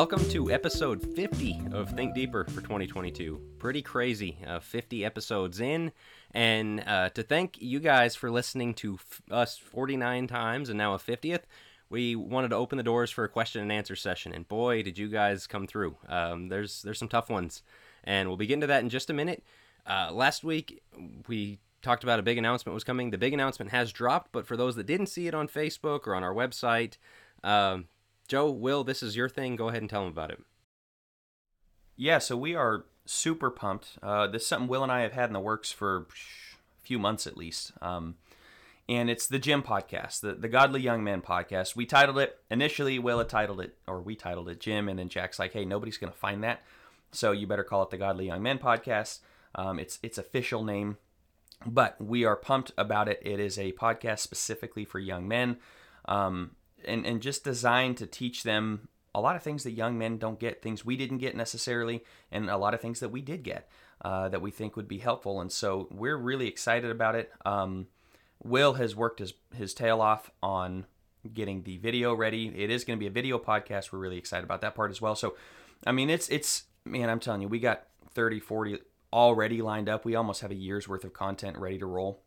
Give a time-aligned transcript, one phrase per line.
[0.00, 3.38] Welcome to episode 50 of Think Deeper for 2022.
[3.58, 4.38] Pretty crazy.
[4.46, 5.92] Uh, 50 episodes in.
[6.30, 10.94] And uh, to thank you guys for listening to f- us 49 times and now
[10.94, 11.42] a 50th,
[11.90, 14.32] we wanted to open the doors for a question and answer session.
[14.32, 15.98] And boy, did you guys come through.
[16.08, 17.62] Um, there's, there's some tough ones.
[18.02, 19.44] And we'll be getting to that in just a minute.
[19.86, 20.82] Uh, last week,
[21.28, 23.10] we talked about a big announcement was coming.
[23.10, 26.14] The big announcement has dropped, but for those that didn't see it on Facebook or
[26.14, 26.96] on our website,
[27.44, 27.84] um,
[28.30, 29.56] Joe, Will, this is your thing.
[29.56, 30.38] Go ahead and tell them about it.
[31.96, 33.98] Yeah, so we are super pumped.
[34.00, 36.04] Uh, this is something Will and I have had in the works for a
[36.80, 37.72] few months at least.
[37.82, 38.14] Um,
[38.88, 41.74] and it's the Gym Podcast, the, the Godly Young Men Podcast.
[41.74, 45.08] We titled it, initially, Will had titled it, or we titled it Gym, and then
[45.08, 46.62] Jack's like, hey, nobody's going to find that.
[47.10, 49.18] So you better call it the Godly Young Men Podcast.
[49.56, 50.98] Um, it's its official name,
[51.66, 53.20] but we are pumped about it.
[53.22, 55.56] It is a podcast specifically for young men.
[56.04, 56.52] Um,
[56.86, 60.38] and, and just designed to teach them a lot of things that young men don't
[60.38, 63.68] get, things we didn't get necessarily, and a lot of things that we did get
[64.02, 65.40] uh, that we think would be helpful.
[65.40, 67.32] And so we're really excited about it.
[67.44, 67.88] Um,
[68.42, 70.86] Will has worked his, his tail off on
[71.34, 72.48] getting the video ready.
[72.48, 73.92] It is going to be a video podcast.
[73.92, 75.14] We're really excited about that part as well.
[75.14, 75.34] So,
[75.86, 78.78] I mean, it's, it's, man, I'm telling you, we got 30, 40
[79.12, 80.04] already lined up.
[80.04, 82.22] We almost have a year's worth of content ready to roll.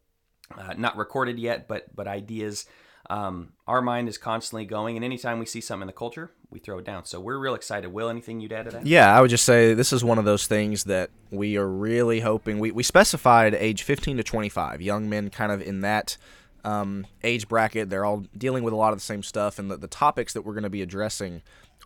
[0.55, 2.67] Uh, not recorded yet, but, but ideas
[3.09, 6.59] um, our mind is constantly going, and anytime we see something in the culture, we
[6.59, 7.05] throw it down.
[7.05, 7.91] So we're real excited.
[7.91, 8.85] Will, anything you'd add to that?
[8.85, 12.21] Yeah, I would just say this is one of those things that we are really
[12.21, 12.59] hoping.
[12.59, 16.17] We, we specified age 15 to 25, young men kind of in that
[16.63, 17.89] um, age bracket.
[17.89, 20.43] They're all dealing with a lot of the same stuff, and the, the topics that
[20.43, 21.41] we're going to be addressing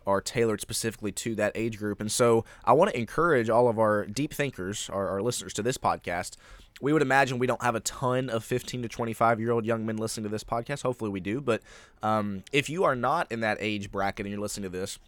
[0.06, 2.00] are tailored specifically to that age group.
[2.00, 5.62] And so I want to encourage all of our deep thinkers, our, our listeners to
[5.62, 6.36] this podcast,
[6.80, 9.84] we would imagine we don't have a ton of 15 to 25 year old young
[9.86, 10.82] men listening to this podcast.
[10.82, 11.40] Hopefully, we do.
[11.40, 11.62] But
[12.02, 14.98] um, if you are not in that age bracket and you're listening to this,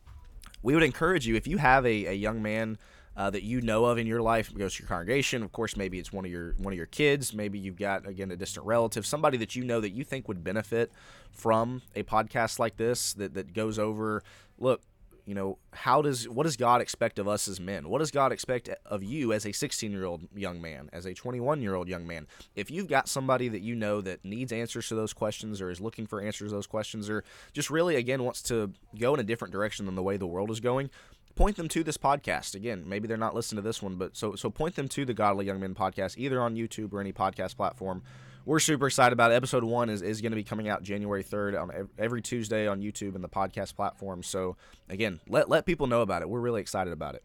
[0.62, 2.78] we would encourage you if you have a, a young man
[3.16, 5.42] uh, that you know of in your life goes to your congregation.
[5.42, 7.34] Of course, maybe it's one of your one of your kids.
[7.34, 10.44] Maybe you've got again a distant relative, somebody that you know that you think would
[10.44, 10.92] benefit
[11.30, 14.22] from a podcast like this that that goes over.
[14.58, 14.82] Look,
[15.30, 17.88] you know how does what does god expect of us as men?
[17.88, 21.14] What does god expect of you as a 16 year old young man as a
[21.14, 22.26] 21 year old young man?
[22.56, 25.80] If you've got somebody that you know that needs answers to those questions or is
[25.80, 29.22] looking for answers to those questions or just really again wants to go in a
[29.22, 30.90] different direction than the way the world is going
[31.36, 32.56] point them to this podcast.
[32.56, 35.14] Again maybe they're not listening to this one but so so point them to the
[35.14, 38.02] godly young men podcast either on youtube or any podcast platform
[38.44, 39.34] we're super excited about it.
[39.34, 42.80] Episode one is, is going to be coming out January 3rd on every Tuesday on
[42.80, 44.22] YouTube and the podcast platform.
[44.22, 44.56] So,
[44.88, 46.28] again, let, let people know about it.
[46.28, 47.22] We're really excited about it.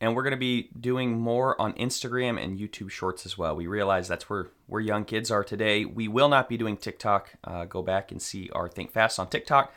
[0.00, 3.56] And we're going to be doing more on Instagram and YouTube Shorts as well.
[3.56, 5.84] We realize that's where, where young kids are today.
[5.84, 7.30] We will not be doing TikTok.
[7.42, 9.72] Uh, go back and see our Think Fast on TikTok.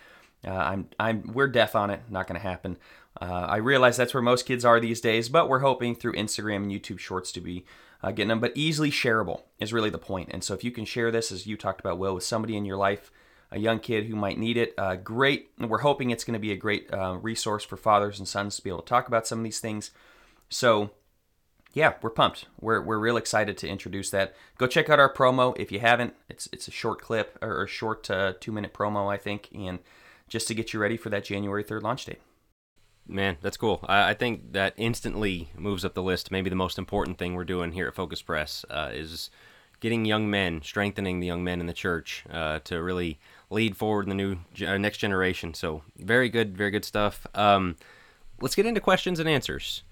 [0.46, 2.02] Uh, I'm, I'm, we're deaf on it.
[2.10, 2.78] Not going to happen.
[3.22, 6.58] Uh, I realize that's where most kids are these days, but we're hoping through Instagram
[6.58, 7.66] and YouTube Shorts to be
[8.04, 10.30] uh, getting them, but easily shareable is really the point.
[10.32, 12.66] And so if you can share this, as you talked about, Will, with somebody in
[12.66, 13.12] your life,
[13.52, 15.50] a young kid who might need it, uh, great.
[15.58, 18.64] We're hoping it's going to be a great uh, resource for fathers and sons to
[18.64, 19.92] be able to talk about some of these things.
[20.50, 20.92] So,
[21.74, 22.46] yeah, we're pumped.
[22.60, 24.36] We're, we're real excited to introduce that.
[24.58, 26.14] Go check out our promo if you haven't.
[26.30, 29.80] It's it's a short clip or a short uh, two minute promo, I think, and
[30.28, 32.22] just to get you ready for that January 3rd launch date.
[33.08, 33.80] Man, that's cool.
[33.88, 36.30] I, I, think that instantly moves up the list.
[36.30, 39.30] Maybe the most important thing we're doing here at Focus Press uh, is
[39.80, 43.20] getting young men, strengthening the young men in the church uh, to really
[43.50, 45.54] lead forward in the new uh, next generation.
[45.54, 47.26] So very good, very good stuff.
[47.34, 47.78] Um,
[48.42, 49.84] let's get into questions and answers.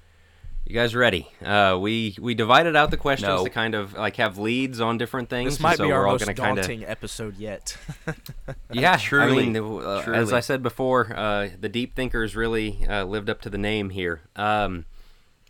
[0.68, 1.28] You guys ready?
[1.44, 3.44] Uh, we we divided out the questions no.
[3.44, 5.54] to kind of like have leads on different things.
[5.54, 6.90] This might so be our most daunting kinda...
[6.90, 7.78] episode yet.
[8.72, 9.44] yeah, truly.
[9.44, 10.00] I mean, uh.
[10.08, 13.92] As I said before, uh, the deep thinkers really uh, lived up to the name
[13.92, 14.22] here.
[14.36, 14.86] Um,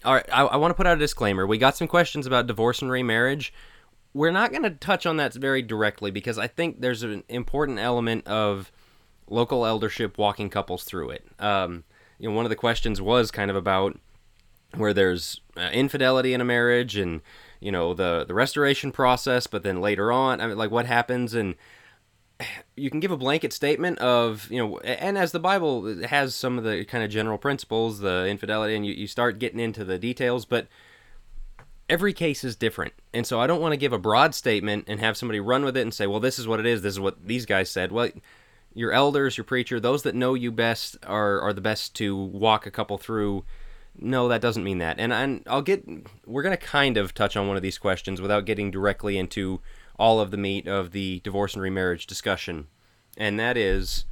[0.03, 1.47] all right, I, I want to put out a disclaimer.
[1.47, 3.53] We got some questions about divorce and remarriage.
[4.13, 7.79] We're not going to touch on that very directly because I think there's an important
[7.79, 8.69] element of
[9.29, 11.25] local eldership walking couples through it.
[11.39, 11.85] Um,
[12.19, 13.97] you know, one of the questions was kind of about
[14.77, 17.21] where there's uh, infidelity in a marriage and
[17.59, 21.33] you know the the restoration process but then later on I mean like what happens?
[21.33, 21.55] And
[22.75, 26.57] you can give a blanket statement of you know and as the bible has some
[26.57, 29.97] of the kind of general principles the infidelity and you, you start getting into the
[29.97, 30.67] details but
[31.87, 32.93] every case is different.
[33.13, 35.77] And so i don't want to give a broad statement and have somebody run with
[35.77, 36.81] it and say well this is what it is.
[36.81, 37.91] This is what these guys said.
[37.91, 38.09] Well
[38.73, 42.65] your elders your preacher those that know you best are are the best to walk
[42.65, 43.43] a couple through
[43.99, 44.99] no, that doesn't mean that.
[44.99, 45.85] And i I'll get
[46.25, 49.61] we're going to kind of touch on one of these questions without getting directly into
[49.97, 52.67] all of the meat of the divorce and remarriage discussion.
[53.17, 54.05] And that is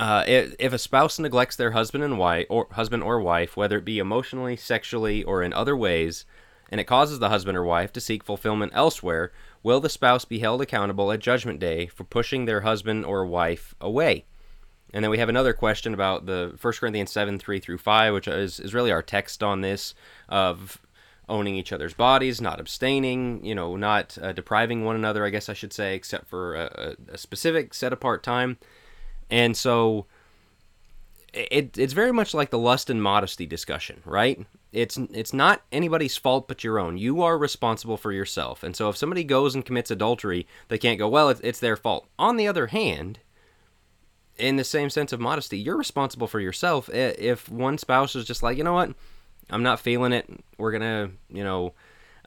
[0.00, 3.84] Uh, if a spouse neglects their husband and wife, or husband or wife, whether it
[3.84, 6.24] be emotionally, sexually, or in other ways,
[6.70, 9.30] and it causes the husband or wife to seek fulfillment elsewhere,
[9.62, 13.76] will the spouse be held accountable at Judgment Day for pushing their husband or wife
[13.80, 14.24] away?
[14.92, 18.28] And then we have another question about the 1 Corinthians 7 3 through 5, which
[18.28, 19.94] is, is really our text on this
[20.28, 20.78] of
[21.28, 25.48] owning each other's bodies, not abstaining, you know, not uh, depriving one another, I guess
[25.48, 28.58] I should say, except for a, a specific set apart time.
[29.30, 30.06] And so
[31.32, 34.44] it, it's very much like the lust and modesty discussion, right?
[34.72, 36.96] It's it's not anybody's fault but your own.
[36.98, 38.62] You are responsible for yourself.
[38.62, 41.76] And so if somebody goes and commits adultery, they can't go, well, it's, it's their
[41.76, 42.08] fault.
[42.18, 43.18] On the other hand,
[44.38, 46.88] in the same sense of modesty, you're responsible for yourself.
[46.92, 48.92] If one spouse is just like, you know what,
[49.50, 50.28] I'm not feeling it.
[50.58, 51.74] We're gonna, you know,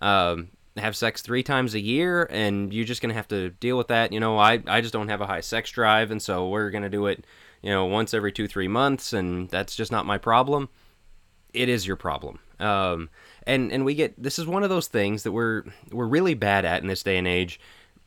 [0.02, 3.88] um, have sex three times a year, and you're just gonna have to deal with
[3.88, 4.12] that.
[4.12, 6.90] You know, I I just don't have a high sex drive, and so we're gonna
[6.90, 7.26] do it,
[7.62, 10.70] you know, once every two three months, and that's just not my problem.
[11.54, 12.40] It is your problem.
[12.60, 13.10] Um,
[13.48, 16.66] and and we get this is one of those things that we're we're really bad
[16.66, 17.60] at in this day and age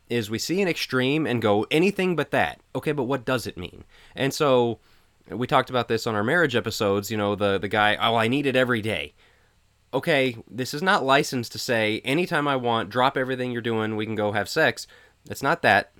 [0.09, 2.59] is we see an extreme and go anything but that.
[2.75, 3.83] Okay, but what does it mean?
[4.15, 4.79] And so
[5.29, 8.27] we talked about this on our marriage episodes, you know, the the guy, "Oh, I
[8.27, 9.13] need it every day."
[9.93, 14.05] Okay, this is not licensed to say anytime I want, drop everything you're doing, we
[14.05, 14.85] can go have sex.
[15.29, 15.91] It's not that.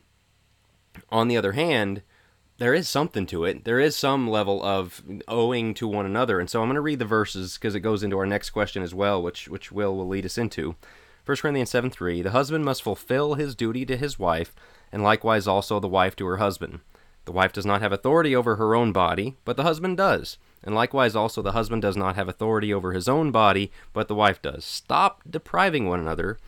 [1.09, 2.03] On the other hand,
[2.59, 3.63] there is something to it.
[3.63, 6.39] There is some level of owing to one another.
[6.39, 8.83] And so I'm going to read the verses because it goes into our next question
[8.83, 10.75] as well, which which Will will lead us into.
[11.29, 14.55] 1 Corinthians 7 3 The husband must fulfill his duty to his wife,
[14.91, 16.79] and likewise also the wife to her husband.
[17.25, 20.39] The wife does not have authority over her own body, but the husband does.
[20.63, 24.15] And likewise also the husband does not have authority over his own body, but the
[24.15, 24.65] wife does.
[24.65, 26.39] Stop depriving one another,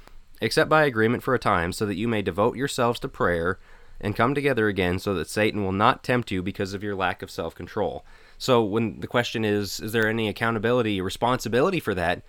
[0.41, 3.59] except by agreement for a time, so that you may devote yourselves to prayer
[3.99, 7.21] and come together again so that Satan will not tempt you because of your lack
[7.21, 8.03] of self control.
[8.39, 12.23] So, when the question is, is there any accountability, responsibility for that?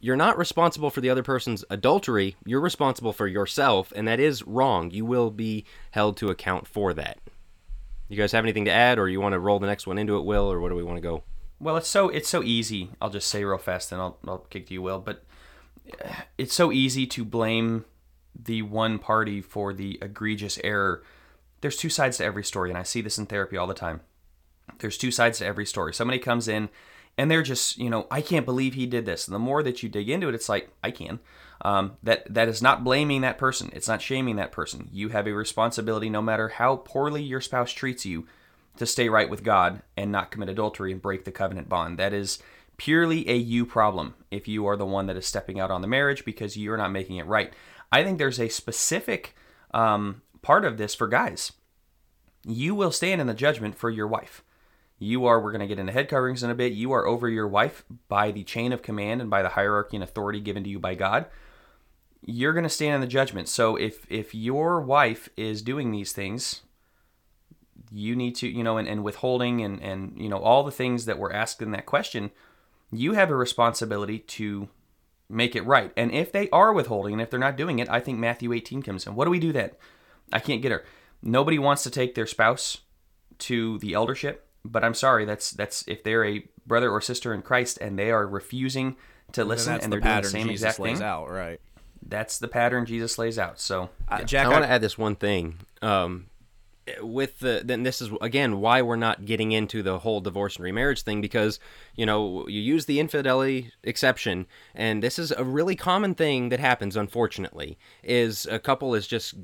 [0.00, 2.36] You're not responsible for the other person's adultery.
[2.44, 4.90] You're responsible for yourself, and that is wrong.
[4.90, 7.18] You will be held to account for that.
[8.08, 10.16] You guys have anything to add, or you want to roll the next one into
[10.16, 11.24] it, Will, or what do we want to go?
[11.60, 12.90] Well, it's so it's so easy.
[13.02, 15.00] I'll just say real fast, and I'll I'll kick to you, Will.
[15.00, 15.24] But
[16.04, 17.84] uh, it's so easy to blame
[18.40, 21.02] the one party for the egregious error.
[21.60, 24.02] There's two sides to every story, and I see this in therapy all the time.
[24.78, 25.92] There's two sides to every story.
[25.92, 26.68] Somebody comes in
[27.18, 29.26] and they're just you know i can't believe he did this.
[29.26, 31.18] And the more that you dig into it it's like i can.
[31.60, 33.70] Um, that that is not blaming that person.
[33.72, 34.88] It's not shaming that person.
[34.92, 38.28] You have a responsibility no matter how poorly your spouse treats you
[38.76, 41.98] to stay right with god and not commit adultery and break the covenant bond.
[41.98, 42.38] That is
[42.76, 45.88] purely a you problem if you are the one that is stepping out on the
[45.88, 47.52] marriage because you're not making it right.
[47.90, 49.34] I think there's a specific
[49.74, 51.52] um, part of this for guys.
[52.46, 54.44] You will stand in the judgment for your wife
[54.98, 56.72] you are, we're going to get into head coverings in a bit.
[56.72, 60.02] You are over your wife by the chain of command and by the hierarchy and
[60.02, 61.26] authority given to you by God.
[62.24, 63.48] You're going to stand in the judgment.
[63.48, 66.62] So if if your wife is doing these things,
[67.92, 71.04] you need to, you know, and, and withholding and, and, you know, all the things
[71.04, 72.30] that were asked in that question,
[72.90, 74.68] you have a responsibility to
[75.28, 75.92] make it right.
[75.96, 78.82] And if they are withholding and if they're not doing it, I think Matthew 18
[78.82, 79.14] comes in.
[79.14, 79.70] What do we do then?
[80.32, 80.84] I can't get her.
[81.22, 82.78] Nobody wants to take their spouse
[83.38, 87.42] to the eldership but I'm sorry, that's that's if they're a brother or sister in
[87.42, 88.96] Christ and they are refusing
[89.32, 91.06] to listen and, they're the doing the same Jesus exact lays thing.
[91.06, 91.60] Out right.
[92.06, 93.60] That's the pattern Jesus lays out.
[93.60, 95.58] So, uh, Jack, I, I want to add this one thing.
[95.82, 96.26] Um,
[97.00, 100.64] with the then this is again why we're not getting into the whole divorce and
[100.64, 101.58] remarriage thing because
[101.94, 106.60] you know you use the infidelity exception and this is a really common thing that
[106.60, 109.34] happens unfortunately is a couple is just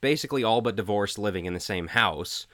[0.00, 2.46] basically all but divorced living in the same house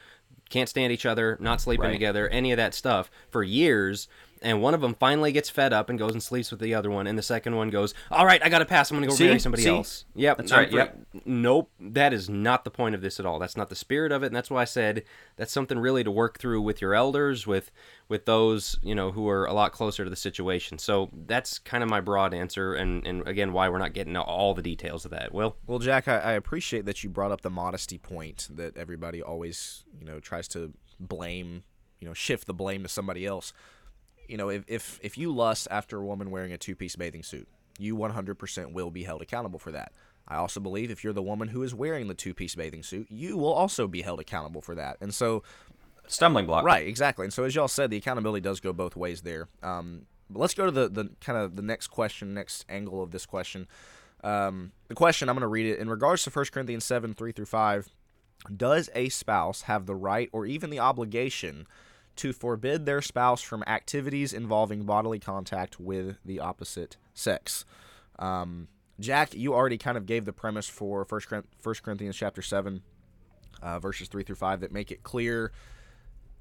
[0.52, 1.92] can't stand each other, not sleeping right.
[1.92, 4.06] together, any of that stuff for years.
[4.42, 6.90] And one of them finally gets fed up and goes and sleeps with the other
[6.90, 8.90] one, and the second one goes, "All right, I got to pass.
[8.90, 9.26] I'm going to go See?
[9.26, 9.70] marry somebody See?
[9.70, 10.70] else." Yep, that's right.
[10.70, 10.98] Yep.
[11.24, 13.38] Nope, that is not the point of this at all.
[13.38, 15.04] That's not the spirit of it, and that's why I said
[15.36, 17.70] that's something really to work through with your elders, with
[18.08, 20.78] with those you know who are a lot closer to the situation.
[20.78, 24.54] So that's kind of my broad answer, and and again why we're not getting all
[24.54, 25.32] the details of that.
[25.32, 29.22] Will well, Jack, I, I appreciate that you brought up the modesty point that everybody
[29.22, 31.64] always you know tries to blame,
[32.00, 33.52] you know, shift the blame to somebody else.
[34.32, 37.46] You know, if if if you lust after a woman wearing a two-piece bathing suit,
[37.78, 39.92] you 100% will be held accountable for that.
[40.26, 43.36] I also believe if you're the woman who is wearing the two-piece bathing suit, you
[43.36, 44.96] will also be held accountable for that.
[45.02, 45.42] And so
[46.06, 46.64] stumbling block.
[46.64, 47.26] Right, exactly.
[47.26, 49.48] And so, as y'all said, the accountability does go both ways there.
[49.62, 53.10] Um, but let's go to the, the kind of the next question, next angle of
[53.10, 53.68] this question.
[54.24, 55.78] Um, the question, I'm going to read it.
[55.78, 57.88] In regards to 1 Corinthians 7 3 through 5,
[58.56, 61.66] Does a spouse have the right or even the obligation
[62.16, 67.64] to forbid their spouse from activities involving bodily contact with the opposite sex?
[68.18, 68.68] Um,
[69.00, 72.82] Jack, you already kind of gave the premise for First Corinthians chapter seven,
[73.60, 75.52] uh, verses three through five, that make it clear.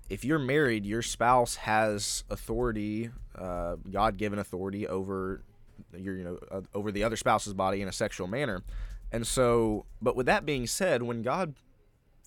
[0.10, 5.42] If you're married, your spouse has authority, uh, God-given authority over
[5.98, 8.62] your, you know, uh, over the other spouse's body in a sexual manner.
[9.12, 11.56] And so, but with that being said, when God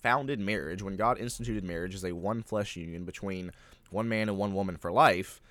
[0.05, 3.51] founded marriage, when God instituted marriage as a one flesh union between
[3.89, 5.41] one man and one woman for life,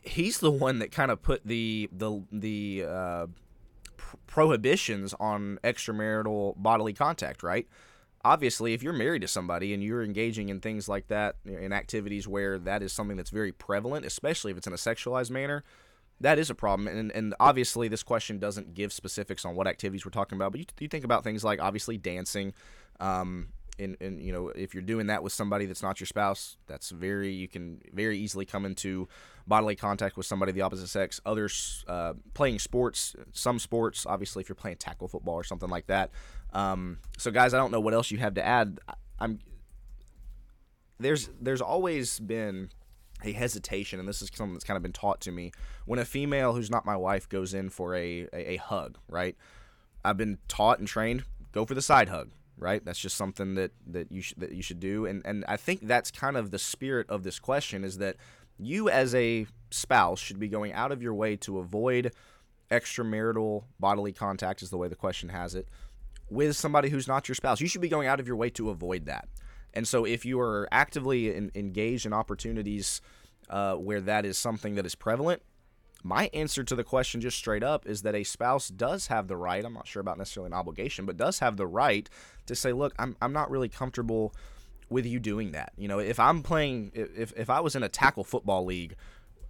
[0.00, 3.26] He's the one that kind of put the the the uh,
[4.26, 7.66] prohibitions on extramarital bodily contact, right?
[8.24, 12.26] Obviously, if you're married to somebody and you're engaging in things like that, in activities
[12.26, 15.62] where that is something that's very prevalent, especially if it's in a sexualized manner,
[16.24, 16.88] that is a problem.
[16.88, 20.60] And, and obviously, this question doesn't give specifics on what activities we're talking about, but
[20.60, 22.54] you, you think about things like obviously dancing.
[22.98, 26.58] Um, and, and you know if you're doing that with somebody that's not your spouse
[26.68, 29.08] that's very you can very easily come into
[29.48, 34.42] bodily contact with somebody of the opposite sex others uh, playing sports some sports obviously
[34.42, 36.12] if you're playing tackle football or something like that
[36.52, 38.78] um, so guys i don't know what else you have to add
[39.18, 39.40] i'm
[41.00, 42.70] there's there's always been
[43.24, 45.52] a hesitation, and this is something that's kind of been taught to me.
[45.86, 49.36] When a female who's not my wife goes in for a, a, a hug, right?
[50.04, 52.84] I've been taught and trained go for the side hug, right?
[52.84, 55.86] That's just something that that you sh- that you should do, and and I think
[55.86, 58.16] that's kind of the spirit of this question is that
[58.58, 62.12] you as a spouse should be going out of your way to avoid
[62.70, 65.68] extramarital bodily contact, is the way the question has it,
[66.28, 67.60] with somebody who's not your spouse.
[67.60, 69.28] You should be going out of your way to avoid that.
[69.74, 73.00] And so, if you are actively in, engaged in opportunities
[73.50, 75.42] uh, where that is something that is prevalent,
[76.04, 79.36] my answer to the question, just straight up, is that a spouse does have the
[79.36, 79.64] right.
[79.64, 82.08] I'm not sure about necessarily an obligation, but does have the right
[82.46, 84.34] to say, "Look, I'm I'm not really comfortable
[84.90, 87.88] with you doing that." You know, if I'm playing, if if I was in a
[87.88, 88.96] tackle football league,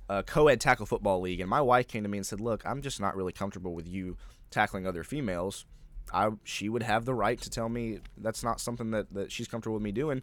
[0.09, 2.83] a co-ed tackle football league, and my wife came to me and said, "Look, I'm
[2.83, 4.16] just not really comfortable with you
[4.50, 5.66] tackling other females."
[6.13, 9.49] I she would have the right to tell me that's not something that, that she's
[9.49, 10.23] comfortable with me doing.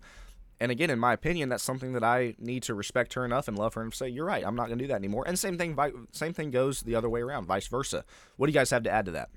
[0.60, 3.58] And again, in my opinion, that's something that I need to respect her enough and
[3.58, 4.46] love her and say, "You're right.
[4.46, 5.76] I'm not going to do that anymore." And same thing,
[6.12, 8.06] same thing goes the other way around, vice versa.
[8.38, 9.30] What do you guys have to add to that?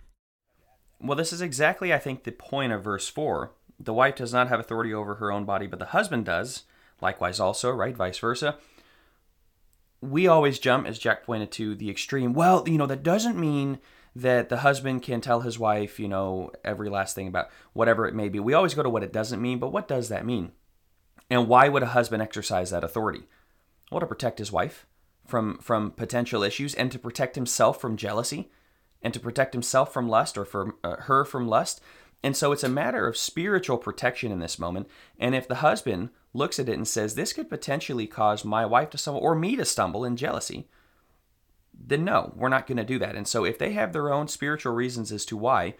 [1.00, 3.52] Well, this is exactly, I think, the point of verse four.
[3.80, 6.64] The wife does not have authority over her own body, but the husband does.
[7.00, 7.96] Likewise, also, right?
[7.96, 8.56] Vice versa.
[10.00, 12.34] We always jump, as Jack pointed to, the extreme.
[12.34, 13.78] Well, you know, that doesn't mean
[14.16, 18.14] that the husband can tell his wife, you know, every last thing about whatever it
[18.14, 18.38] may be.
[18.38, 20.52] We always go to what it doesn't mean, but what does that mean?
[21.28, 23.22] And why would a husband exercise that authority?
[23.90, 24.86] Well, to protect his wife
[25.26, 28.50] from from potential issues and to protect himself from jealousy
[29.02, 31.80] and to protect himself from lust or from uh, her from lust.
[32.22, 34.88] And so it's a matter of spiritual protection in this moment.
[35.18, 38.90] And if the husband looks at it and says, This could potentially cause my wife
[38.90, 40.68] to stumble or me to stumble in jealousy,
[41.78, 43.16] then no, we're not going to do that.
[43.16, 45.74] And so if they have their own spiritual reasons as to why,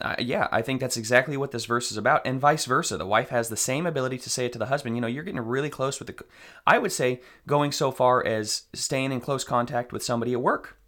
[0.00, 2.96] uh, yeah, I think that's exactly what this verse is about, and vice versa.
[2.96, 4.94] The wife has the same ability to say it to the husband.
[4.94, 6.24] You know, you're getting really close with the.
[6.66, 10.78] I would say going so far as staying in close contact with somebody at work.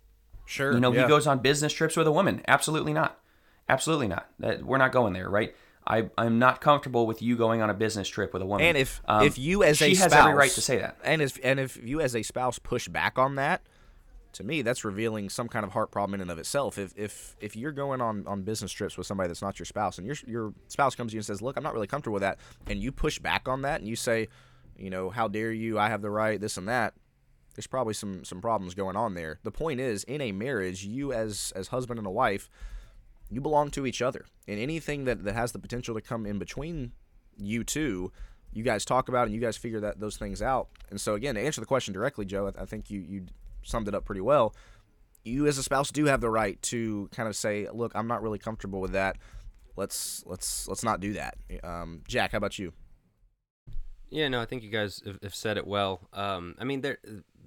[0.46, 0.72] Sure.
[0.72, 1.02] You know, yeah.
[1.02, 2.42] he goes on business trips with a woman.
[2.46, 3.18] Absolutely not.
[3.68, 4.28] Absolutely not.
[4.38, 5.54] That we're not going there, right?
[5.86, 8.66] I, I'm not comfortable with you going on a business trip with a woman.
[8.66, 10.98] And if um, if you as a spouse, has every right to say that.
[11.02, 13.62] And if and if you as a spouse push back on that,
[14.32, 16.78] to me that's revealing some kind of heart problem in and of itself.
[16.78, 19.98] If if if you're going on on business trips with somebody that's not your spouse
[19.98, 22.22] and your your spouse comes to you and says look i'm not really comfortable with
[22.22, 24.28] that and you push back on that and you say
[24.80, 25.78] you know how dare you?
[25.78, 26.94] I have the right this and that
[27.54, 29.38] there's probably some some problems going on there.
[29.42, 32.48] The point is in a marriage you as as husband and a wife
[33.28, 34.24] you belong to each other.
[34.48, 36.92] And anything that that has the potential to come in between
[37.36, 38.12] you two
[38.52, 40.68] you guys talk about and you guys figure that those things out.
[40.90, 43.26] And so again to answer the question directly joe i, I think you you
[43.62, 44.54] summed it up pretty well.
[45.24, 48.22] You as a spouse do have the right to kind of say, "Look, I'm not
[48.22, 49.16] really comfortable with that.
[49.76, 52.72] Let's let's let's not do that." Um, Jack, how about you?
[54.10, 56.08] Yeah, no, I think you guys have, have said it well.
[56.12, 56.98] Um, I mean, there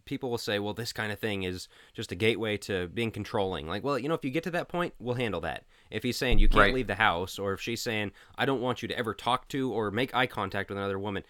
[0.06, 3.68] people will say, "Well, this kind of thing is just a gateway to being controlling."
[3.68, 5.66] Like, well, you know, if you get to that point, we'll handle that.
[5.92, 6.74] If he's saying you can't right.
[6.74, 9.72] leave the house, or if she's saying, "I don't want you to ever talk to
[9.72, 11.24] or make eye contact with another woman,"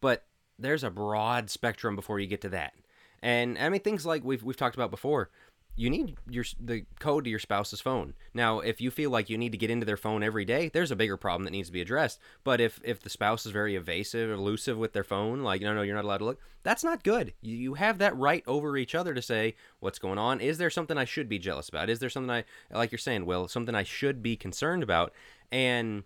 [0.00, 0.26] but
[0.58, 2.74] there's a broad spectrum before you get to that.
[3.22, 5.30] And I mean things like we've we've talked about before.
[5.74, 8.12] You need your the code to your spouse's phone.
[8.34, 10.90] Now, if you feel like you need to get into their phone every day, there's
[10.90, 12.20] a bigger problem that needs to be addressed.
[12.44, 15.80] But if if the spouse is very evasive, elusive with their phone, like no, no,
[15.80, 17.32] you're not allowed to look, that's not good.
[17.40, 20.40] You, you have that right over each other to say what's going on.
[20.40, 21.88] Is there something I should be jealous about?
[21.88, 25.14] Is there something I like you're saying, Will, something I should be concerned about?
[25.50, 26.04] And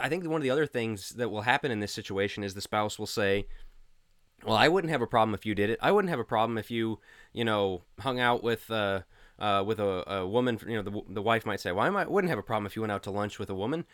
[0.00, 2.60] I think one of the other things that will happen in this situation is the
[2.60, 3.46] spouse will say,
[4.44, 5.78] "Well, I wouldn't have a problem if you did it.
[5.82, 7.00] I wouldn't have a problem if you,
[7.32, 9.02] you know, hung out with uh,
[9.38, 10.58] uh, with a, a woman.
[10.66, 12.82] You know, the, the wife might say, "Well, I wouldn't have a problem if you
[12.82, 13.84] went out to lunch with a woman."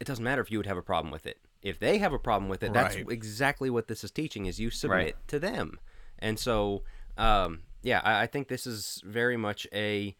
[0.00, 1.38] It doesn't matter if you would have a problem with it.
[1.62, 4.70] If they have a problem with it, that's exactly what this is teaching: is you
[4.70, 5.28] submit Right.
[5.28, 5.78] to them.
[6.18, 6.82] And so,
[7.16, 10.16] um, yeah, I, I think this is very much a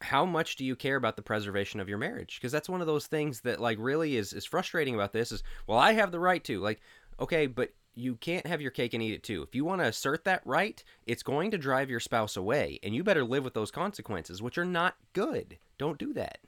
[0.00, 2.86] how much do you care about the preservation of your marriage because that's one of
[2.86, 6.20] those things that like really is is frustrating about this is well i have the
[6.20, 6.80] right to like
[7.18, 9.86] okay but you can't have your cake and eat it too if you want to
[9.88, 13.54] assert that right it's going to drive your spouse away and you better live with
[13.54, 16.38] those consequences which are not good don't do that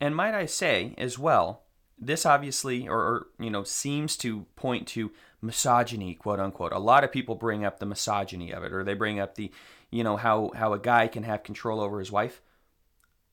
[0.00, 1.62] And might I say as well,
[1.96, 6.72] this obviously, or, or you know, seems to point to misogyny, quote unquote.
[6.72, 9.52] A lot of people bring up the misogyny of it, or they bring up the,
[9.92, 12.42] you know, how how a guy can have control over his wife.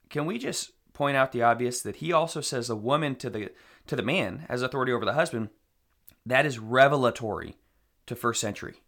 [0.10, 3.50] Can we just point out the obvious that he also says a woman to the
[3.88, 5.50] to the man has authority over the husband?
[6.26, 7.56] That is revelatory
[8.10, 8.82] to first century.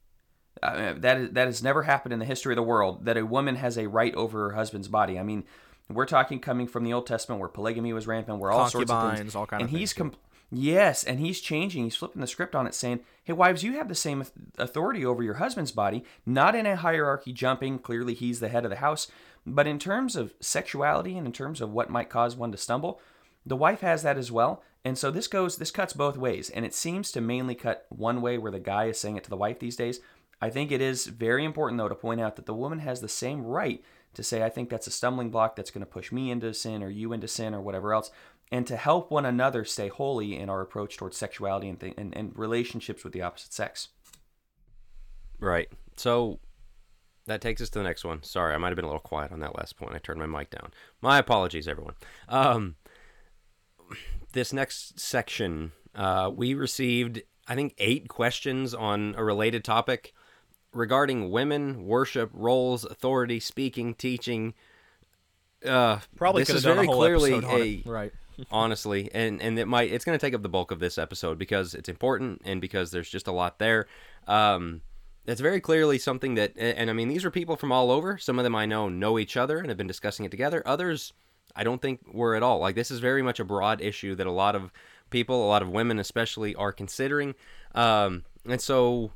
[0.61, 3.25] Uh, that is that has never happened in the history of the world that a
[3.25, 5.17] woman has a right over her husband's body.
[5.17, 5.45] I mean,
[5.89, 9.17] we're talking coming from the Old Testament where polygamy was rampant, where all sorts of
[9.17, 10.19] things, all kind of and he's things, com-
[10.51, 11.85] yes, and he's changing.
[11.85, 14.25] He's flipping the script on it, saying, "Hey, wives, you have the same
[14.57, 17.79] authority over your husband's body, not in a hierarchy jumping.
[17.79, 19.07] Clearly, he's the head of the house,
[19.45, 22.99] but in terms of sexuality and in terms of what might cause one to stumble."
[23.43, 24.61] The wife has that as well.
[24.83, 28.21] And so this goes this cuts both ways and it seems to mainly cut one
[28.21, 29.99] way where the guy is saying it to the wife these days.
[30.41, 33.09] I think it is very important though to point out that the woman has the
[33.09, 33.83] same right
[34.13, 36.81] to say I think that's a stumbling block that's going to push me into sin
[36.81, 38.11] or you into sin or whatever else
[38.51, 42.15] and to help one another stay holy in our approach towards sexuality and th- and,
[42.17, 43.89] and relationships with the opposite sex.
[45.39, 45.69] right.
[45.95, 46.39] So
[47.27, 48.23] that takes us to the next one.
[48.23, 49.95] Sorry i might have been a little quiet on that last point.
[49.95, 50.71] I turned my mic down.
[51.01, 51.95] My apologies everyone.
[52.27, 52.75] Um,
[54.33, 60.13] this next section, uh, we received, I think, eight questions on a related topic
[60.73, 64.53] regarding women, worship, roles, authority, speaking, teaching.
[65.65, 68.11] Uh, Probably this is very clearly a right.
[68.51, 71.37] honestly, and and it might it's going to take up the bulk of this episode
[71.37, 73.87] because it's important and because there's just a lot there.
[74.27, 74.81] Um,
[75.25, 78.17] it's very clearly something that, and and I mean, these are people from all over.
[78.17, 80.63] Some of them I know know each other and have been discussing it together.
[80.65, 81.13] Others,
[81.55, 82.59] I don't think we're at all.
[82.59, 84.71] Like this is very much a broad issue that a lot of
[85.09, 87.35] people, a lot of women especially, are considering.
[87.75, 89.11] Um, and so,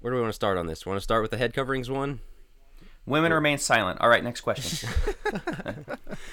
[0.00, 0.86] where do we want to start on this?
[0.86, 2.20] Want to start with the head coverings one?
[3.06, 4.00] Women remain silent.
[4.00, 4.88] All right, next question.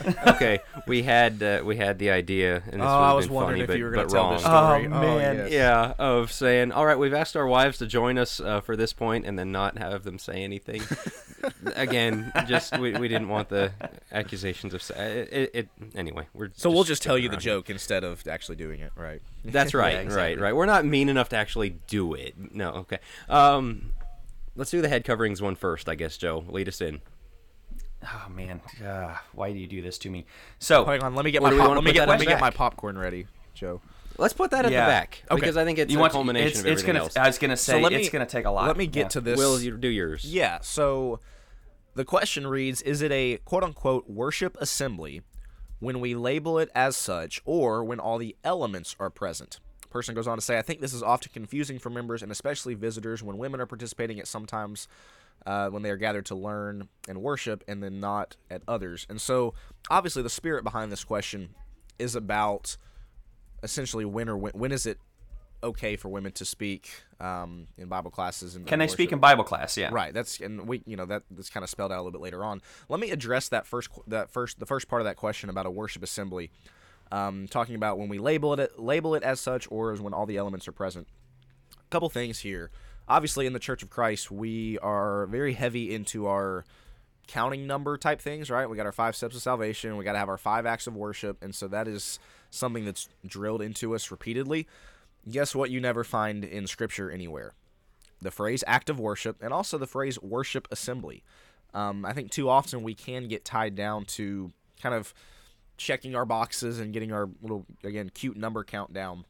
[0.27, 3.25] okay, we had uh, we had the idea, and this Oh, would I have was
[3.27, 4.33] been wondering funny, if but, you were going but to tell wrong.
[4.35, 4.85] this story.
[4.87, 5.35] Oh, man.
[5.37, 5.51] yes.
[5.51, 8.93] Yeah, of saying, all right, we've asked our wives to join us uh, for this
[8.93, 10.81] point, and then not have them say anything.
[11.75, 13.71] Again, just we, we didn't want the
[14.11, 14.81] accusations of.
[14.81, 16.27] sa- It, it, it anyway.
[16.33, 17.41] We're So we'll just tell you the around.
[17.41, 19.21] joke instead of actually doing it, right?
[19.43, 20.15] That's right, exactly.
[20.15, 20.55] right, right.
[20.55, 22.35] We're not mean enough to actually do it.
[22.53, 22.99] No, okay.
[23.27, 23.91] Um,
[24.55, 26.17] let's do the head coverings one first, I guess.
[26.17, 27.01] Joe, lead us in.
[28.03, 30.25] oh man, uh, why do you do this to me?
[30.59, 32.41] So Hang on, let me get my pop- let me get let me the get
[32.41, 33.81] my popcorn ready, Joe.
[34.17, 34.85] Let's put that at Yeah.
[34.85, 35.39] the back Okay.
[35.39, 37.05] because I think it's you a want culmination it's, of it's everything gonna.
[37.05, 37.17] else.
[37.17, 38.67] I was gonna say let it's gonna take a lot.
[38.67, 39.07] Let me get Yeah.
[39.09, 39.37] to this.
[39.37, 40.25] Will you do yours?
[40.25, 41.19] Yeah, so
[41.95, 45.21] the question reads Is it a quote unquote worship assembly
[45.79, 49.59] when we label it as such or when all the elements are present?
[49.91, 52.73] Person goes on to say, I think this is often confusing for members and especially
[52.73, 54.87] visitors when women are participating at sometimes
[55.45, 59.05] uh, when they are gathered to learn and worship and then not at others.
[59.09, 59.53] And so,
[59.89, 61.49] obviously, the spirit behind this question
[61.99, 62.77] is about
[63.63, 64.97] essentially when or when, when is it
[65.63, 69.43] okay for women to speak um, in Bible classes and Can they speak in Bible
[69.43, 69.77] class?
[69.77, 69.89] Yeah.
[69.91, 70.13] Right.
[70.13, 72.43] That's and we you know that that's kind of spelled out a little bit later
[72.43, 72.61] on.
[72.89, 75.71] Let me address that first that first the first part of that question about a
[75.71, 76.51] worship assembly.
[77.11, 80.25] Um, talking about when we label it label it as such or as when all
[80.25, 81.07] the elements are present.
[81.73, 82.71] A couple things here.
[83.07, 86.63] Obviously, in the Church of Christ, we are very heavy into our
[87.27, 88.69] counting number type things, right?
[88.69, 89.97] We got our five steps of salvation.
[89.97, 92.19] We got to have our five acts of worship, and so that is
[92.49, 94.67] something that's drilled into us repeatedly.
[95.29, 95.69] Guess what?
[95.69, 97.53] You never find in Scripture anywhere
[98.21, 101.23] the phrase act of worship and also the phrase worship assembly.
[101.73, 105.13] Um, I think too often we can get tied down to kind of
[105.81, 109.25] checking our boxes and getting our little, again, cute number countdown.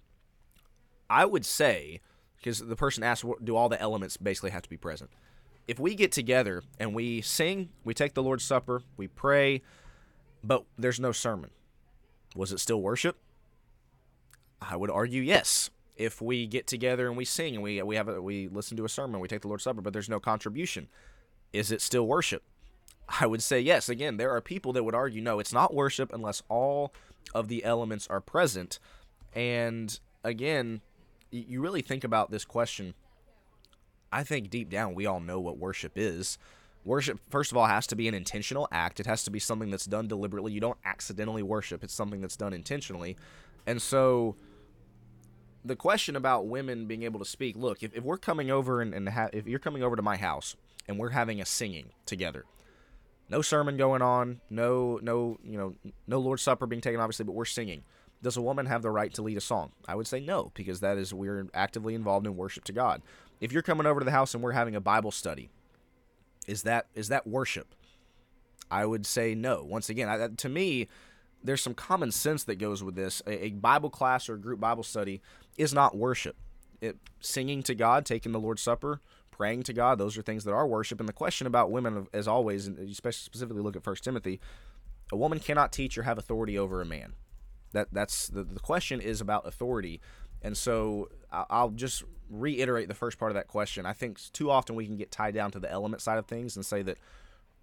[1.09, 2.01] I would say,
[2.37, 5.11] because the person asked, what- do all the elements basically have to be present?
[5.67, 9.61] If we get together and we sing, we take the Lord's Supper, we pray,
[10.43, 11.51] but there's no sermon,
[12.35, 13.17] was it still worship?
[14.61, 15.69] I would argue yes.
[15.95, 18.85] If we get together and we sing and we we have a, we listen to
[18.85, 20.87] a sermon, we take the Lord's Supper, but there's no contribution,
[21.53, 22.43] is it still worship?
[23.19, 23.89] I would say yes.
[23.89, 26.93] Again, there are people that would argue no, it's not worship unless all
[27.33, 28.79] of the elements are present.
[29.33, 30.81] And again,
[31.31, 32.93] you really think about this question.
[34.11, 36.37] I think deep down we all know what worship is.
[36.83, 38.99] Worship, first of all, has to be an intentional act.
[38.99, 40.51] It has to be something that's done deliberately.
[40.51, 43.17] You don't accidentally worship, it's something that's done intentionally.
[43.67, 44.35] And so
[45.63, 48.93] the question about women being able to speak look, if, if we're coming over and,
[48.93, 50.55] and ha- if you're coming over to my house
[50.87, 52.45] and we're having a singing together,
[53.31, 55.73] no sermon going on, no, no, you know,
[56.05, 57.83] no Lord's Supper being taken, obviously, but we're singing.
[58.21, 59.71] Does a woman have the right to lead a song?
[59.87, 63.01] I would say no, because that is we're actively involved in worship to God.
[63.39, 65.49] If you're coming over to the house and we're having a Bible study,
[66.45, 67.73] is that is that worship?
[68.69, 69.63] I would say no.
[69.63, 70.87] Once again, I, to me,
[71.43, 73.21] there's some common sense that goes with this.
[73.25, 75.21] A, a Bible class or a group Bible study
[75.57, 76.35] is not worship.
[76.81, 79.01] It, singing to God, taking the Lord's Supper,
[79.41, 80.99] praying to God, those are things that are worship.
[80.99, 84.39] And the question about women, as always, and especially specifically look at First Timothy,
[85.11, 87.13] a woman cannot teach or have authority over a man.
[87.71, 89.99] That that's the, the question is about authority.
[90.43, 93.83] And so I'll just reiterate the first part of that question.
[93.83, 96.55] I think too often we can get tied down to the element side of things
[96.55, 96.99] and say that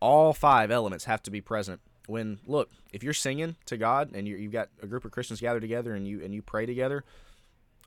[0.00, 4.26] all five elements have to be present when look if you're singing to god and
[4.26, 7.04] you have got a group of christians gathered together and you and you pray together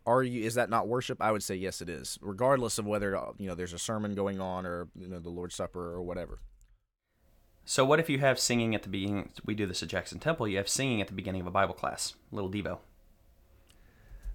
[0.06, 3.20] are you is that not worship i would say yes it is regardless of whether
[3.38, 6.40] you know there's a sermon going on or you know the lord's supper or whatever
[7.64, 10.48] so what if you have singing at the beginning we do this at jackson temple
[10.48, 12.80] you have singing at the beginning of a bible class little devo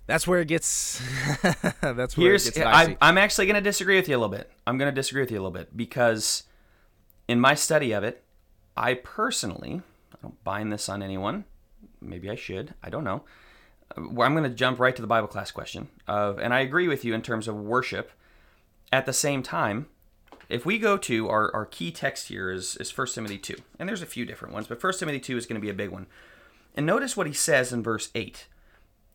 [0.07, 1.03] that's where it gets
[1.81, 4.37] that's where Here's, it gets I, i'm actually going to disagree with you a little
[4.37, 6.45] bit i'm going to disagree with you a little bit because
[7.27, 8.23] in my study of it
[8.77, 9.81] I personally,
[10.13, 11.45] I don't bind this on anyone.
[12.01, 12.75] Maybe I should.
[12.83, 13.25] I don't know.
[13.96, 15.88] I'm going to jump right to the Bible class question.
[16.07, 18.11] Of, and I agree with you in terms of worship.
[18.92, 19.87] At the same time,
[20.49, 23.88] if we go to our, our key text here is, is 1 Timothy 2, and
[23.88, 25.90] there's a few different ones, but 1 Timothy 2 is going to be a big
[25.90, 26.07] one.
[26.75, 28.46] And notice what he says in verse 8.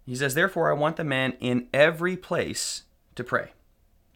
[0.06, 2.84] He says, Therefore, I want the men in every place
[3.16, 3.52] to pray.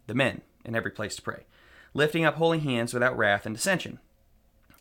[0.08, 1.46] The men in every place to pray,
[1.94, 4.00] lifting up holy hands without wrath and dissension.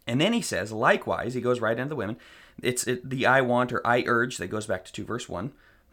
[0.07, 2.17] And then he says, likewise, he goes right into the women.
[2.63, 5.53] It's it, the I want or I urge that goes back to 2 verse 1.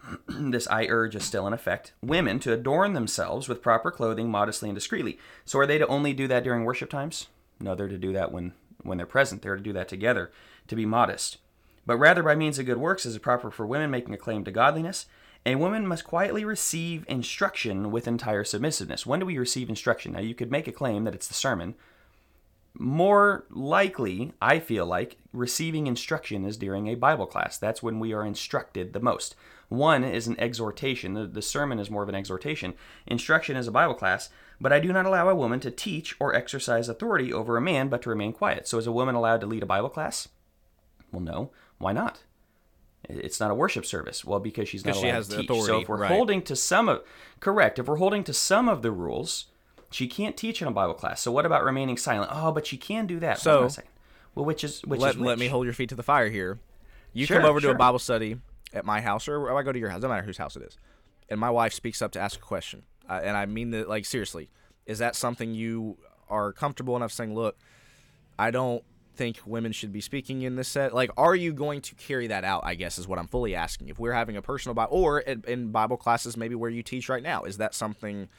[0.28, 1.94] this I urge is still in effect.
[2.02, 5.18] Women to adorn themselves with proper clothing modestly and discreetly.
[5.46, 7.28] So are they to only do that during worship times?
[7.60, 9.42] No, they're to do that when, when they're present.
[9.42, 10.32] They're to do that together,
[10.68, 11.38] to be modest.
[11.86, 14.44] But rather by means of good works is it proper for women making a claim
[14.46, 15.06] to godliness.
[15.46, 19.08] A woman must quietly receive instruction with entire submissiveness.
[19.08, 20.14] When do we receive instruction?
[20.14, 21.74] Now, you could make a claim that it's the sermon,
[22.74, 27.58] more likely, I feel like, receiving instruction is during a Bible class.
[27.58, 29.36] That's when we are instructed the most.
[29.72, 32.74] One is an exhortation, the, the, sermon is more of an exhortation.
[33.08, 34.28] Instruction is a Bible class,
[34.60, 37.88] but I do not allow a woman to teach or exercise authority over a man,
[37.88, 38.68] but to remain quiet.
[38.68, 40.28] So is a woman allowed to lead a Bible class?
[41.14, 41.52] Well, no.
[41.78, 42.24] Why not?
[43.08, 44.26] It's not a worship service.
[44.26, 45.46] Well, because she's not allowed she has to teach.
[45.46, 46.12] Authority, so if we're right.
[46.12, 47.04] holding to some of,
[47.40, 49.46] correct, if we're holding to some of the rules,
[49.90, 51.22] she can't teach in a Bible class.
[51.22, 52.30] So what about remaining silent?
[52.34, 53.40] Oh, but she can do that.
[53.40, 53.70] So,
[54.36, 55.28] well, which is which let, is which?
[55.28, 56.60] let me hold your feet to the fire here.
[57.14, 57.70] You sure, come over sure.
[57.70, 58.36] to a Bible study
[58.74, 59.98] at my house, or I go to your house.
[59.98, 60.78] Doesn't matter whose house it is.
[61.30, 64.06] And my wife speaks up to ask a question, uh, and I mean that like
[64.06, 64.50] seriously.
[64.86, 67.36] Is that something you are comfortable enough saying?
[67.36, 67.58] Look,
[68.38, 68.84] I don't
[69.16, 70.94] think women should be speaking in this set?
[70.94, 72.62] Like, are you going to carry that out?
[72.64, 73.90] I guess is what I'm fully asking.
[73.90, 77.24] If we're having a personal Bible, or in Bible classes, maybe where you teach right
[77.24, 78.30] now, is that something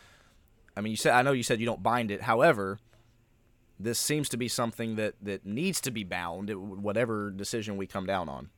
[0.77, 2.23] I mean, you said I know you said you don't bind it.
[2.23, 2.79] However,
[3.79, 6.51] this seems to be something that that needs to be bound,
[6.83, 8.51] whatever decision we come down on.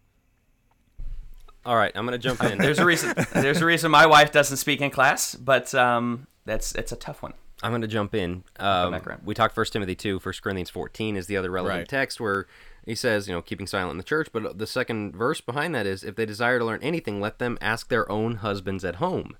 [1.66, 2.58] All right, I'm gonna jump in.
[2.58, 3.14] there's a reason.
[3.32, 7.22] There's a reason my wife doesn't speak in class, but um, that's it's a tough
[7.22, 7.34] one.
[7.62, 8.44] I'm going to jump in.
[8.58, 11.88] Um, we talked First Timothy 2, 1 Corinthians 14 is the other relevant right.
[11.88, 12.46] text where
[12.84, 14.28] he says, you know, keeping silent in the church.
[14.30, 17.56] But the second verse behind that is, if they desire to learn anything, let them
[17.62, 19.36] ask their own husbands at home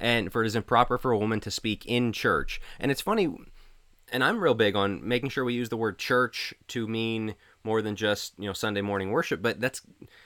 [0.00, 2.60] and for it is improper for a woman to speak in church.
[2.78, 3.34] And it's funny,
[4.12, 7.82] and I'm real big on making sure we use the word church to mean more
[7.82, 9.42] than just you know Sunday morning worship.
[9.42, 9.82] But that's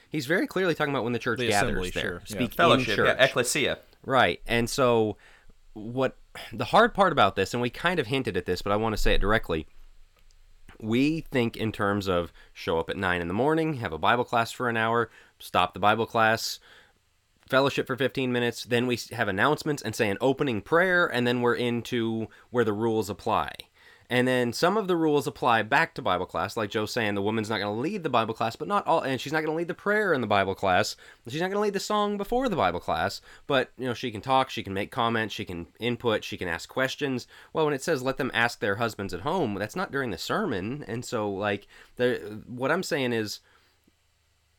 [0.08, 2.22] he's very clearly talking about when the church the gathers assembly, there, sure.
[2.24, 2.56] speak yeah.
[2.56, 4.40] fellowship, church, yeah, ecclesia, right?
[4.46, 5.16] And so
[5.74, 6.16] what
[6.52, 8.94] the hard part about this, and we kind of hinted at this, but I want
[8.94, 9.66] to say it directly.
[10.80, 14.24] We think in terms of show up at nine in the morning, have a Bible
[14.24, 16.60] class for an hour, stop the Bible class,
[17.48, 21.40] fellowship for 15 minutes, then we have announcements and say an opening prayer, and then
[21.40, 23.50] we're into where the rules apply.
[24.10, 27.20] And then some of the rules apply back to Bible class, like Joe saying, the
[27.20, 29.52] woman's not going to lead the Bible class, but not all, and she's not going
[29.52, 30.96] to lead the prayer in the Bible class.
[31.28, 34.10] She's not going to lead the song before the Bible class, but you know she
[34.10, 37.26] can talk, she can make comments, she can input, she can ask questions.
[37.52, 40.16] Well, when it says let them ask their husbands at home, that's not during the
[40.16, 41.66] sermon, and so like,
[42.46, 43.40] what I'm saying is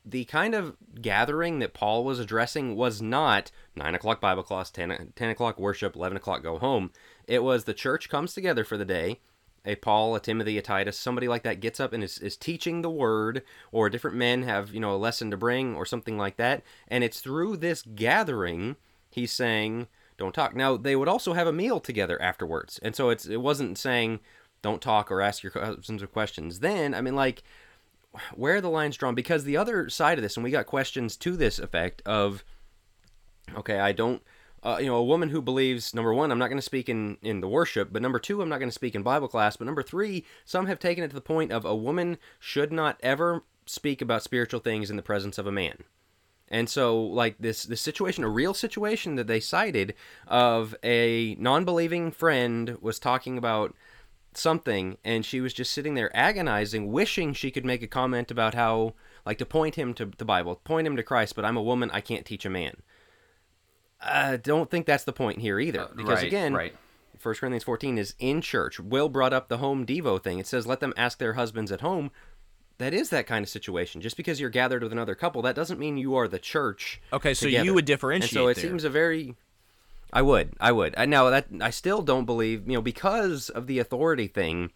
[0.06, 5.14] the kind of gathering that Paul was addressing was not 9 o'clock Bible class, 10,
[5.16, 6.92] 10 o'clock worship, 11 o'clock go home.
[7.28, 9.20] It was the church comes together for the day.
[9.66, 12.82] A Paul, a Timothy, a Titus, somebody like that gets up and is, is teaching
[12.82, 16.38] the word, or different men have, you know, a lesson to bring, or something like
[16.38, 16.64] that.
[16.88, 18.78] And it's through this gathering,
[19.12, 20.56] he's saying, don't talk.
[20.56, 22.80] Now, they would also have a meal together afterwards.
[22.84, 24.20] And so it's it wasn't saying,
[24.62, 26.60] don't talk or ask your husbands questions.
[26.60, 27.44] Then, I mean, like,
[28.34, 29.16] where are the lines drawn?
[29.16, 32.44] Because the other side of this, and we got questions to this effect of,
[33.56, 34.22] okay, I don't,
[34.64, 37.18] uh, you know, a woman who believes number one, I'm not going to speak in
[37.22, 39.66] in the worship, but number two, I'm not going to speak in Bible class, but
[39.66, 43.44] number three, some have taken it to the point of a woman should not ever
[43.66, 45.84] speak about spiritual things in the presence of a man.
[46.50, 49.94] And so, like this, this situation, a real situation that they cited
[50.28, 53.76] of a non-believing friend was talking about
[54.34, 58.54] something and she was just sitting there agonizing wishing she could make a comment about
[58.54, 58.94] how
[59.26, 61.90] like to point him to the bible point him to christ but i'm a woman
[61.92, 62.76] i can't teach a man
[64.02, 66.76] i don't think that's the point here either uh, because right, again right.
[67.22, 70.68] 1 corinthians 14 is in church will brought up the home devo thing it says
[70.68, 72.12] let them ask their husbands at home
[72.78, 75.80] that is that kind of situation just because you're gathered with another couple that doesn't
[75.80, 77.66] mean you are the church okay so together.
[77.66, 78.64] you would differentiate and so it there.
[78.64, 79.36] seems a very
[80.12, 80.54] I would.
[80.60, 80.96] I would.
[80.98, 84.72] I now that I still don't believe, you know, because of the authority thing.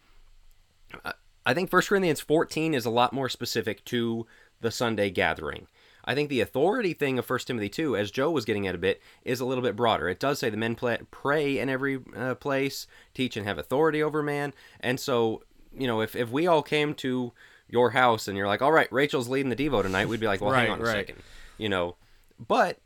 [1.46, 4.26] I think 1 Corinthians 14 is a lot more specific to
[4.60, 5.66] the Sunday gathering.
[6.04, 8.78] I think the authority thing of 1 Timothy 2, as Joe was getting at a
[8.78, 10.08] bit, is a little bit broader.
[10.08, 14.02] It does say the men play, pray in every uh, place, teach and have authority
[14.02, 14.52] over man.
[14.80, 15.42] And so,
[15.76, 17.32] you know, if, if we all came to
[17.68, 20.40] your house and you're like, all right, Rachel's leading the Devo tonight, we'd be like,
[20.40, 20.92] well, right, hang on a right.
[20.92, 21.22] second.
[21.56, 21.96] You know,
[22.38, 22.78] but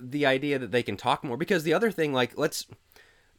[0.00, 2.66] the idea that they can talk more because the other thing like let's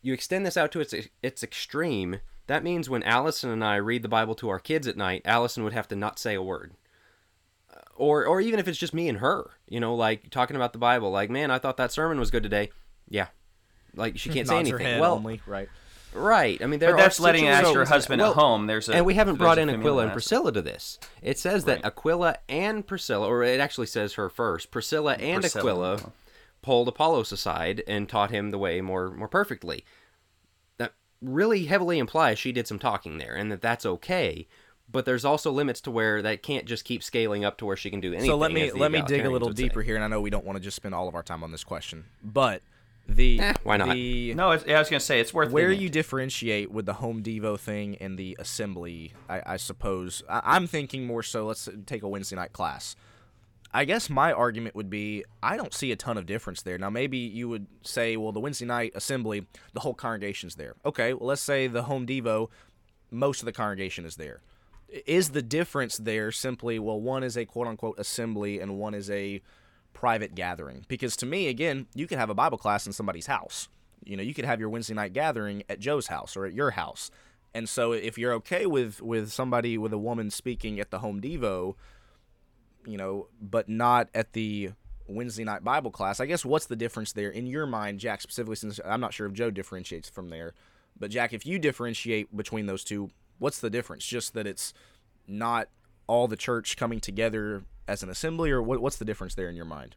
[0.02, 4.02] you extend this out to its its extreme that means when allison and i read
[4.02, 6.74] the bible to our kids at night allison would have to not say a word
[7.98, 10.80] or or even if it's just me and her you know like talking about the
[10.80, 12.70] bible like man i thought that sermon was good today
[13.10, 13.28] yeah
[13.96, 15.70] like she can't say anything well only, right
[16.14, 16.62] Right.
[16.62, 18.68] I mean, there but that's are letting ask your husband well, at home.
[18.68, 20.12] There's a and we haven't brought in familial Aquila and.
[20.14, 21.00] Priscilla to this.
[21.22, 24.72] It says that Aquila and Priscilla, or it actually says her first.
[24.72, 25.94] Priscilla mm, and Priscilla.
[25.94, 26.12] Aquila
[26.62, 29.86] pulled Apollos aside and taught him the way more more perfectly.
[30.78, 34.48] That really heavily implies she did some talking there, and that that's okay.
[34.90, 37.90] But there's also limits to where that can't just keep scaling up to where she
[37.90, 38.30] can do anything.
[38.30, 39.64] So let me let me dig a little would say.
[39.64, 41.44] deeper here, and I know we don't want to just spend all of our time
[41.44, 42.62] on this question, but
[43.06, 43.94] the Eh, why not?
[43.94, 46.00] the No, it's, I was gonna say it's worth where digging you into.
[46.00, 50.24] differentiate with the home devo thing and the assembly, I, I suppose.
[50.30, 51.46] I, I'm thinking more so.
[51.48, 52.96] Let's take a Wednesday night class.
[53.74, 56.78] I guess my argument would be I don't see a ton of difference there.
[56.78, 60.76] Now maybe you would say, well, the Wednesday night assembly, the whole congregation's there.
[60.86, 62.50] Okay, well, let's say the home devo,
[63.12, 64.40] most of the congregation is there.
[65.06, 69.10] Is the difference there simply well, one is a quote unquote assembly and one is
[69.10, 69.42] a
[69.94, 70.86] private gathering?
[70.88, 73.68] Because to me, again, you could have a Bible class in somebody's house.
[74.04, 76.72] You know, you could have your Wednesday night gathering at Joe's house or at your
[76.72, 77.12] house.
[77.54, 81.20] And so if you're okay with with somebody with a woman speaking at the home
[81.22, 81.76] devo,
[82.86, 84.72] you know, but not at the
[85.08, 88.56] Wednesday night Bible class, I guess what's the difference there in your mind, Jack, specifically
[88.56, 90.54] since I'm not sure if Joe differentiates from there.
[91.00, 94.06] But Jack, if you differentiate between those two, what's the difference?
[94.06, 94.74] Just that it's
[95.28, 95.70] not
[96.08, 99.56] all the church coming together as an assembly, or what, what's the difference there in
[99.56, 99.96] your mind?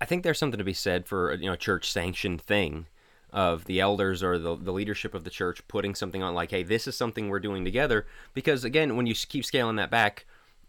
[0.00, 2.86] I think there's something to be said for uh, you know a church sanctioned thing
[3.30, 6.62] of the elders or the, the leadership of the church putting something on like hey
[6.62, 10.26] this is something we're doing together because again when you keep scaling that back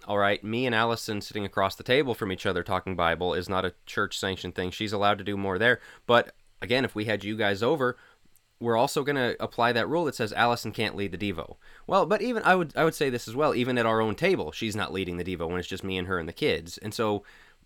[0.08, 3.48] all right me and allison sitting across the table from each other talking bible is
[3.48, 7.06] not a church sanctioned thing she's allowed to do more there but again if we
[7.06, 7.96] had you guys over
[8.60, 11.58] we're also going to apply that rule that says Allison can't lead the Devo.
[11.86, 13.54] Well, but even I would I would say this as well.
[13.54, 16.08] Even at our own table, she's not leading the Devo when it's just me and
[16.08, 16.78] her and the kids.
[16.80, 17.24] And so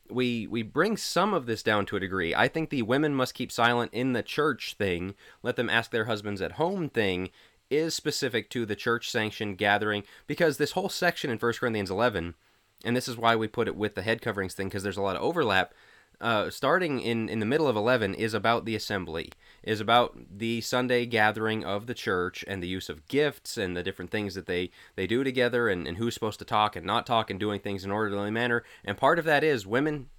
[0.10, 2.36] we we bring some of this down to a degree.
[2.36, 5.16] I think the women must keep silent in the church thing.
[5.44, 7.30] Let them ask their husbands at home thing
[7.70, 12.36] is specific to the church sanctioned gathering because this whole section in 1 Corinthians 11
[12.84, 15.02] and this is why we put it with the head coverings thing because there's a
[15.02, 15.74] lot of overlap
[16.22, 19.32] uh, starting in, in the middle of 11 is about the assembly
[19.64, 23.84] is about the sunday gathering of the church and the use of gifts and the
[23.84, 27.06] different things that they, they do together and, and who's supposed to talk and not
[27.06, 28.64] talk and doing things in orderly manner.
[28.86, 30.10] And part of that is women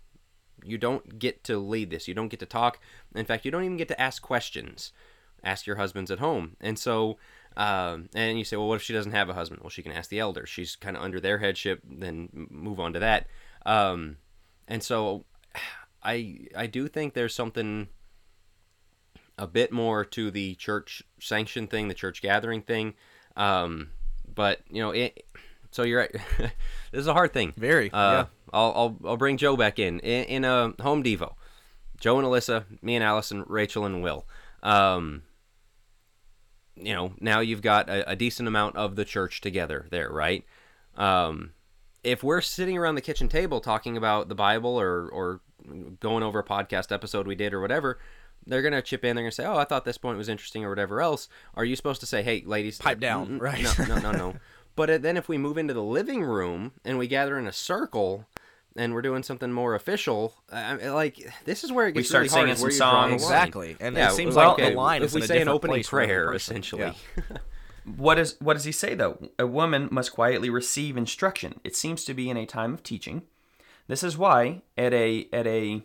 [0.64, 2.06] you don't get to lead this.
[2.06, 2.80] You don't get to talk.
[3.14, 4.92] In fact you don't even get to ask questions.
[5.44, 6.56] Ask your husbands at home.
[6.60, 7.18] And so
[7.56, 9.60] um, and you say well what if she doesn't have a husband?
[9.62, 12.92] Well she can ask the elders she's kind of under their headship then move on
[12.92, 13.26] to that.
[13.64, 14.16] Um,
[14.66, 15.24] and so
[16.02, 17.88] I I do think there's something
[19.38, 22.94] a bit more to the church sanction thing, the church gathering thing.
[23.36, 23.90] Um,
[24.34, 25.24] but you know, it
[25.70, 26.12] so you're right.
[26.38, 26.52] this
[26.92, 27.54] is a hard thing.
[27.56, 27.90] Very.
[27.90, 28.26] Uh, yeah.
[28.52, 31.34] I'll, I'll I'll bring Joe back in in, in a home devo.
[31.98, 34.26] Joe and Alyssa, me and Allison, Rachel and Will.
[34.62, 35.22] Um,
[36.74, 40.44] you know, now you've got a, a, decent amount of the church together there, right?
[40.96, 41.52] Um,
[42.02, 45.40] if we're sitting around the kitchen table talking about the Bible or or
[46.00, 47.98] going over a podcast episode we did or whatever,
[48.46, 49.16] they're gonna chip in.
[49.16, 51.28] They're gonna say, "Oh, I thought this point was interesting" or whatever else.
[51.54, 53.38] Are you supposed to say, "Hey, ladies, pipe down"?
[53.38, 53.62] Right?
[53.78, 54.34] No, no, no, no.
[54.76, 57.52] but uh, then if we move into the living room and we gather in a
[57.52, 58.26] circle
[58.74, 62.22] and we're doing something more official, I like this is where it gets we start
[62.22, 62.58] really singing hard.
[62.58, 63.76] some songs, exactly.
[63.80, 65.38] And yeah, it seems well, like the line if is we in a say an
[65.40, 66.82] different opening place prayer, essentially.
[66.82, 67.36] Yeah.
[67.84, 69.18] What is what does he say though?
[69.38, 71.60] A woman must quietly receive instruction.
[71.64, 73.22] It seems to be in a time of teaching.
[73.88, 75.82] This is why at a at a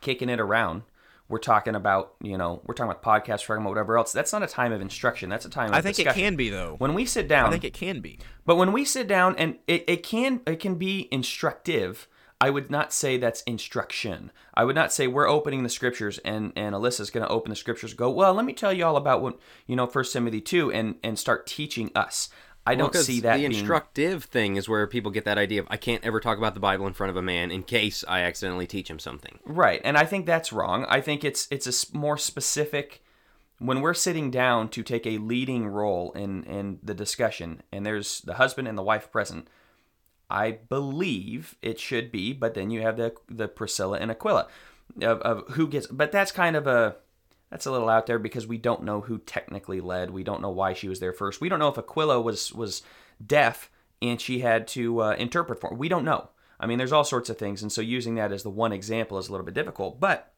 [0.00, 0.82] kicking it around,
[1.28, 4.12] we're talking about you know we're talking about podcasts, we're talking about whatever else.
[4.12, 5.30] That's not a time of instruction.
[5.30, 5.70] That's a time.
[5.70, 6.20] Of I think discussion.
[6.20, 6.74] it can be though.
[6.78, 8.18] When we sit down, I think it can be.
[8.44, 12.08] But when we sit down and it, it can it can be instructive.
[12.42, 14.32] I would not say that's instruction.
[14.54, 17.56] I would not say we're opening the scriptures and and Alyssa's going to open the
[17.56, 17.92] scriptures.
[17.92, 18.34] Go well.
[18.34, 21.46] Let me tell you all about what you know First Timothy two and and start
[21.46, 22.28] teaching us.
[22.66, 25.60] I don't Well, see that the being- instructive thing is where people get that idea
[25.62, 28.04] of I can't ever talk about the Bible in front of a man in case
[28.06, 29.38] I accidentally teach him something.
[29.44, 30.84] Right, and I think that's wrong.
[30.88, 33.02] I think it's it's a more specific
[33.58, 38.20] when we're sitting down to take a leading role in in the discussion, and there's
[38.20, 39.48] the husband and the wife present.
[40.28, 44.46] I believe it should be, but then you have the the Priscilla and Aquila
[45.02, 45.86] of, of who gets.
[45.88, 46.96] But that's kind of a
[47.50, 50.10] that's a little out there because we don't know who technically led.
[50.10, 51.40] We don't know why she was there first.
[51.40, 52.82] We don't know if Aquila was was
[53.24, 55.70] deaf and she had to uh, interpret for.
[55.70, 55.76] Her.
[55.76, 56.30] We don't know.
[56.58, 59.18] I mean, there's all sorts of things, and so using that as the one example
[59.18, 59.98] is a little bit difficult.
[59.98, 60.32] But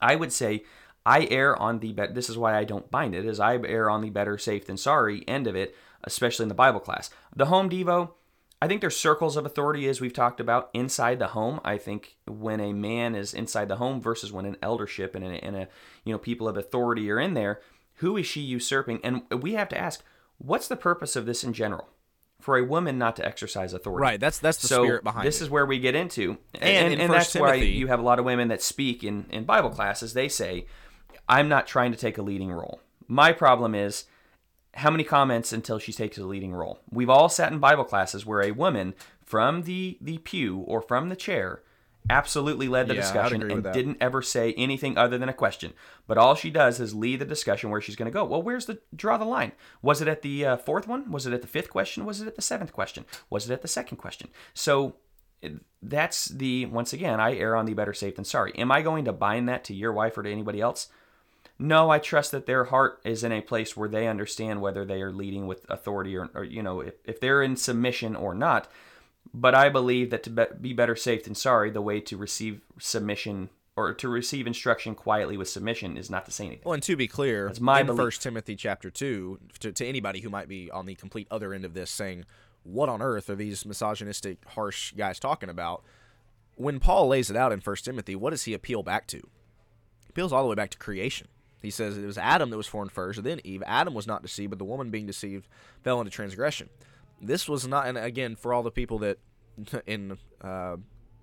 [0.00, 0.64] I would say
[1.04, 2.14] I err on the bet.
[2.14, 3.26] This is why I don't bind it.
[3.26, 6.54] Is I err on the better safe than sorry end of it, especially in the
[6.54, 7.10] Bible class.
[7.34, 8.12] The home devo.
[8.60, 11.60] I think there's circles of authority as we've talked about inside the home.
[11.64, 15.28] I think when a man is inside the home versus when an eldership and a,
[15.44, 15.68] and a
[16.04, 17.60] you know people of authority are in there,
[17.96, 19.00] who is she usurping?
[19.04, 20.02] And we have to ask,
[20.38, 21.88] what's the purpose of this in general?
[22.40, 25.40] For a woman not to exercise authority, Right, that's that's the so spirit behind this
[25.40, 25.44] it.
[25.44, 28.18] is where we get into, and And and, that's First why you have a lot
[28.20, 30.14] of women that speak in in Bible classes.
[30.14, 30.66] They say,
[31.28, 34.04] "I'm not trying to take a leading role." My problem is
[34.78, 36.78] how many comments until she takes a leading role.
[36.90, 41.08] We've all sat in Bible classes where a woman from the the pew or from
[41.08, 41.62] the chair
[42.10, 45.74] absolutely led the Yeah, discussion and didn't ever say anything other than a question.
[46.06, 48.24] But all she does is lead the discussion where she's going to go.
[48.24, 49.52] Well, where's the draw the line?
[49.82, 51.10] Was it at the uh, fourth one?
[51.10, 52.06] Was it at the fifth question?
[52.06, 53.04] Was it at the seventh question?
[53.28, 54.28] Was it at the second question?
[54.54, 54.94] So
[55.82, 58.52] that's the once again I err on the better safe than sorry.
[58.56, 60.88] Am I going to bind that to your wife or to anybody else?
[61.58, 65.02] No, I trust that their heart is in a place where they understand whether they
[65.02, 68.68] are leading with authority or, or you know, if, if they're in submission or not.
[69.34, 72.60] But I believe that to be, be better safe than sorry, the way to receive
[72.78, 76.62] submission or to receive instruction quietly with submission is not to say anything.
[76.64, 77.98] Well, and to be clear, That's my in belief.
[77.98, 81.64] First Timothy chapter two, to, to anybody who might be on the complete other end
[81.64, 82.24] of this, saying,
[82.62, 85.84] "What on earth are these misogynistic, harsh guys talking about?"
[86.56, 89.18] When Paul lays it out in First Timothy, what does he appeal back to?
[89.18, 91.28] He appeals all the way back to creation.
[91.60, 93.62] He says it was Adam that was formed first, then Eve.
[93.66, 95.48] Adam was not deceived, but the woman being deceived
[95.82, 96.68] fell into transgression.
[97.20, 99.18] This was not, and again, for all the people that
[99.86, 100.76] in uh,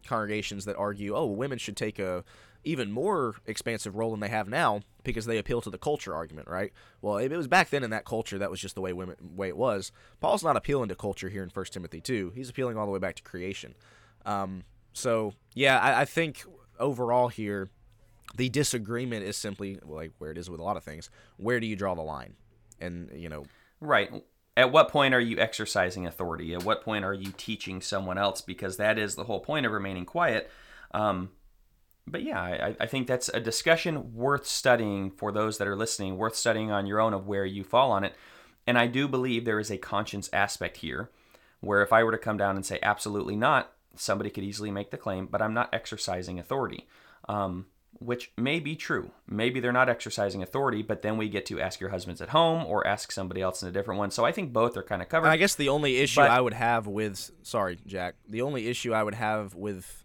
[0.06, 2.24] congregations that argue, oh, women should take a
[2.66, 6.48] even more expansive role than they have now because they appeal to the culture argument,
[6.48, 6.74] right?
[7.00, 9.48] Well, it was back then in that culture, that was just the way women way
[9.50, 9.92] it was.
[10.20, 12.32] Paul's not appealing to culture here in First Timothy two.
[12.36, 13.76] He's appealing all the way back to creation.
[14.26, 16.44] Um, so yeah, I, I think
[16.80, 17.70] overall here,
[18.36, 21.10] the disagreement is simply like where it is with a lot of things.
[21.38, 22.36] Where do you draw the line?
[22.80, 23.46] And you know,
[23.80, 24.12] Right.
[24.58, 26.54] At what point are you exercising authority?
[26.54, 28.42] At what point are you teaching someone else?
[28.42, 30.50] Because that is the whole point of remaining quiet.
[30.92, 31.32] Um,
[32.08, 36.18] but yeah, I, I think that's a discussion worth studying for those that are listening,
[36.18, 38.16] worth studying on your own of where you fall on it.
[38.66, 41.10] And I do believe there is a conscience aspect here
[41.60, 44.92] where if I were to come down and say absolutely not, somebody could easily make
[44.92, 46.88] the claim, but I'm not exercising authority.
[47.28, 47.66] Um,
[48.00, 49.12] which may be true.
[49.28, 52.66] Maybe they're not exercising authority, but then we get to ask your husbands at home
[52.66, 54.12] or ask somebody else in a different one.
[54.12, 55.28] So I think both are kind of covered.
[55.30, 58.94] I guess the only issue But- I would have with sorry, Jack, the only issue
[58.94, 60.04] I would have with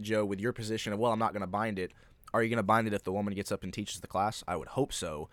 [0.00, 1.90] Joe with your position of well, I'm not going to bind it.
[2.34, 4.44] Are you going to bind it if the woman gets up and teaches the class?
[4.46, 5.28] I would hope so.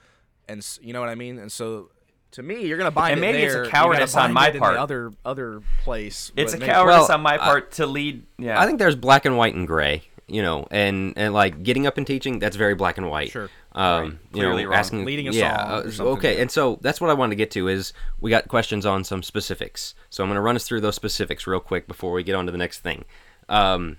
[0.47, 1.37] And you know what I mean?
[1.37, 1.89] And so
[2.31, 3.65] to me, you're going to bind And it maybe it's a there.
[3.65, 4.77] You gotta cowardice on my part.
[4.77, 6.31] Other other place.
[6.35, 8.25] it's a maybe- cowardice Well, on my I- part to lead.
[8.39, 10.03] Yeah, I think there's black and white and gray.
[10.27, 13.31] You know, and and like getting up and teaching, that's very black and white.
[13.31, 13.49] Sure.
[13.73, 14.17] Um, right.
[14.33, 14.73] you know, wrong.
[14.73, 16.07] asking leading a yeah, song.
[16.07, 18.85] Uh, okay, and so that's what I wanted to get to is we got questions
[18.85, 19.95] on some specifics.
[20.09, 22.45] So I'm going to run us through those specifics real quick before we get on
[22.45, 23.05] to the next thing.
[23.49, 23.97] Um,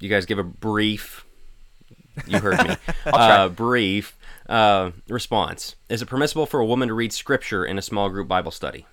[0.00, 1.24] you guys give a brief.
[2.26, 2.76] You heard me.
[3.06, 4.18] uh, brief
[4.48, 5.76] uh, response.
[5.88, 8.86] Is it permissible for a woman to read scripture in a small group Bible study?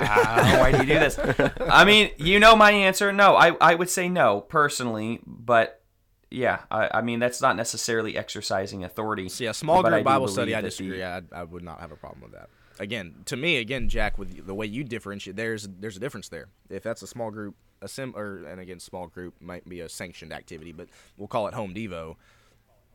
[0.60, 1.18] why do you do this?
[1.60, 3.12] I mean, you know my answer.
[3.12, 5.82] No, I, I would say no personally, but
[6.30, 9.28] yeah, I, I mean that's not necessarily exercising authority.
[9.28, 10.54] So yeah, small group Bible study.
[10.54, 10.98] I disagree.
[10.98, 12.48] the- I, I would not have a problem with that.
[12.78, 16.48] Again, to me, again, Jack, with the way you differentiate, there's there's a difference there.
[16.68, 19.88] If that's a small group, a sim, or and again, small group might be a
[19.88, 22.16] sanctioned activity, but we'll call it home devo.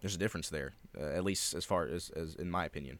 [0.02, 2.99] There's a difference there, uh, at least as far as, as in my opinion.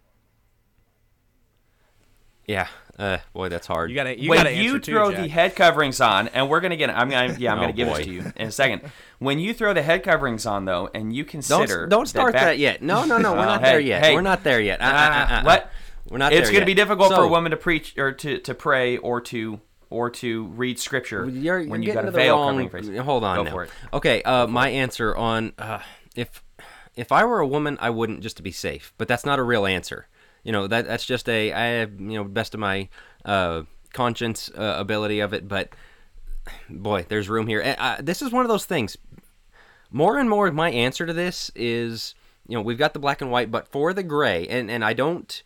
[2.48, 2.68] Yeah.
[3.00, 3.89] Uh, boy, that's hard.
[3.89, 6.60] You gotta you when gotta you answer too, throw the head coverings on, and we're
[6.60, 7.98] gonna get, I'm gonna, yeah, I'm Oh, gonna give boy.
[7.98, 8.82] this to you in a second.
[9.18, 12.44] When you throw the head coverings on, though, and you don't consider, don't start back-
[12.44, 12.84] that yet.
[12.84, 13.32] No, no, no.
[13.34, 14.04] We're Oh, not hey, there yet.
[14.04, 14.14] hey.
[14.14, 14.82] We're not there yet.
[14.82, 15.44] Uh, uh, uh, uh.
[15.44, 15.72] What?
[16.10, 16.34] We're not.
[16.34, 16.66] It's there gonna yet.
[16.68, 20.46] be difficult for a woman to preach or to, to pray or to or to
[20.48, 22.68] read scripture You're, you're when you getting got a the veil wrong.
[22.70, 23.06] covering your face.
[23.06, 23.52] Hold on Go now.
[23.52, 23.70] for it.
[23.94, 25.80] Okay, uh, my answer on uh,
[26.16, 26.44] if
[26.96, 28.94] if I were a woman, I wouldn't just to be safe.
[28.98, 30.08] But that's not a real answer.
[30.44, 32.89] You know that that's just a I have you know best of my
[33.26, 33.64] uh,
[33.94, 35.48] conscience uh, ability of it.
[35.48, 35.70] But
[36.70, 37.62] boy, there's room here.
[37.62, 38.98] And, uh, this is one of those things.
[39.92, 42.16] More and more, my answer to this is
[42.48, 44.94] you know we've got the black and white, but for the gray, and and I
[44.94, 45.42] don't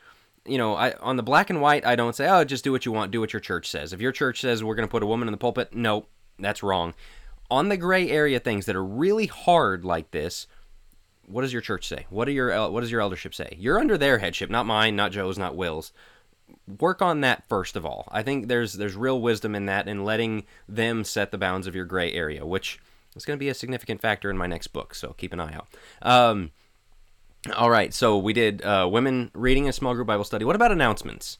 [0.45, 2.85] you know, I on the black and white, I don't say, oh, just do what
[2.85, 3.93] you want, do what your church says.
[3.93, 6.05] If your church says we're going to put a woman in the pulpit, no,
[6.39, 6.93] that's wrong.
[7.49, 10.47] On the gray area things that are really hard like this,
[11.27, 12.05] what does your church say?
[12.09, 13.55] What do your what does your eldership say?
[13.57, 15.91] You're under their headship, not mine, not Joe's, not Will's.
[16.79, 18.07] Work on that first of all.
[18.11, 21.75] I think there's there's real wisdom in that in letting them set the bounds of
[21.75, 22.79] your gray area, which
[23.15, 24.93] is going to be a significant factor in my next book.
[24.93, 25.67] So keep an eye out.
[26.01, 26.51] Um,
[27.55, 30.45] all right, so we did uh, women reading a small group Bible study.
[30.45, 31.37] What about announcements?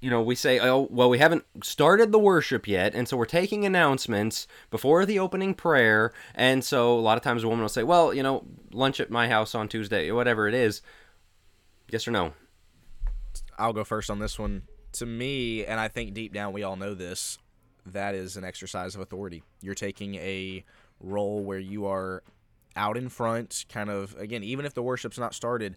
[0.00, 3.26] You know, we say, oh, well, we haven't started the worship yet, and so we're
[3.26, 6.12] taking announcements before the opening prayer.
[6.34, 9.10] And so a lot of times a woman will say, well, you know, lunch at
[9.10, 10.80] my house on Tuesday, whatever it is.
[11.90, 12.32] Yes or no?
[13.58, 14.62] I'll go first on this one.
[14.94, 17.38] To me, and I think deep down we all know this,
[17.86, 19.42] that is an exercise of authority.
[19.60, 20.64] You're taking a
[20.98, 22.22] role where you are
[22.76, 25.76] out in front, kind of again, even if the worship's not started.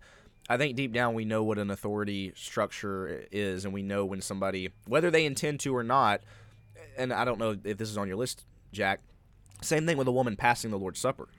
[0.49, 4.21] I think deep down we know what an authority structure is, and we know when
[4.21, 6.21] somebody, whether they intend to or not,
[6.97, 8.99] and I don't know if this is on your list, Jack.
[9.61, 11.29] Same thing with a woman passing the Lord's Supper.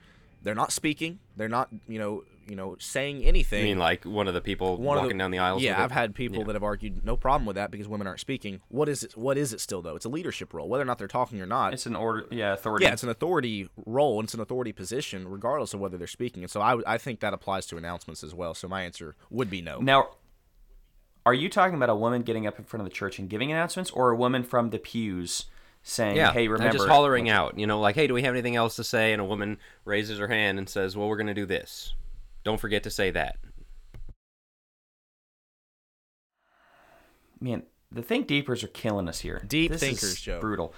[0.41, 1.19] They're not speaking.
[1.37, 3.61] They're not, you know, you know, saying anything.
[3.61, 5.61] I mean, like one of the people One walking the- down the aisles.
[5.63, 5.83] Yeah.
[5.83, 6.43] I've had people Yeah.
[6.45, 8.61] that have argued no problem with that because women aren't speaking.
[8.69, 9.17] What is it?
[9.17, 9.95] What is it still though?
[9.95, 11.73] It's a leadership role, whether or not they're talking or not.
[11.73, 12.85] It's an order, yeah, authority.
[12.85, 14.19] yeah, it's an authority role.
[14.19, 16.43] and It's an authority position, regardless of whether they're speaking.
[16.43, 18.53] And so I, I think that applies to announcements as well.
[18.53, 19.79] So my answer would be no.
[19.79, 20.09] Now,
[21.25, 23.51] are you talking about a woman getting up in front of the church and giving
[23.51, 25.45] announcements, or a woman from the pews
[25.81, 26.77] saying, Yeah, "Hey, and remember"?
[26.77, 29.21] just hollering out, you know, like, "Hey, do we have anything else to say?" And
[29.21, 31.93] a woman raises her hand and says, "Well, we're going to do this.
[32.45, 33.35] Don't forget to say that."
[37.41, 39.41] Man, the think deepers are killing us here.
[39.45, 40.39] Deep This thinkers, is Joe.
[40.39, 40.73] Brutal.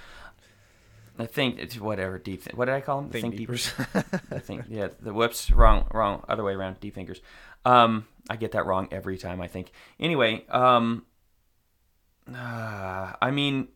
[1.19, 2.43] I think it's whatever deep.
[2.43, 3.09] Th- what did I call them?
[3.09, 3.71] Think deepers.
[3.95, 4.01] I
[4.39, 4.89] think yeah.
[4.99, 6.79] The whoops, wrong, wrong, other way around.
[6.79, 7.21] Deep thinkers.
[7.65, 9.41] Um, I get that wrong every time.
[9.41, 9.71] I think.
[9.99, 11.05] Anyway, um,
[12.31, 13.69] uh, I mean,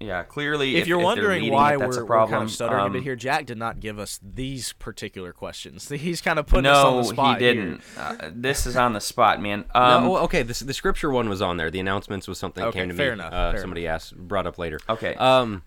[0.00, 0.22] yeah.
[0.22, 2.30] Clearly, if, you're they're wondering leading why we're, a we're problem.
[2.38, 5.88] kind of stuttering a Um, bit here, Jack did not give us these particular questions.
[5.90, 7.80] He's kind of putting us on No, the spot he didn't.
[7.96, 9.64] Uh, this is on the spot, man.
[9.74, 11.70] Um, no, okay, this, the scripture one was on there.
[11.70, 13.20] The announcements was something that Okay, came to fair me.
[13.20, 14.78] enough, Uh, fair somebody asked, brought up later.
[14.88, 15.14] Okay.
[15.16, 15.62] Um,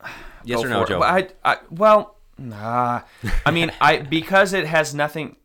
[0.44, 0.84] yes or no.
[0.84, 1.00] Joe?
[1.00, 3.02] Well, I, I, well, nah.
[3.44, 5.36] I mean, I because it has nothing.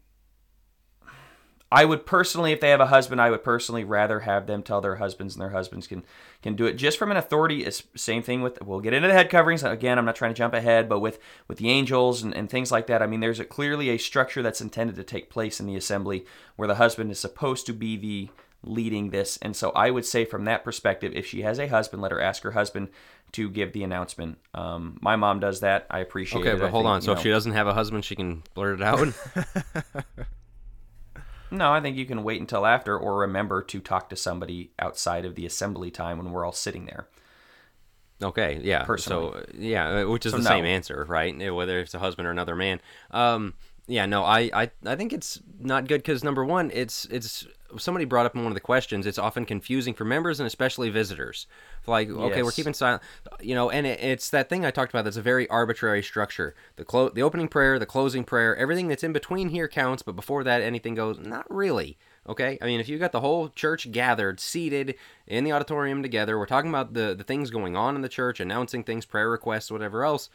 [1.74, 4.80] I would personally, if they have a husband, I would personally rather have them tell
[4.80, 6.06] their husbands, and their husbands can
[6.44, 7.66] can do it just from an authority.
[7.66, 8.62] It's same thing with.
[8.62, 9.98] We'll get into the head coverings again.
[9.98, 11.18] I'm not trying to jump ahead, but with
[11.48, 13.02] with the angels and, and things like that.
[13.02, 16.28] I mean, there's a, clearly a structure that's intended to take place in the assembly
[16.58, 18.30] where the husband is supposed to be the
[18.62, 19.38] leading this.
[19.42, 22.22] And so I would say from that perspective, if she has a husband, let her
[22.22, 22.90] ask her husband
[23.32, 24.38] to give the announcement.
[24.54, 25.88] Um, my mom does that.
[25.90, 26.54] I appreciate okay, it.
[26.54, 27.02] Okay, but I hold think, on.
[27.02, 29.08] So you if she doesn't have a husband, she can blurt it out.
[31.54, 35.24] No, I think you can wait until after or remember to talk to somebody outside
[35.24, 37.08] of the assembly time when we're all sitting there.
[38.22, 38.84] Okay, yeah.
[38.84, 39.32] Personally.
[39.32, 40.50] So yeah, uh, which is So the no.
[40.50, 41.36] same answer, right?
[41.48, 42.82] Uh, Whether it's a husband or another man.
[43.12, 43.54] Um,
[43.86, 47.46] yeah, no, I, I, I think it's not good because number one, it's it's
[47.78, 49.06] somebody brought up in one of the questions.
[49.06, 51.48] It's often confusing for members and especially visitors.
[51.86, 52.44] Like, okay, yes.
[52.44, 53.04] we're keeping silent,
[53.42, 55.04] you know, and it, it's that thing I talked about.
[55.04, 56.56] That's a very arbitrary structure.
[56.76, 60.16] The clo- the opening prayer, the closing prayer, everything that's in between here counts, but
[60.16, 61.20] before that, anything goes.
[61.20, 61.98] Not really.
[62.28, 64.96] Okay, I mean, if you got the whole church gathered, seated
[65.28, 68.40] in the auditorium together, we're talking about the the things going on in the church,
[68.40, 70.30] announcing things, prayer requests, whatever else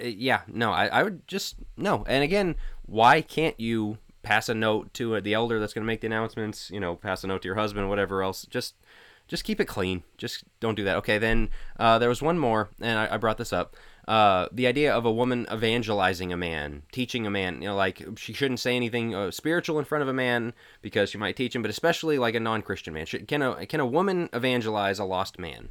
[0.00, 2.04] uh, yeah, no, I, I would just no.
[2.08, 2.56] And again,
[2.86, 6.70] why can't you pass a note to the elder that's going to make the announcements?
[6.70, 8.46] You know, pass a note to your husband, whatever else.
[8.46, 8.74] Just
[9.28, 10.02] just keep it clean.
[10.18, 10.96] Just don't do that.
[10.96, 13.76] Okay, then uh, there was one more, and I, I brought this up.
[14.08, 18.02] Uh, the idea of a woman evangelizing a man, teaching a man, you know, like
[18.16, 20.52] she shouldn't say anything uh, spiritual in front of a man
[20.82, 23.06] because she might teach him, but especially like a non-Christian man.
[23.06, 25.68] Should, can a can a woman evangelize a lost man?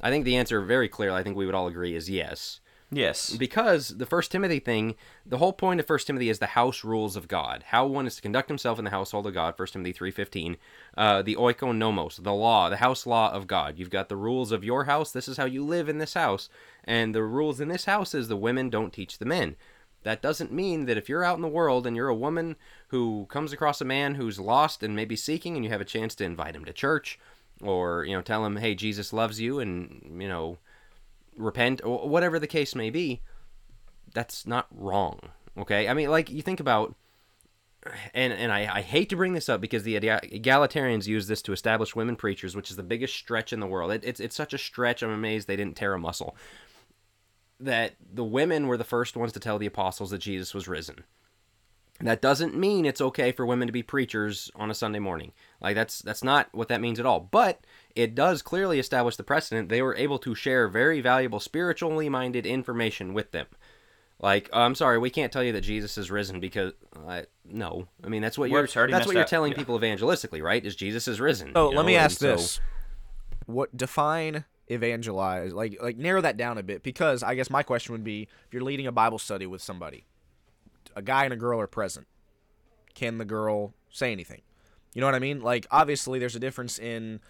[0.00, 1.18] I think the answer very clearly.
[1.18, 2.60] I think we would all agree is yes.
[2.94, 3.34] Yes.
[3.34, 7.16] Because the First Timothy thing, the whole point of First Timothy is the house rules
[7.16, 7.64] of God.
[7.68, 9.56] How one is to conduct himself in the household of God.
[9.56, 10.58] First Timothy three fifteen.
[10.94, 13.78] Uh, the oikonomos, the law, the house law of God.
[13.78, 15.10] You've got the rules of your house.
[15.10, 16.50] This is how you live in this house,
[16.84, 19.56] and the rules in this house is the women don't teach the men.
[20.02, 22.56] That doesn't mean that if you're out in the world and you're a woman
[22.88, 26.14] who comes across a man who's lost and maybe seeking, and you have a chance
[26.16, 27.18] to invite him to church,
[27.62, 30.58] or you know tell him, hey, Jesus loves you, and you know
[31.36, 33.20] repent or whatever the case may be
[34.14, 35.18] that's not wrong
[35.56, 36.94] okay i mean like you think about
[38.14, 41.52] and and I, I hate to bring this up because the egalitarians use this to
[41.52, 44.54] establish women preachers which is the biggest stretch in the world it, it's, it's such
[44.54, 46.36] a stretch i'm amazed they didn't tear a muscle
[47.58, 51.04] that the women were the first ones to tell the apostles that jesus was risen
[52.02, 55.32] that doesn't mean it's okay for women to be preachers on a Sunday morning.
[55.60, 57.20] Like that's that's not what that means at all.
[57.20, 57.64] But
[57.94, 59.68] it does clearly establish the precedent.
[59.68, 63.46] They were able to share very valuable spiritually minded information with them.
[64.20, 66.72] Like, oh, I'm sorry, we can't tell you that Jesus is risen because
[67.06, 67.88] uh, no.
[68.04, 70.64] I mean, that's what you're that's what you're telling people evangelistically, right?
[70.64, 71.52] Is Jesus is risen.
[71.56, 71.82] Oh, let know?
[71.82, 72.60] me ask and this.
[73.46, 75.52] What define evangelize?
[75.52, 78.54] Like, like narrow that down a bit because I guess my question would be: if
[78.54, 80.04] you're leading a Bible study with somebody,
[80.94, 82.06] a guy and a girl are present,
[82.94, 84.42] can the girl say anything?
[84.94, 85.40] You know what I mean?
[85.40, 87.20] Like, obviously, there's a difference in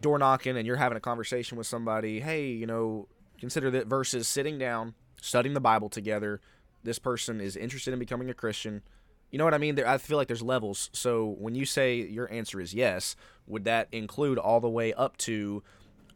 [0.00, 2.20] door knocking and you're having a conversation with somebody.
[2.20, 6.40] Hey, you know, consider that versus sitting down, studying the Bible together.
[6.82, 8.82] This person is interested in becoming a Christian.
[9.30, 9.74] You know what I mean?
[9.74, 10.90] There, I feel like there's levels.
[10.92, 13.16] So when you say your answer is yes,
[13.46, 15.62] would that include all the way up to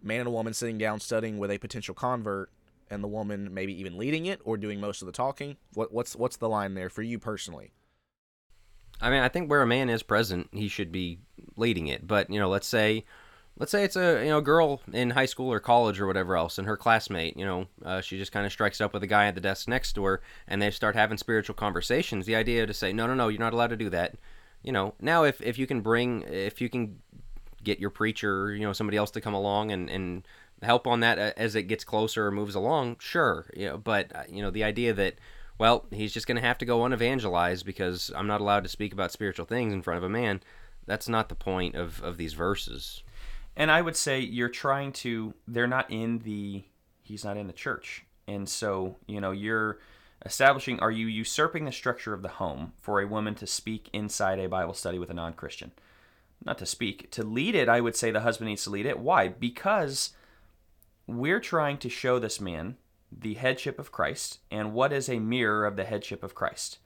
[0.03, 2.51] man and a woman sitting down studying with a potential convert
[2.91, 5.57] and the woman maybe even leading it or doing most of the talking?
[5.75, 7.73] What, what's what's the line there for you personally?
[9.01, 11.21] I mean, I think where a man is present, he should be
[11.57, 12.07] leading it.
[12.07, 13.05] But you know, let's say,
[13.59, 16.59] let's say it's a you know girl in high school or college or whatever else,
[16.59, 19.27] and her classmate, you know, uh, she just kind of strikes up with a guy
[19.27, 22.27] at the desk next to her, and they start having spiritual conversations.
[22.27, 24.17] The idea to say, no, no, no, you're not allowed to do that.
[24.63, 27.01] You know, now if if you can bring, if you can
[27.63, 30.27] get your preacher, you know, somebody else to come along and and
[30.63, 33.47] help on that uh, as it gets closer or moves along, sure.
[33.57, 35.17] You know, but uh, you know the idea that
[35.59, 38.93] well he's just going to have to go unevangelized because I'm not allowed to speak
[38.93, 40.41] about spiritual things in front of a man.
[40.87, 43.03] That's not the point of of these verses.
[43.59, 45.35] And I would say you're trying to.
[45.47, 46.65] They're not in the.
[47.03, 49.81] He's not in the church, and so you know you're
[50.25, 50.79] establishing.
[50.81, 54.49] Are you usurping the structure of the home for a woman to speak inside a
[54.49, 55.73] Bible study with a non-Christian?
[56.45, 57.69] Not to speak to lead it.
[57.69, 59.01] I would say the husband needs to lead it.
[59.01, 59.27] Why?
[59.27, 60.11] Because
[61.09, 62.77] we're trying to show this man
[63.11, 66.79] the headship of Christ and what is a mirror of the headship of Christ.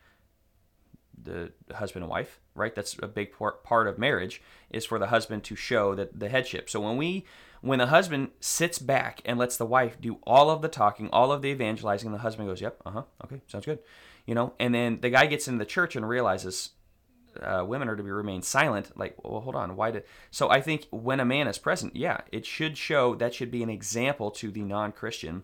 [1.23, 2.75] The husband and wife, right?
[2.75, 6.69] That's a big part of marriage is for the husband to show that the headship.
[6.69, 7.25] So when we
[7.61, 11.31] when the husband sits back and lets the wife do all of the talking, all
[11.31, 13.79] of the evangelizing, the husband goes, "Yep, uh-huh, okay, sounds good."
[14.27, 16.71] You know, and then the guy gets into the church and realizes
[17.41, 20.61] uh, women are to be remain silent like well hold on why did so i
[20.61, 24.31] think when a man is present yeah it should show that should be an example
[24.31, 25.43] to the non-christian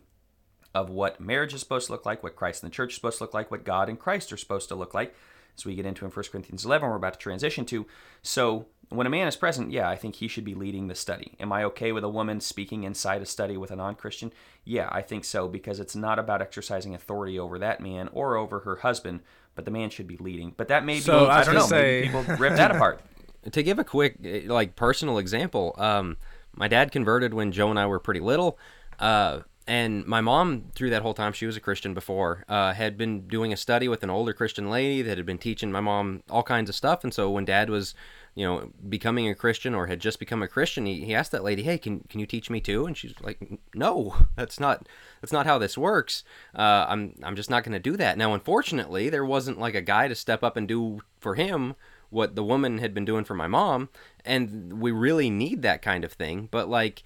[0.75, 3.19] of what marriage is supposed to look like what christ and the church is supposed
[3.19, 5.15] to look like what god and christ are supposed to look like
[5.59, 7.87] as we get into in 1 corinthians 11 we're about to transition to
[8.23, 11.35] so when a man is present yeah i think he should be leading the study
[11.41, 14.33] am i okay with a woman speaking inside a study with a non-christian
[14.65, 18.61] yeah i think so because it's not about exercising authority over that man or over
[18.61, 19.21] her husband
[19.59, 20.55] but the man should be leading.
[20.57, 21.67] But that may be, so, be I, don't know.
[21.67, 22.03] Say...
[22.05, 23.03] people rip that apart.
[23.53, 26.17] To give a quick like personal example, um,
[26.55, 28.59] my dad converted when Joe and I were pretty little.
[28.99, 32.97] Uh, and my mom, through that whole time, she was a Christian before, uh, had
[32.97, 36.23] been doing a study with an older Christian lady that had been teaching my mom
[36.31, 37.05] all kinds of stuff.
[37.05, 37.95] And so when dad was,
[38.35, 41.45] you know, becoming a Christian or had just become a Christian, he, he asked that
[41.45, 43.39] lady, "Hey, can can you teach me too?" And she's like,
[43.75, 44.89] "No, that's not
[45.21, 46.25] that's not how this works.
[46.55, 49.83] Uh, I'm I'm just not going to do that." Now, unfortunately, there wasn't like a
[49.83, 51.75] guy to step up and do for him
[52.09, 53.91] what the woman had been doing for my mom,
[54.25, 56.49] and we really need that kind of thing.
[56.51, 57.03] But like,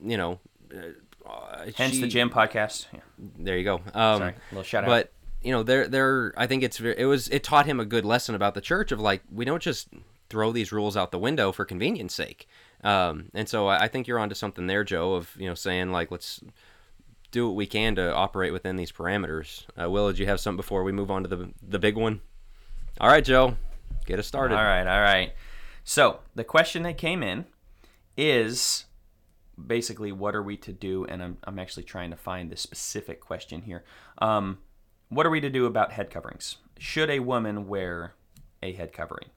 [0.00, 0.38] you know.
[0.72, 0.92] Uh,
[1.76, 2.86] Hence she, the gym podcast.
[2.92, 3.00] Yeah.
[3.38, 3.76] There you go.
[3.76, 4.88] Um, Sorry, a little shout out.
[4.88, 5.12] But
[5.42, 6.34] you know, there, there.
[6.36, 9.00] I think it's it was it taught him a good lesson about the church of
[9.00, 9.88] like we don't just
[10.30, 12.48] throw these rules out the window for convenience sake.
[12.82, 16.10] Um, and so I think you're onto something there, Joe, of you know saying like
[16.10, 16.42] let's
[17.30, 19.64] do what we can to operate within these parameters.
[19.80, 22.20] Uh, Will, did you have something before we move on to the the big one?
[23.00, 23.56] All right, Joe,
[24.06, 24.56] get us started.
[24.56, 25.32] All right, all right.
[25.84, 27.44] So the question that came in
[28.16, 28.84] is
[29.66, 31.04] basically what are we to do?
[31.04, 33.84] And I'm I'm actually trying to find the specific question here.
[34.18, 34.58] Um,
[35.08, 36.56] what are we to do about head coverings?
[36.78, 38.14] Should a woman wear
[38.62, 39.28] a head covering?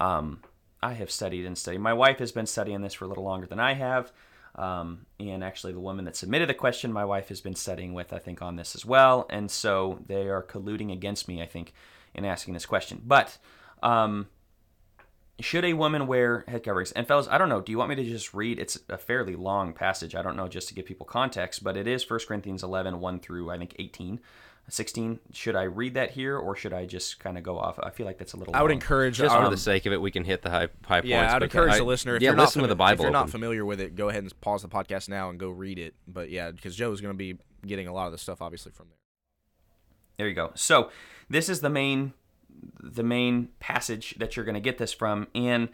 [0.00, 0.42] Um,
[0.82, 1.80] I have studied and studied.
[1.80, 4.12] My wife has been studying this for a little longer than I have.
[4.56, 8.12] Um, and actually, the woman that submitted the question, my wife has been studying with,
[8.12, 9.26] I think, on this as well.
[9.30, 11.72] And so they are colluding against me, I think,
[12.14, 13.02] in asking this question.
[13.04, 13.38] But
[13.82, 14.28] um,
[15.40, 16.92] should a woman wear head coverings?
[16.92, 17.60] And fellas, I don't know.
[17.60, 18.58] Do you want me to just read?
[18.58, 20.14] It's a fairly long passage.
[20.14, 23.20] I don't know, just to give people context, but it is 1 Corinthians 11, 1
[23.20, 24.20] through, I think, 18.
[24.68, 27.90] 16 should i read that here or should i just kind of go off i
[27.90, 30.00] feel like that's a little i would encourage just um, for the sake of it
[30.00, 32.30] we can hit the high, high points yeah i'd encourage I, the listener if yeah,
[32.30, 34.40] you're listen not, to the bible if you're not familiar with it go ahead and
[34.40, 37.36] pause the podcast now and go read it but yeah because joe's going to be
[37.66, 38.96] getting a lot of the stuff obviously from there
[40.16, 40.90] there you go so
[41.28, 42.14] this is the main
[42.80, 45.68] the main passage that you're going to get this from and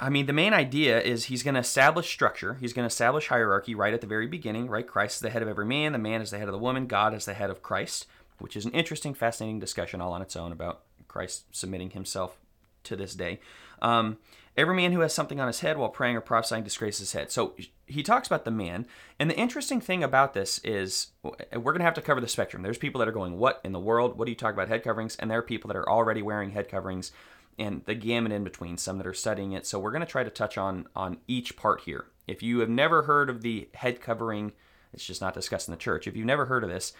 [0.00, 2.58] I mean, the main idea is he's going to establish structure.
[2.60, 4.86] He's going to establish hierarchy right at the very beginning, right?
[4.86, 6.86] Christ is the head of every man, the man is the head of the woman,
[6.86, 8.06] God is the head of Christ,
[8.38, 12.38] which is an interesting, fascinating discussion all on its own about Christ submitting himself
[12.84, 13.40] to this day.
[13.80, 14.18] Um,
[14.56, 17.30] every man who has something on his head while praying or prophesying disgraces his head.
[17.30, 17.54] So
[17.92, 18.86] he talks about the man.
[19.18, 22.62] And the interesting thing about this is we're going to have to cover the spectrum.
[22.62, 24.18] There's people that are going, What in the world?
[24.18, 25.16] What do you talk about head coverings?
[25.16, 27.12] And there are people that are already wearing head coverings
[27.58, 29.66] and the gamut in between, some that are studying it.
[29.66, 32.06] So we're going to try to touch on on each part here.
[32.26, 34.52] If you have never heard of the head covering,
[34.92, 36.06] it's just not discussed in the church.
[36.06, 36.92] If you've never heard of this,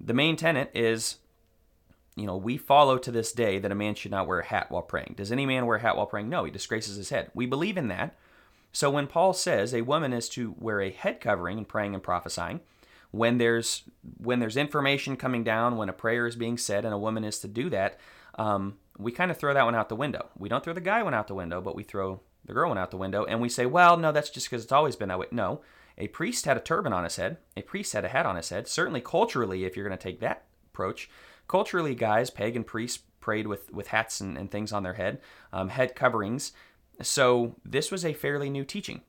[0.00, 1.18] the main tenet is
[2.16, 4.70] you know, we follow to this day that a man should not wear a hat
[4.70, 5.14] while praying.
[5.16, 6.28] Does any man wear a hat while praying?
[6.28, 7.30] No, he disgraces his head.
[7.34, 8.16] We believe in that.
[8.72, 12.02] So when Paul says a woman is to wear a head covering in praying and
[12.02, 12.60] prophesying,
[13.10, 13.82] when there's
[14.16, 17.38] when there's information coming down, when a prayer is being said, and a woman is
[17.40, 18.00] to do that,
[18.38, 20.30] um, we kind of throw that one out the window.
[20.36, 22.78] We don't throw the guy one out the window, but we throw the girl one
[22.78, 25.18] out the window, and we say, well, no, that's just because it's always been that
[25.18, 25.26] way.
[25.30, 25.60] No,
[25.98, 27.36] a priest had a turban on his head.
[27.56, 28.66] A priest had a hat on his head.
[28.66, 31.10] Certainly, culturally, if you're going to take that approach,
[31.46, 35.20] culturally, guys, pagan priests prayed with with hats and, and things on their head,
[35.52, 36.52] um, head coverings.
[37.00, 39.00] So this was a fairly new teaching.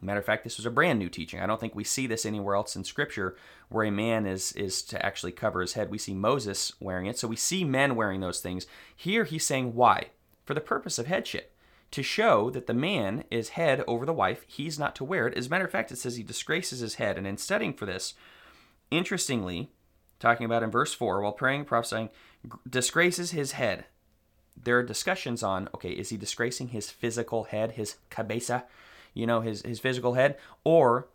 [0.00, 1.40] Matter of fact, this was a brand new teaching.
[1.40, 3.36] I don't think we see this anywhere else in Scripture
[3.68, 5.90] where a man is is to actually cover his head.
[5.90, 8.66] We see Moses wearing it, so we see men wearing those things.
[8.94, 10.10] Here he's saying why?
[10.44, 11.52] For the purpose of headship,
[11.90, 14.44] to show that the man is head over the wife.
[14.46, 15.36] He's not to wear it.
[15.36, 17.18] As a matter of fact, it says he disgraces his head.
[17.18, 18.14] And in studying for this,
[18.90, 19.72] interestingly,
[20.20, 22.10] talking about in verse four, while praying, and prophesying,
[22.68, 23.86] disgraces his head.
[24.64, 28.64] There are discussions on okay, is he disgracing his physical head, his cabeza?
[29.18, 30.38] you know, his, his physical head?
[30.64, 31.08] Or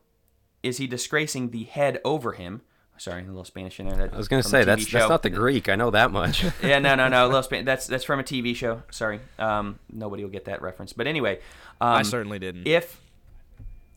[0.61, 2.61] is he disgracing the head over him?
[2.97, 3.97] Sorry, a little Spanish in there.
[3.97, 5.67] That, I was going to say that's that's not the Greek.
[5.67, 6.45] I know that much.
[6.63, 7.25] yeah, no, no, no.
[7.25, 7.65] A little Spanish.
[7.65, 8.83] That's that's from a TV show.
[8.91, 10.93] Sorry, um, nobody will get that reference.
[10.93, 11.39] But anyway,
[11.81, 12.67] um, I certainly didn't.
[12.67, 13.01] If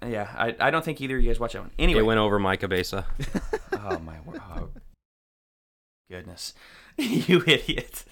[0.05, 1.73] yeah, I, I don't think either of you guys watch that one.
[1.79, 3.05] Anyway, it went over my cabeza.
[3.75, 4.41] oh my word!
[4.57, 4.71] Oh,
[6.11, 6.55] goodness,
[6.97, 8.03] you idiot.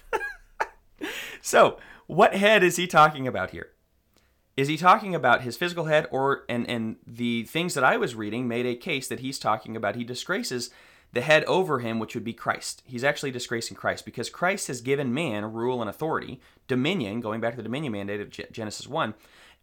[1.45, 1.77] So,
[2.07, 3.69] what head is he talking about here?
[4.57, 8.15] is he talking about his physical head or and and the things that I was
[8.15, 10.69] reading made a case that he's talking about he disgraces
[11.13, 12.81] the head over him which would be Christ.
[12.85, 17.51] He's actually disgracing Christ because Christ has given man rule and authority, dominion, going back
[17.51, 19.13] to the dominion mandate of Genesis 1,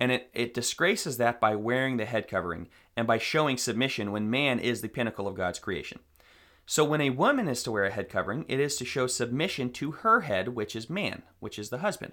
[0.00, 4.30] and it it disgraces that by wearing the head covering and by showing submission when
[4.30, 6.00] man is the pinnacle of God's creation.
[6.66, 9.70] So when a woman is to wear a head covering, it is to show submission
[9.72, 12.12] to her head, which is man, which is the husband.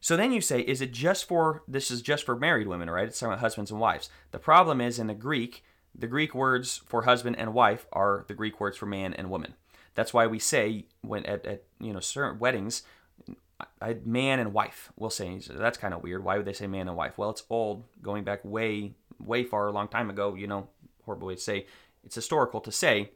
[0.00, 3.08] So then you say, is it just for, this is just for married women, right?
[3.08, 4.10] It's talking about husbands and wives.
[4.30, 5.64] The problem is in the Greek,
[5.98, 9.54] the Greek words for husband and wife are the Greek words for man and woman.
[9.94, 12.82] That's why we say when at, at you know certain weddings,
[13.80, 14.92] I, man and wife.
[14.96, 16.22] We'll say that's kind of weird.
[16.22, 17.16] Why would they say man and wife?
[17.16, 20.34] Well, it's old, going back way, way far, a long time ago.
[20.34, 20.68] You know,
[21.06, 21.66] horrible way to say.
[22.04, 23.10] It's historical to say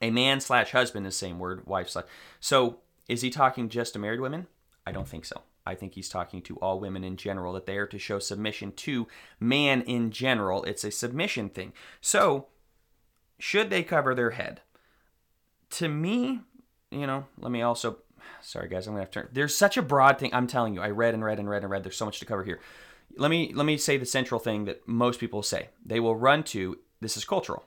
[0.00, 2.06] a man slash husband is the same word, wife slash.
[2.40, 2.78] So
[3.08, 4.46] is he talking just to married women?
[4.86, 5.42] I don't think so.
[5.66, 8.72] I think he's talking to all women in general, that they are to show submission
[8.72, 9.06] to
[9.38, 10.64] man in general.
[10.64, 11.72] It's a submission thing.
[12.00, 12.46] So,
[13.38, 14.62] should they cover their head?
[15.70, 16.40] To me,
[16.90, 17.98] you know, let me also,
[18.40, 19.28] sorry guys, I'm gonna have to turn.
[19.32, 20.34] There's such a broad thing.
[20.34, 21.84] I'm telling you, I read and read and read and read.
[21.84, 22.60] There's so much to cover here.
[23.16, 25.68] Let me let me say the central thing that most people say.
[25.84, 27.64] They will run to this is cultural.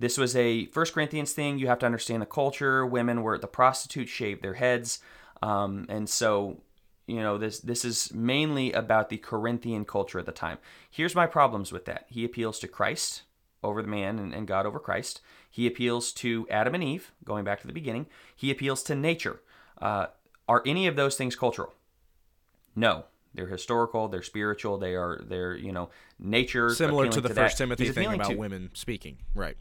[0.00, 1.58] This was a First Corinthians thing.
[1.58, 2.86] You have to understand the culture.
[2.86, 5.00] Women were the prostitutes shaved their heads,
[5.42, 6.60] um, and so
[7.06, 10.58] you know this this is mainly about the Corinthian culture at the time.
[10.90, 12.06] Here's my problems with that.
[12.08, 13.22] He appeals to Christ
[13.62, 15.20] over the man and, and God over Christ.
[15.50, 18.06] He appeals to Adam and Eve, going back to the beginning.
[18.36, 19.40] He appeals to nature.
[19.80, 20.06] Uh,
[20.48, 21.74] are any of those things cultural?
[22.76, 24.08] No, they're historical.
[24.08, 24.78] They're spiritual.
[24.78, 25.20] They are.
[25.24, 26.70] They're you know nature.
[26.70, 27.64] Similar to the to First that.
[27.64, 29.56] Timothy thing about to- women speaking, right?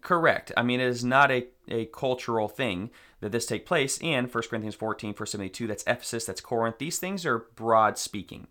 [0.00, 0.50] Correct.
[0.56, 2.90] I mean, it is not a, a cultural thing
[3.20, 5.66] that this take place in 1 Corinthians 14, 1 72.
[5.66, 6.78] That's Ephesus, that's Corinth.
[6.78, 8.48] These things are broad speaking.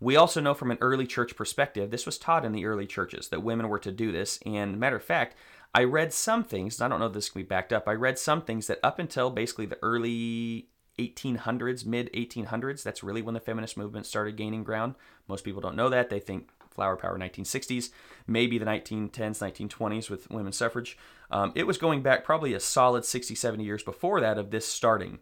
[0.00, 3.28] We also know from an early church perspective, this was taught in the early churches
[3.28, 4.38] that women were to do this.
[4.46, 5.36] And matter of fact,
[5.74, 8.18] I read some things, I don't know if this can be backed up, I read
[8.18, 10.68] some things that up until basically the early
[10.98, 14.94] 1800s, mid 1800s, that's really when the feminist movement started gaining ground.
[15.28, 16.10] Most people don't know that.
[16.10, 16.48] They think
[16.78, 17.90] flower power 1960s,
[18.28, 20.96] maybe the 1910s, 1920s with women's suffrage.
[21.28, 24.64] Um, it was going back probably a solid 60, 70 years before that of this
[24.64, 25.18] starting.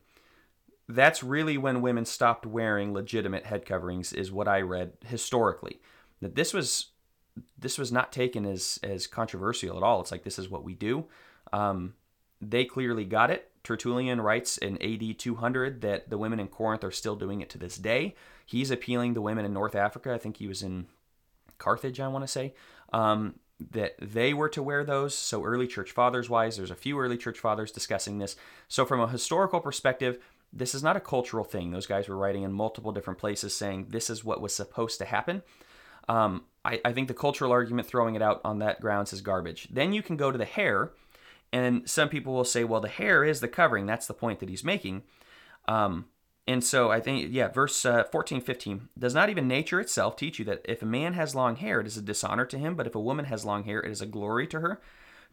[0.87, 5.81] That's really when women stopped wearing legitimate head coverings, is what I read historically.
[6.21, 6.89] That this was
[7.59, 10.03] this was not taken as as controversial at all.
[10.03, 11.07] It's like this is what we do.
[11.55, 11.95] Um,
[12.43, 13.51] they clearly got it.
[13.65, 17.59] Tertullian writes in AD 200 that the women in Corinth are still doing it to
[17.59, 18.15] this day.
[18.45, 20.13] He's appealing to women in North Africa.
[20.13, 20.87] I think he was in
[21.59, 22.55] Carthage, I want to say,
[22.93, 23.35] um,
[23.73, 25.15] that they were to wear those.
[25.15, 28.37] So, early church fathers wise, there's a few early church fathers discussing this.
[28.69, 30.19] So, from a historical perspective,
[30.53, 31.71] this is not a cultural thing.
[31.71, 35.05] Those guys were writing in multiple different places saying this is what was supposed to
[35.05, 35.43] happen.
[36.09, 39.69] Um, I, I think the cultural argument throwing it out on that grounds is garbage.
[39.71, 40.93] Then you can go to the hair,
[41.53, 43.87] and some people will say, well, the hair is the covering.
[43.87, 45.03] That's the point that he's making.
[45.67, 46.07] Um,
[46.49, 48.89] and so I think, yeah, verse uh, 14, 15.
[48.99, 51.87] Does not even nature itself teach you that if a man has long hair, it
[51.87, 54.07] is a dishonor to him, but if a woman has long hair, it is a
[54.07, 54.81] glory to her?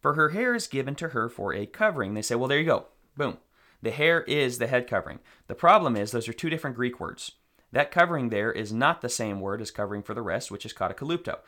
[0.02, 2.14] For her hair is given to her for a covering.
[2.14, 2.88] They say, well, there you go.
[3.16, 3.38] Boom.
[3.82, 5.20] The hair is the head covering.
[5.48, 7.34] The problem is, those are two different Greek words.
[7.72, 10.74] That covering there is not the same word as covering for the rest, which is
[10.74, 11.40] katakalupto.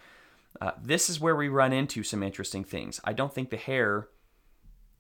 [0.62, 3.00] Uh, this is where we run into some interesting things.
[3.04, 4.08] I don't think the hair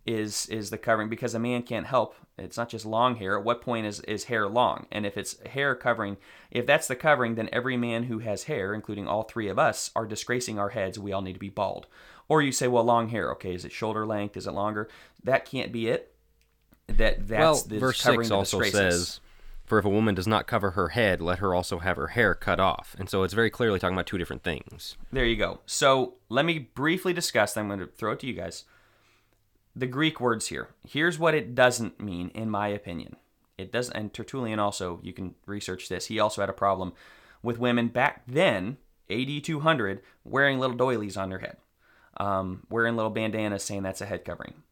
[0.05, 2.15] is is the covering because a man can't help.
[2.37, 3.37] It's not just long hair.
[3.37, 4.85] At what point is is hair long?
[4.91, 6.17] And if it's hair covering,
[6.51, 9.91] if that's the covering, then every man who has hair, including all three of us,
[9.95, 10.99] are disgracing our heads.
[10.99, 11.87] We all need to be bald.
[12.27, 13.31] Or you say, well, long hair.
[13.33, 14.35] Okay, is it shoulder length?
[14.35, 14.89] Is it longer?
[15.23, 16.13] That can't be it.
[16.87, 19.19] That that's well, the verse covering six also says,
[19.65, 22.35] "For if a woman does not cover her head, let her also have her hair
[22.35, 24.97] cut off." And so it's very clearly talking about two different things.
[25.11, 25.61] There you go.
[25.65, 27.57] So let me briefly discuss.
[27.57, 28.65] I'm going to throw it to you guys.
[29.75, 30.69] The Greek words here.
[30.87, 33.17] Here's what it doesn't mean, in my opinion.
[33.57, 33.95] It doesn't.
[33.95, 34.99] And Tertullian also.
[35.03, 36.07] You can research this.
[36.07, 36.93] He also had a problem
[37.43, 38.77] with women back then,
[39.09, 41.57] AD 200, wearing little doilies on their head,
[42.17, 44.63] um, wearing little bandanas, saying that's a head covering.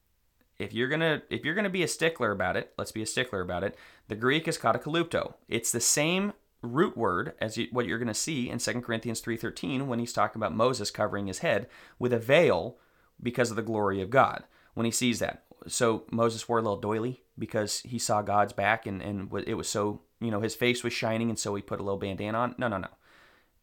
[0.59, 3.41] If you're gonna if you're gonna be a stickler about it, let's be a stickler
[3.41, 3.75] about it.
[4.07, 5.33] The Greek is katakalupto.
[5.49, 6.33] It's the same
[6.63, 10.13] root word as you, what you're going to see in 2 Corinthians 3:13 when he's
[10.13, 11.67] talking about Moses covering his head
[11.99, 12.77] with a veil
[13.21, 14.45] because of the glory of God.
[14.73, 15.43] When he sees that.
[15.67, 19.69] So Moses wore a little doily because he saw God's back and and it was
[19.69, 22.55] so, you know, his face was shining and so he put a little bandana on.
[22.57, 22.89] No, no, no.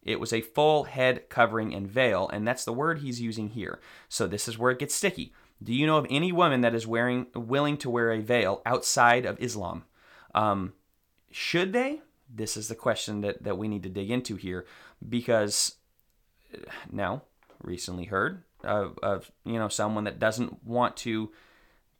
[0.03, 3.79] It was a full head covering and veil, and that's the word he's using here.
[4.09, 5.31] So this is where it gets sticky.
[5.61, 9.25] Do you know of any woman that is wearing willing to wear a veil outside
[9.25, 9.83] of Islam?
[10.33, 10.73] Um,
[11.29, 12.01] should they?
[12.33, 14.65] This is the question that, that we need to dig into here
[15.07, 15.75] because
[16.53, 16.59] uh,
[16.91, 17.23] now
[17.61, 21.31] recently heard of, you know someone that doesn't want to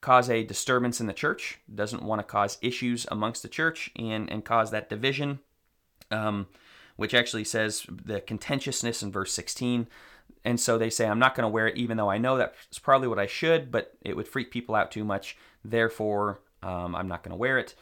[0.01, 4.29] cause a disturbance in the church, doesn't want to cause issues amongst the church and
[4.29, 5.39] and cause that division.
[6.09, 6.47] Um,
[7.01, 9.87] which actually says the contentiousness in verse 16.
[10.45, 12.77] And so they say, I'm not going to wear it, even though I know that's
[12.77, 15.35] probably what I should, but it would freak people out too much.
[15.65, 17.73] Therefore, um, I'm not going to wear it.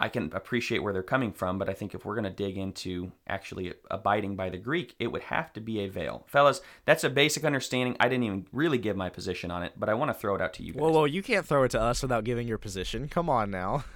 [0.00, 2.56] I can appreciate where they're coming from, but I think if we're going to dig
[2.56, 6.24] into actually abiding by the Greek, it would have to be a veil.
[6.28, 7.96] Fellas, that's a basic understanding.
[7.98, 10.40] I didn't even really give my position on it, but I want to throw it
[10.40, 10.80] out to you guys.
[10.80, 13.08] Well, well, you can't throw it to us without giving your position.
[13.08, 13.84] Come on now.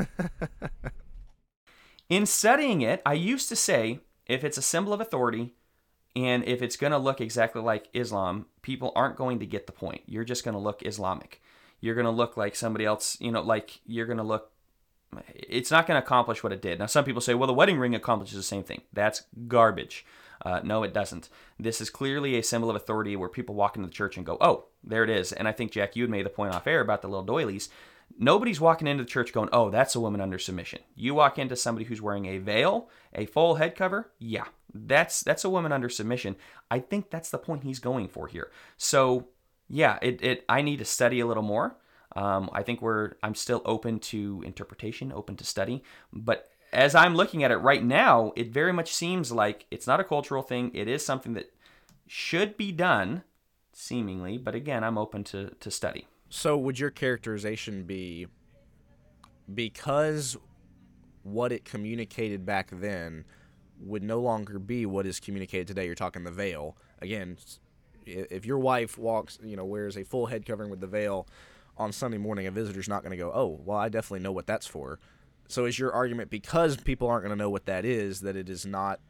[2.08, 5.54] In studying it, I used to say if it's a symbol of authority
[6.16, 9.72] and if it's going to look exactly like Islam, people aren't going to get the
[9.72, 10.02] point.
[10.06, 11.40] You're just going to look Islamic.
[11.80, 14.52] You're going to look like somebody else, you know, like you're going to look
[15.34, 16.78] it's not going to accomplish what it did.
[16.78, 18.82] Now, some people say, well, the wedding ring accomplishes the same thing.
[18.92, 20.04] That's garbage.
[20.44, 21.28] Uh, no, it doesn't.
[21.58, 24.36] This is clearly a symbol of authority where people walk into the church and go,
[24.40, 25.32] oh, there it is.
[25.32, 27.68] And I think, Jack, you had made the point off air about the little doilies.
[28.18, 30.80] Nobody's walking into the church going, oh, that's a woman under submission.
[30.96, 35.44] You walk into somebody who's wearing a veil, a full head cover, yeah, that's that's
[35.44, 36.36] a woman under submission.
[36.70, 38.50] I think that's the point he's going for here.
[38.76, 39.28] So
[39.68, 41.76] yeah, it, it I need to study a little more.
[42.14, 45.82] Um, I think we're I'm still open to interpretation, open to study,
[46.12, 50.00] but as I'm looking at it right now, it very much seems like it's not
[50.00, 50.70] a cultural thing.
[50.74, 51.52] It is something that
[52.06, 53.22] should be done,
[53.72, 56.08] seemingly, but again, I'm open to, to study.
[56.30, 58.26] So, would your characterization be
[59.52, 60.36] because
[61.24, 63.24] what it communicated back then
[63.78, 65.84] would no longer be what is communicated today?
[65.84, 66.76] You're talking the veil.
[67.02, 67.36] Again,
[68.06, 71.26] if your wife walks, you know, wears a full head covering with the veil
[71.76, 74.46] on Sunday morning, a visitor's not going to go, oh, well, I definitely know what
[74.46, 74.98] that's for.
[75.48, 78.48] So is your argument because people aren't going to know what that is that it
[78.48, 79.00] is not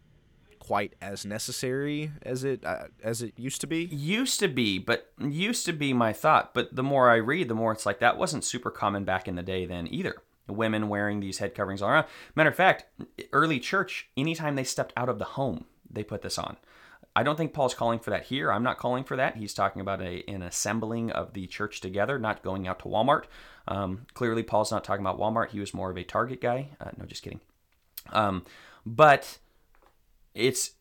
[0.59, 3.85] quite as necessary as it uh, as it used to be?
[3.87, 6.55] Used to be, but used to be my thought.
[6.55, 9.35] But the more I read, the more it's like that wasn't super common back in
[9.35, 10.23] the day then either.
[10.49, 12.07] Women wearing these head coverings all around.
[12.35, 12.85] Matter of fact,
[13.33, 16.57] early church, anytime they stepped out of the home, they put this on.
[17.15, 18.51] I don't think Paul's calling for that here.
[18.51, 19.37] I'm not calling for that.
[19.37, 23.25] He's talking about a, an assembling of the church together, not going out to Walmart.
[23.69, 25.51] Um, clearly, Paul's not talking about Walmart.
[25.51, 26.69] He was more of a Target guy.
[26.81, 27.41] Uh, no, just kidding.
[28.13, 28.45] Um,
[28.87, 29.39] but
[30.35, 30.73] it's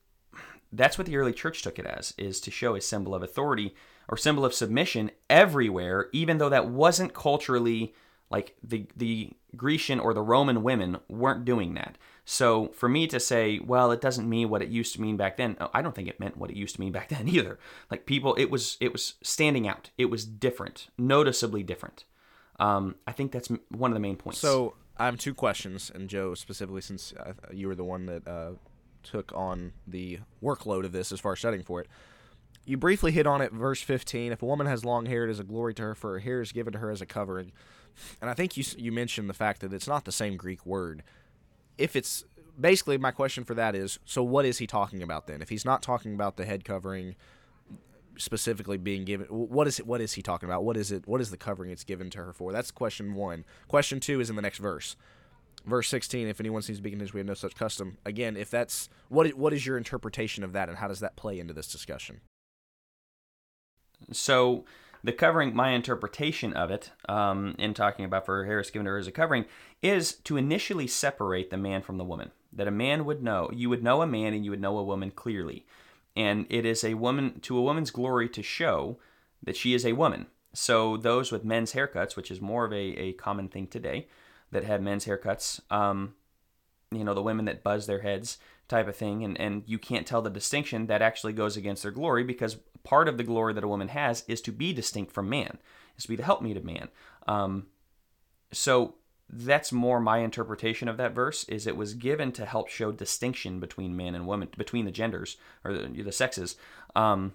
[0.71, 3.75] that's what the early church took it as is to show a symbol of authority
[4.07, 7.93] or symbol of submission everywhere, even though that wasn't culturally
[8.29, 11.97] like the the Grecian or the Roman women weren't doing that.
[12.25, 15.37] So for me to say, well, it doesn't mean what it used to mean back
[15.37, 17.59] then, I don't think it meant what it used to mean back then either.
[17.89, 19.89] Like people, it was it was standing out.
[19.97, 22.05] It was different, noticeably different.
[22.59, 24.39] Um, I think that's one of the main points.
[24.39, 27.13] So I have two questions, and Joe specifically, since
[27.51, 28.51] you were the one that uh,
[29.01, 31.87] took on the workload of this as far as studying for it.
[32.63, 34.31] You briefly hit on it, verse 15.
[34.31, 36.41] If a woman has long hair, it is a glory to her, for her hair
[36.41, 37.51] is given to her as a covering.
[38.21, 41.03] And I think you you mentioned the fact that it's not the same Greek word
[41.81, 42.23] if it's
[42.59, 45.41] basically my question for that is so what is he talking about then?
[45.41, 47.15] If he's not talking about the head covering
[48.17, 50.63] specifically being given what is it what is he talking about?
[50.63, 52.51] What is it what is the covering it's given to her for?
[52.51, 53.45] That's question one.
[53.67, 54.95] Question two is in the next verse.
[55.65, 57.97] Verse 16 if anyone sees beacon we have no such custom.
[58.05, 61.39] Again if that's what what is your interpretation of that and how does that play
[61.39, 62.21] into this discussion?
[64.11, 64.65] So
[65.03, 68.97] the covering, my interpretation of it, um, in talking about for Harris given to her
[68.97, 69.45] as a covering,
[69.81, 72.31] is to initially separate the man from the woman.
[72.53, 74.83] That a man would know, you would know a man and you would know a
[74.83, 75.65] woman clearly.
[76.15, 78.97] And it is a woman, to a woman's glory to show
[79.41, 80.27] that she is a woman.
[80.53, 84.07] So those with men's haircuts, which is more of a, a common thing today,
[84.51, 86.15] that have men's haircuts, um,
[86.91, 88.37] you know, the women that buzz their heads
[88.71, 91.91] type of thing, and, and you can't tell the distinction, that actually goes against their
[91.91, 95.29] glory because part of the glory that a woman has is to be distinct from
[95.29, 95.59] man,
[95.95, 96.89] is to be the helpmeet of man.
[97.27, 97.67] Um,
[98.51, 98.95] so
[99.29, 103.59] that's more my interpretation of that verse is it was given to help show distinction
[103.59, 106.55] between man and woman between the genders or the, the sexes.
[106.95, 107.33] Um,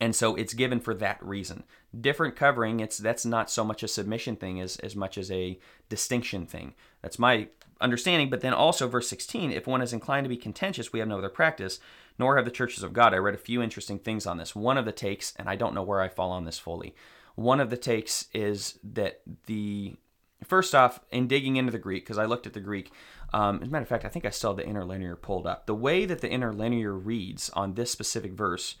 [0.00, 1.64] and so it's given for that reason.
[1.98, 5.58] Different covering it's that's not so much a submission thing as as much as a
[5.88, 6.74] distinction thing.
[7.02, 7.48] That's my
[7.80, 11.08] understanding but then also verse 16 if one is inclined to be contentious we have
[11.08, 11.78] no other practice
[12.18, 13.14] nor have the churches of God.
[13.14, 14.54] I read a few interesting things on this.
[14.54, 16.94] One of the takes, and I don't know where I fall on this fully,
[17.34, 19.96] one of the takes is that the
[20.44, 22.90] first off, in digging into the Greek, because I looked at the Greek,
[23.34, 25.66] um, as a matter of fact, I think I still have the interlinear pulled up.
[25.66, 28.76] The way that the interlinear reads on this specific verse,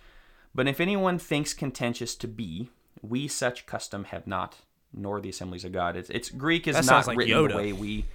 [0.54, 2.70] but if anyone thinks contentious to be,
[3.02, 4.56] we such custom have not,
[4.94, 5.96] nor the assemblies of God.
[5.96, 7.50] It's, it's Greek is that not like written Yoda.
[7.50, 8.06] the way we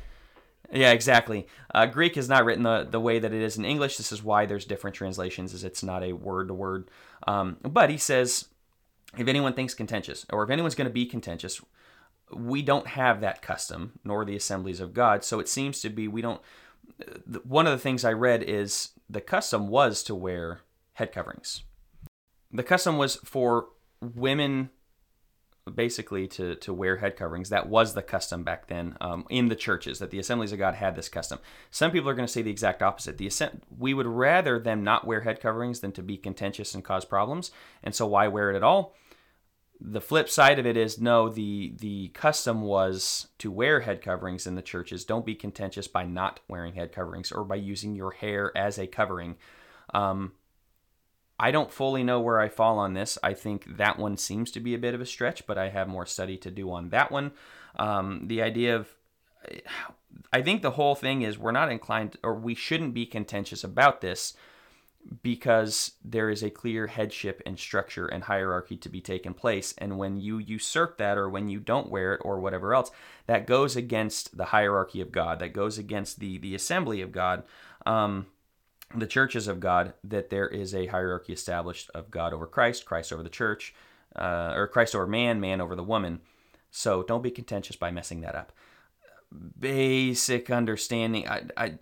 [0.71, 1.47] yeah, exactly.
[1.73, 3.97] Uh, Greek is not written the, the way that it is in English.
[3.97, 6.89] This is why there's different translations, is it's not a word to word.
[7.27, 8.45] Um, but he says,
[9.17, 11.61] if anyone thinks contentious, or if anyone's going to be contentious,
[12.33, 15.23] we don't have that custom, nor the assemblies of God.
[15.23, 16.41] So it seems to be we don't.
[17.43, 20.61] One of the things I read is the custom was to wear
[20.93, 21.63] head coverings.
[22.51, 23.67] The custom was for
[24.01, 24.69] women
[25.75, 27.49] basically to, to wear head coverings.
[27.49, 30.75] That was the custom back then um, in the churches, that the Assemblies of God
[30.75, 31.39] had this custom.
[31.69, 33.17] Some people are going to say the exact opposite.
[33.17, 33.29] The
[33.77, 37.51] We would rather them not wear head coverings than to be contentious and cause problems.
[37.83, 38.95] And so why wear it at all?
[39.79, 44.45] The flip side of it is no, the, the custom was to wear head coverings
[44.45, 45.05] in the churches.
[45.05, 48.85] Don't be contentious by not wearing head coverings or by using your hair as a
[48.85, 49.37] covering.
[49.93, 50.33] Um,
[51.41, 53.17] I don't fully know where I fall on this.
[53.23, 55.87] I think that one seems to be a bit of a stretch, but I have
[55.87, 57.31] more study to do on that one.
[57.79, 58.93] Um, the idea of
[60.31, 64.01] I think the whole thing is we're not inclined or we shouldn't be contentious about
[64.01, 64.35] this
[65.23, 69.73] because there is a clear headship and structure and hierarchy to be taken place.
[69.79, 72.91] And when you usurp that or when you don't wear it or whatever else,
[73.25, 77.41] that goes against the hierarchy of God, that goes against the, the assembly of God,
[77.87, 78.27] um,
[78.95, 83.13] the churches of God, that there is a hierarchy established of God over Christ, Christ
[83.13, 83.73] over the church,
[84.15, 86.21] uh, or Christ over man, man over the woman.
[86.69, 88.51] So don't be contentious by messing that up.
[89.59, 91.27] Basic understanding.
[91.27, 91.73] I, I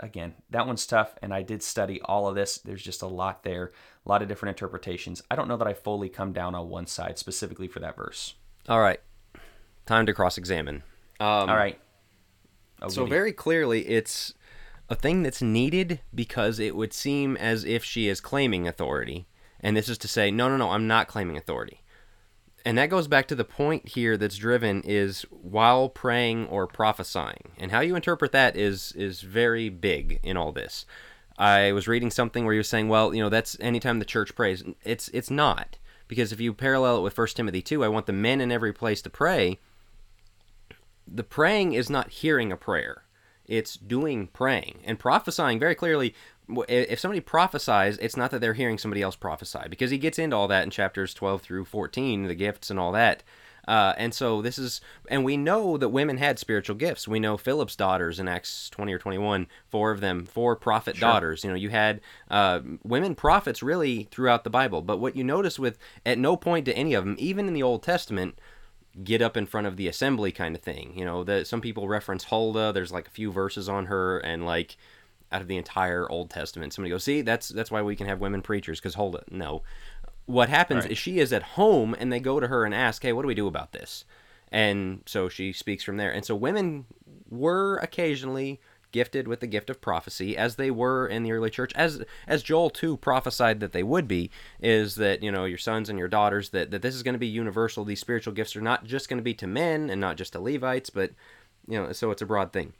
[0.00, 2.58] again, that one's tough, and I did study all of this.
[2.58, 3.72] There's just a lot there,
[4.04, 5.22] a lot of different interpretations.
[5.30, 8.34] I don't know that I fully come down on one side specifically for that verse.
[8.68, 9.00] All right,
[9.86, 10.82] time to cross-examine.
[11.20, 11.78] Um, all right.
[12.80, 14.34] Oh, so very clearly, it's
[14.90, 19.26] a thing that's needed because it would seem as if she is claiming authority,
[19.60, 21.82] and this is to say, no, no, no, I'm not claiming authority.
[22.64, 27.52] And that goes back to the point here that's driven is while praying or prophesying.
[27.56, 30.84] And how you interpret that is is very big in all this.
[31.38, 34.64] I was reading something where you're saying well you know that's anytime the church prays.
[34.84, 35.78] It's it's not.
[36.08, 38.72] Because if you parallel it with 1 timothy 2 i want the men in every
[38.72, 39.58] place to pray.
[41.06, 43.04] The praying is not hearing a prayer
[43.48, 46.14] it's doing praying and prophesying very clearly
[46.68, 50.36] if somebody prophesies, it's not that they're hearing somebody else prophesy because he gets into
[50.36, 53.22] all that in chapters 12 through 14, the gifts and all that.
[53.66, 54.80] Uh, and so this is,
[55.10, 57.06] and we know that women had spiritual gifts.
[57.06, 61.06] We know Philip's daughters in Acts 20 or 21, four of them, four prophet sure.
[61.06, 61.44] daughters.
[61.44, 64.80] You know, you had uh, women prophets really throughout the Bible.
[64.80, 67.62] But what you notice with, at no point to any of them, even in the
[67.62, 68.38] Old Testament,
[69.04, 70.92] get up in front of the assembly kind of thing.
[70.96, 72.72] You know, that some people reference Huldah.
[72.72, 74.76] There's like a few verses on her, and like
[75.30, 76.72] out of the entire Old Testament.
[76.72, 79.62] Somebody goes, see, that's that's why we can have women preachers because hold it, no.
[80.26, 80.92] What happens right.
[80.92, 83.28] is she is at home and they go to her and ask, hey, what do
[83.28, 84.04] we do about this?
[84.50, 86.10] And so she speaks from there.
[86.10, 86.86] And so women
[87.30, 88.60] were occasionally
[88.92, 92.42] gifted with the gift of prophecy as they were in the early church as as
[92.42, 94.30] Joel too prophesied that they would be
[94.60, 97.18] is that you know your sons and your daughters that that this is going to
[97.18, 100.16] be universal these spiritual gifts are not just going to be to men and not
[100.16, 101.12] just to Levites but
[101.66, 102.72] you know so it's a broad thing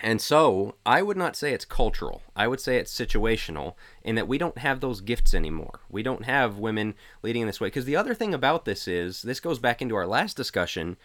[0.00, 2.22] and so, I would not say it's cultural.
[2.34, 5.80] I would say it's situational in that we don't have those gifts anymore.
[5.90, 7.66] We don't have women leading in this way.
[7.66, 10.96] Because the other thing about this is, this goes back into our last discussion.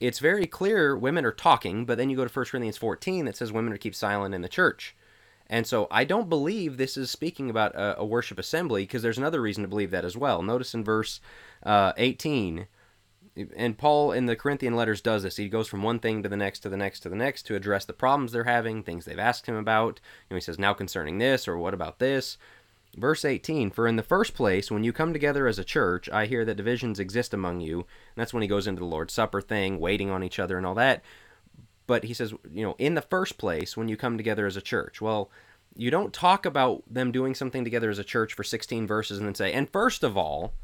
[0.00, 3.36] It's very clear women are talking, but then you go to 1 Corinthians 14 that
[3.36, 4.96] says women are keep silent in the church.
[5.46, 9.18] And so I don't believe this is speaking about a, a worship assembly because there's
[9.18, 10.42] another reason to believe that as well.
[10.42, 11.20] Notice in verse
[11.62, 12.66] uh, 18
[13.56, 15.36] and Paul in the Corinthian letters does this.
[15.36, 17.56] He goes from one thing to the next to the next to the next to
[17.56, 20.00] address the problems they're having, things they've asked him about.
[20.28, 22.38] You know, he says, "Now concerning this," or "What about this?"
[22.94, 26.26] Verse 18, For in the first place, when you come together as a church, I
[26.26, 27.78] hear that divisions exist among you.
[27.78, 27.86] And
[28.16, 30.74] that's when he goes into the Lord's Supper thing, waiting on each other and all
[30.74, 31.02] that.
[31.86, 34.62] But he says, you know, in the first place, when you come together as a
[34.62, 35.00] church.
[35.00, 35.30] Well,
[35.76, 39.26] you don't talk about them doing something together as a church for 16 verses and
[39.26, 40.54] then say, and first of all,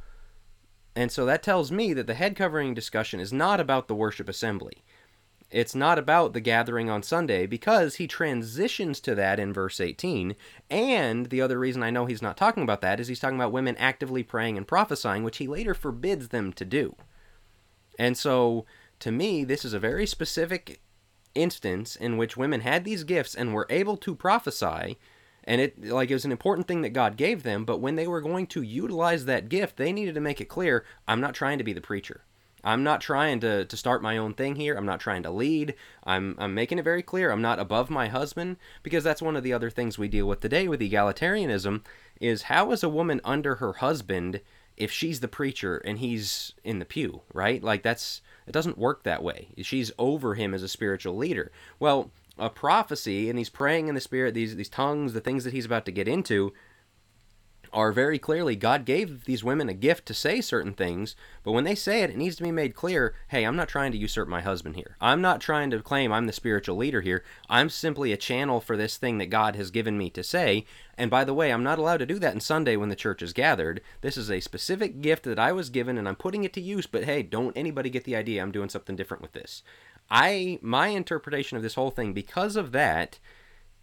[0.97, 4.28] and so that tells me that the head covering discussion is not about the worship
[4.28, 4.85] assembly.
[5.51, 10.37] It's not about the gathering on Sunday because he transitions to that in verse 18.
[10.71, 13.53] And the other reason I know he's not talking about that is he's talking about
[13.53, 16.95] women actively praying and prophesying, which he later forbids them to do.
[17.99, 18.65] And so
[19.01, 20.81] to me, this is a very specific
[21.35, 24.99] instance in which women had these gifts and were able to prophesy
[25.45, 28.07] and it like it was an important thing that God gave them, but when they
[28.07, 31.59] were going to utilize that gift, they needed to make it clear, I'm not trying
[31.59, 32.23] to be the preacher.
[32.63, 34.77] I'm not trying to, to start my own thing here.
[34.77, 35.75] I'm not trying to lead.
[36.05, 39.43] I'm, I'm making it very clear I'm not above my husband because that's one of
[39.43, 41.83] the other things we deal with today with egalitarianism
[42.21, 44.41] is how is a woman under her husband
[44.77, 47.63] if she's the preacher and he's in the pew, right?
[47.63, 49.49] Like that's it doesn't work that way.
[49.63, 51.53] She's over him as a spiritual leader.
[51.79, 55.53] Well, a prophecy and he's praying in the spirit these these tongues the things that
[55.53, 56.53] he's about to get into
[57.73, 61.64] are very clearly God gave these women a gift to say certain things, but when
[61.64, 64.29] they say it, it needs to be made clear hey, I'm not trying to usurp
[64.29, 64.97] my husband here.
[65.01, 67.25] I'm not trying to claim I'm the spiritual leader here.
[67.49, 70.64] I'm simply a channel for this thing that God has given me to say.
[70.99, 73.23] And by the way, I'm not allowed to do that on Sunday when the church
[73.23, 73.81] is gathered.
[74.01, 76.87] This is a specific gift that I was given and I'm putting it to use,
[76.87, 79.62] but hey, don't anybody get the idea I'm doing something different with this.
[80.11, 83.18] I my interpretation of this whole thing because of that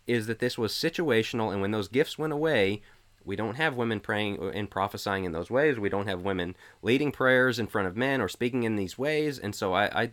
[0.08, 2.82] is that this was situational and when those gifts went away
[3.28, 5.78] we don't have women praying uh, and prophesying in those ways.
[5.78, 9.38] We don't have women leading prayers in front of men or speaking in these ways.
[9.38, 10.12] And so i, I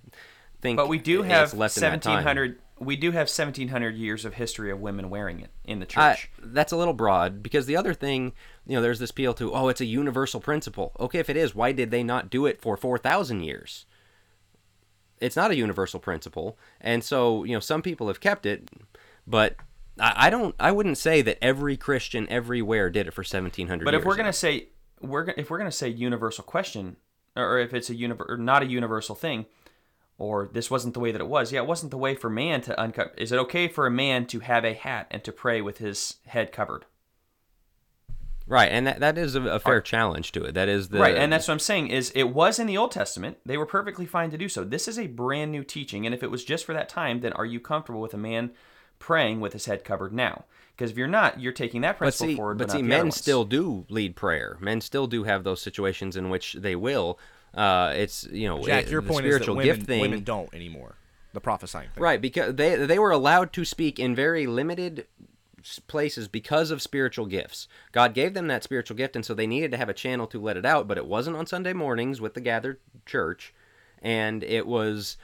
[0.61, 5.09] think but we do have 1700 we do have 1700 years of history of women
[5.09, 6.29] wearing it in the church.
[6.37, 8.33] I, that's a little broad because the other thing
[8.67, 10.93] you know there's this appeal to oh it's a universal principle.
[10.99, 13.87] Okay if it is why did they not do it for 4000 years?
[15.21, 18.69] It's not a universal principle, and so you know some people have kept it,
[19.27, 19.57] but
[19.99, 20.55] I, I don't.
[20.59, 23.85] I wouldn't say that every Christian everywhere did it for seventeen hundred.
[23.85, 24.69] But if we're gonna say
[25.01, 26.97] we're if we're gonna say universal question,
[27.37, 29.47] or if it's a univer- or not a universal thing,
[30.19, 31.53] or this wasn't the way that it was.
[31.53, 33.13] Yeah, it wasn't the way for man to uncover.
[33.17, 36.17] Is it okay for a man to have a hat and to pray with his
[36.27, 36.87] head covered?
[38.47, 40.53] Right, and that, that is a, a fair Are, challenge to it.
[40.53, 41.89] That is the right, and that's what I'm saying.
[41.89, 43.39] Is it was in the Old Testament?
[43.47, 44.65] They were perfectly fine to do so.
[44.65, 47.33] This is a brand new teaching, and if it was just for that time, then
[47.33, 48.51] are you comfortable with a man
[49.05, 50.45] praying with his head covered now?
[50.75, 52.59] Because if you're not, you're taking that principle but see, forward.
[52.59, 54.57] But, but see, men still do lead prayer.
[54.61, 57.19] Men still do have those situations in which they will.
[57.53, 60.97] Uh, it's you know, Jack, it, your point is that women, thing, women don't anymore.
[61.35, 62.03] The prophesying thing.
[62.03, 65.07] Right, because they they were allowed to speak in very limited
[65.87, 67.69] places because of spiritual gifts.
[67.93, 70.41] God gave them that spiritual gift, and so they needed to have a channel to
[70.41, 70.89] let it out.
[70.89, 73.55] But it wasn't on Sunday mornings with the gathered church,
[74.03, 75.19] and it was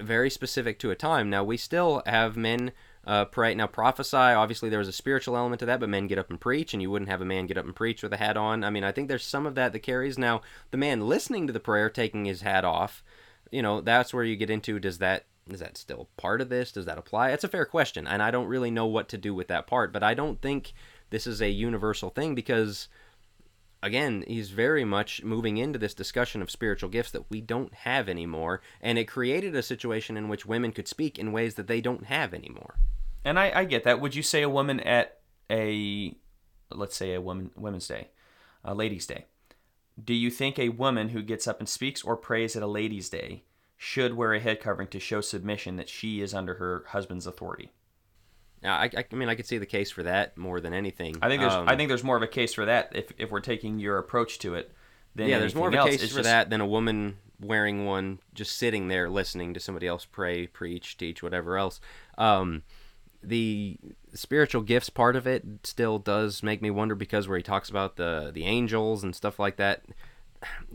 [0.00, 1.30] very specific to a time.
[1.30, 2.72] Now we still have men
[3.06, 3.54] uh, pray.
[3.54, 4.16] Now prophesy.
[4.16, 6.82] Obviously, there was a spiritual element to that, but men get up and preach, and
[6.82, 8.64] you wouldn't have a man get up and preach with a hat on.
[8.64, 10.18] I mean, I think there's some of that that carries.
[10.18, 13.02] Now the man listening to the prayer, taking his hat off,
[13.50, 14.78] you know, that's where you get into.
[14.78, 16.72] Does that is that still part of this?
[16.72, 17.30] Does that apply?
[17.30, 19.92] It's a fair question, and I don't really know what to do with that part.
[19.92, 20.72] But I don't think
[21.10, 22.88] this is a universal thing because,
[23.82, 28.08] again, he's very much moving into this discussion of spiritual gifts that we don't have
[28.08, 31.80] anymore, and it created a situation in which women could speak in ways that they
[31.80, 32.76] don't have anymore.
[33.24, 34.00] And I, I get that.
[34.00, 35.18] Would you say a woman at
[35.50, 36.14] a,
[36.70, 38.08] let's say a woman Women's Day,
[38.64, 39.26] a Ladies' Day,
[40.02, 43.10] do you think a woman who gets up and speaks or prays at a Ladies'
[43.10, 43.42] Day
[43.82, 47.70] should wear a head covering to show submission that she is under her husband's authority.
[48.62, 51.16] Now, I, I mean, I could see the case for that more than anything.
[51.22, 53.30] I think there's, um, I think there's more of a case for that if, if
[53.30, 54.72] we're taking your approach to it.
[55.16, 55.90] yeah, there's more of a else.
[55.90, 59.60] case it's for just, that than a woman wearing one just sitting there listening to
[59.60, 61.80] somebody else pray, preach, teach, whatever else.
[62.18, 62.62] Um,
[63.22, 63.78] the
[64.12, 67.96] spiritual gifts part of it still does make me wonder because where he talks about
[67.96, 69.82] the the angels and stuff like that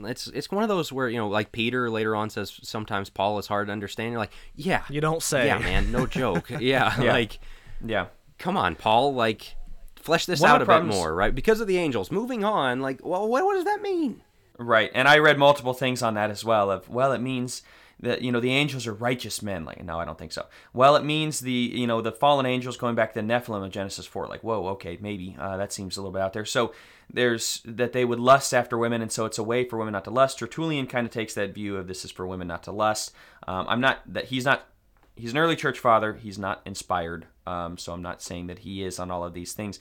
[0.04, 3.40] it's it's one of those where you know like Peter later on says sometimes Paul
[3.40, 4.12] is hard to understand.
[4.12, 7.12] You're like, yeah, you don't say, yeah, man, no joke, yeah, yeah.
[7.12, 7.40] like,
[7.86, 8.08] yeah,
[8.38, 9.56] come on, Paul, like,
[9.96, 11.34] flesh this one out a bit more, right?
[11.34, 12.12] Because of the angels.
[12.12, 14.22] Moving on, like, well, what, what does that mean?
[14.58, 16.72] Right, and I read multiple things on that as well.
[16.72, 17.62] Of well, it means
[18.00, 19.66] that you know the angels are righteous men.
[19.66, 20.46] Like, no, I don't think so.
[20.74, 23.72] Well, it means the you know the fallen angels going back to the Nephilim of
[23.72, 24.28] Genesis four.
[24.28, 26.46] Like, whoa, okay, maybe uh, that seems a little bit out there.
[26.46, 26.74] So
[27.12, 30.06] there's that they would lust after women, and so it's a way for women not
[30.06, 30.40] to lust.
[30.40, 33.14] Tertullian kind of takes that view of this is for women not to lust.
[33.48, 34.68] Um, I'm not that he's not
[35.16, 36.14] he's an early church father.
[36.14, 39.54] He's not inspired, um, so I'm not saying that he is on all of these
[39.54, 39.80] things.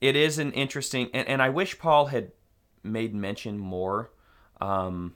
[0.00, 2.32] It is an interesting, and, and I wish Paul had
[2.82, 4.10] made mention more
[4.60, 5.14] um,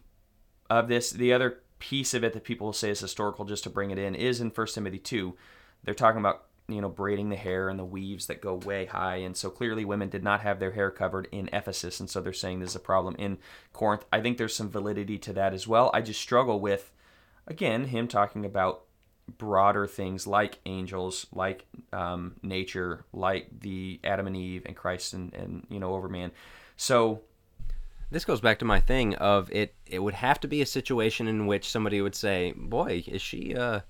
[0.68, 1.10] of this.
[1.10, 3.98] The other piece of it that people will say is historical, just to bring it
[3.98, 5.36] in, is in First Timothy two.
[5.84, 9.16] They're talking about you know, braiding the hair and the weaves that go way high.
[9.16, 11.98] And so clearly women did not have their hair covered in Ephesus.
[11.98, 13.38] And so they're saying this is a problem in
[13.72, 14.04] Corinth.
[14.12, 15.90] I think there's some validity to that as well.
[15.92, 16.92] I just struggle with,
[17.46, 18.84] again, him talking about
[19.38, 25.32] broader things like angels, like um, nature, like the Adam and Eve and Christ and,
[25.34, 26.32] and, you know, Overman.
[26.76, 27.20] So
[28.10, 31.28] this goes back to my thing of it it would have to be a situation
[31.28, 33.80] in which somebody would say boy is she uh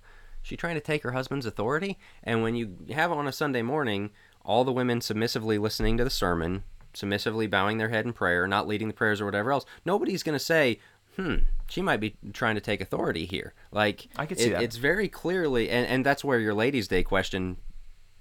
[0.42, 1.98] she trying to take her husband's authority?
[2.22, 4.10] And when you have on a Sunday morning
[4.44, 6.64] all the women submissively listening to the sermon,
[6.94, 10.38] submissively bowing their head in prayer, not leading the prayers or whatever else, nobody's going
[10.38, 10.80] to say,
[11.16, 11.36] hmm,
[11.70, 13.54] she might be trying to take authority here.
[13.70, 14.62] Like, I could see it, that.
[14.62, 17.56] It's very clearly, and, and that's where your Ladies' Day question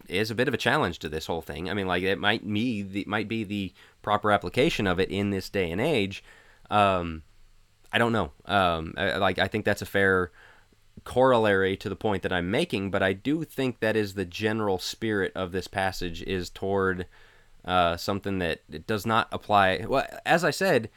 [0.08, 1.70] is a bit of a challenge to this whole thing.
[1.70, 5.32] I mean, like, it might be the, might be the proper application of it in
[5.32, 6.24] this day and age.
[6.70, 7.24] Um,
[7.92, 8.32] I don't know.
[8.46, 10.32] Um, I, like, I think that's a fair
[11.04, 14.80] corollary to the point that I'm making, but I do think that is the general
[14.80, 17.08] spirit of this passage is toward
[17.66, 19.86] uh, something that it does not apply.
[19.88, 20.90] Well, as I said,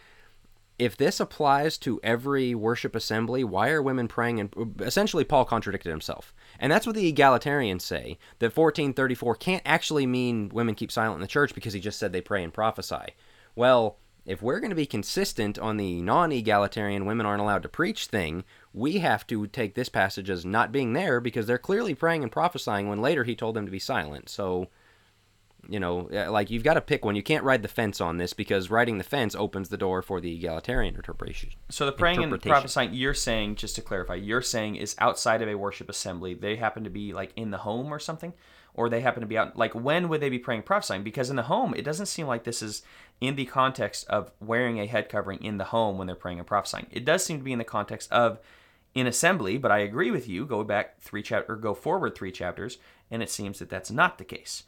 [0.78, 4.40] if this applies to every worship assembly, why are women praying?
[4.40, 8.18] And essentially, Paul contradicted himself, and that's what the egalitarians say.
[8.38, 12.12] That 1434 can't actually mean women keep silent in the church because he just said
[12.12, 13.14] they pray and prophesy.
[13.54, 17.68] Well, if we're going to be consistent on the non egalitarian women aren't allowed to
[17.68, 21.94] preach thing, we have to take this passage as not being there because they're clearly
[21.94, 24.28] praying and prophesying when later he told them to be silent.
[24.28, 24.68] So,
[25.68, 27.16] you know, uh, like you've got to pick one.
[27.16, 30.20] You can't ride the fence on this because riding the fence opens the door for
[30.20, 31.50] the egalitarian interpretation.
[31.70, 35.48] So the praying and prophesying, you're saying, just to clarify, you're saying is outside of
[35.48, 36.34] a worship assembly.
[36.34, 38.32] They happen to be like in the home or something?
[38.74, 41.36] or they happen to be out like when would they be praying prophesying because in
[41.36, 42.80] the home it doesn't seem like this is
[43.20, 46.46] in the context of wearing a head covering in the home when they're praying and
[46.46, 48.38] prophesying it does seem to be in the context of
[48.94, 50.44] in assembly, but I agree with you.
[50.44, 52.78] Go back three chapter or go forward three chapters,
[53.10, 54.64] and it seems that that's not the case.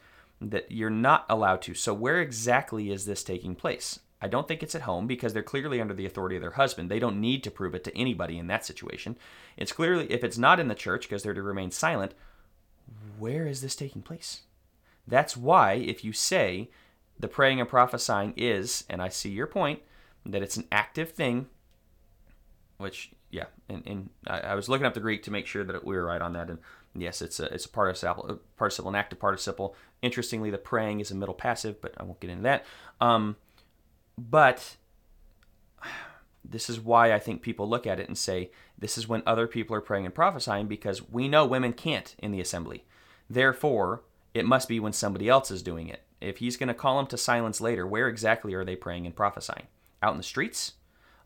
[0.50, 1.74] That you're not allowed to.
[1.74, 4.00] So where exactly is this taking place?
[4.20, 6.90] I don't think it's at home because they're clearly under the authority of their husband.
[6.90, 9.16] They don't need to prove it to anybody in that situation.
[9.56, 12.14] It's clearly if it's not in the church because they're to remain silent,
[13.18, 14.42] where is this taking place?
[15.06, 16.70] That's why if you say
[17.18, 19.80] the praying and prophesying is, and I see your point,
[20.26, 21.46] that it's an active thing,
[22.78, 25.84] which yeah, and, and I, I, was looking up the Greek to make sure that
[25.84, 26.58] we were right on that, and
[26.94, 29.74] yes, it's a it's a participle, participle, an active participle.
[30.02, 32.64] Interestingly, the praying is a middle passive, but I won't get into that.
[33.00, 33.36] Um,
[34.16, 34.76] but
[36.44, 39.46] this is why I think people look at it and say this is when other
[39.46, 42.84] people are praying and prophesying because we know women can't in the assembly.
[43.28, 44.02] Therefore,
[44.34, 46.02] it must be when somebody else is doing it.
[46.20, 49.16] If he's going to call them to silence later, where exactly are they praying and
[49.16, 49.66] prophesying?
[50.02, 50.74] Out in the streets?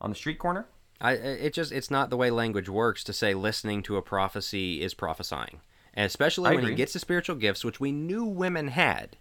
[0.01, 0.66] On the street corner?
[1.00, 4.82] I, it just it's not the way language works to say listening to a prophecy
[4.82, 5.60] is prophesying,
[5.94, 6.72] and especially I when agree.
[6.72, 9.16] he gets the spiritual gifts, which we knew women had.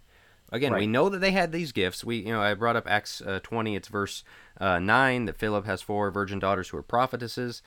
[0.50, 0.80] Again, right.
[0.80, 2.04] we know that they had these gifts.
[2.04, 3.76] We, you know, I brought up Acts uh, 20.
[3.76, 4.24] It's verse
[4.58, 7.62] uh, nine that Philip has four virgin daughters who are prophetesses.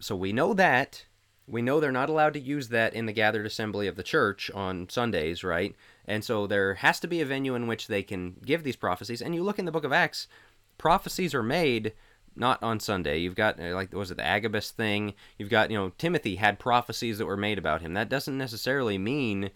[0.00, 1.04] So we know that.
[1.46, 4.50] We know they're not allowed to use that in the gathered assembly of the church
[4.52, 5.76] on Sundays, right?
[6.06, 9.22] And so there has to be a venue in which they can give these prophecies.
[9.22, 10.26] And you look in the book of Acts,
[10.76, 11.92] prophecies are made
[12.36, 13.18] not on Sunday.
[13.18, 15.14] You've got uh, like was it the Agabus thing?
[15.38, 17.94] You've got you know Timothy had prophecies that were made about him.
[17.94, 19.50] That doesn't necessarily mean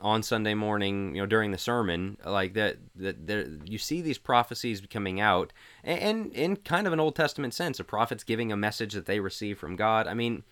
[0.00, 4.18] on Sunday morning, you know, during the sermon, like that, that there, you see these
[4.18, 8.52] prophecies coming out, and, and in kind of an Old Testament sense, a prophet's giving
[8.52, 10.06] a message that they receive from God.
[10.06, 10.44] I mean,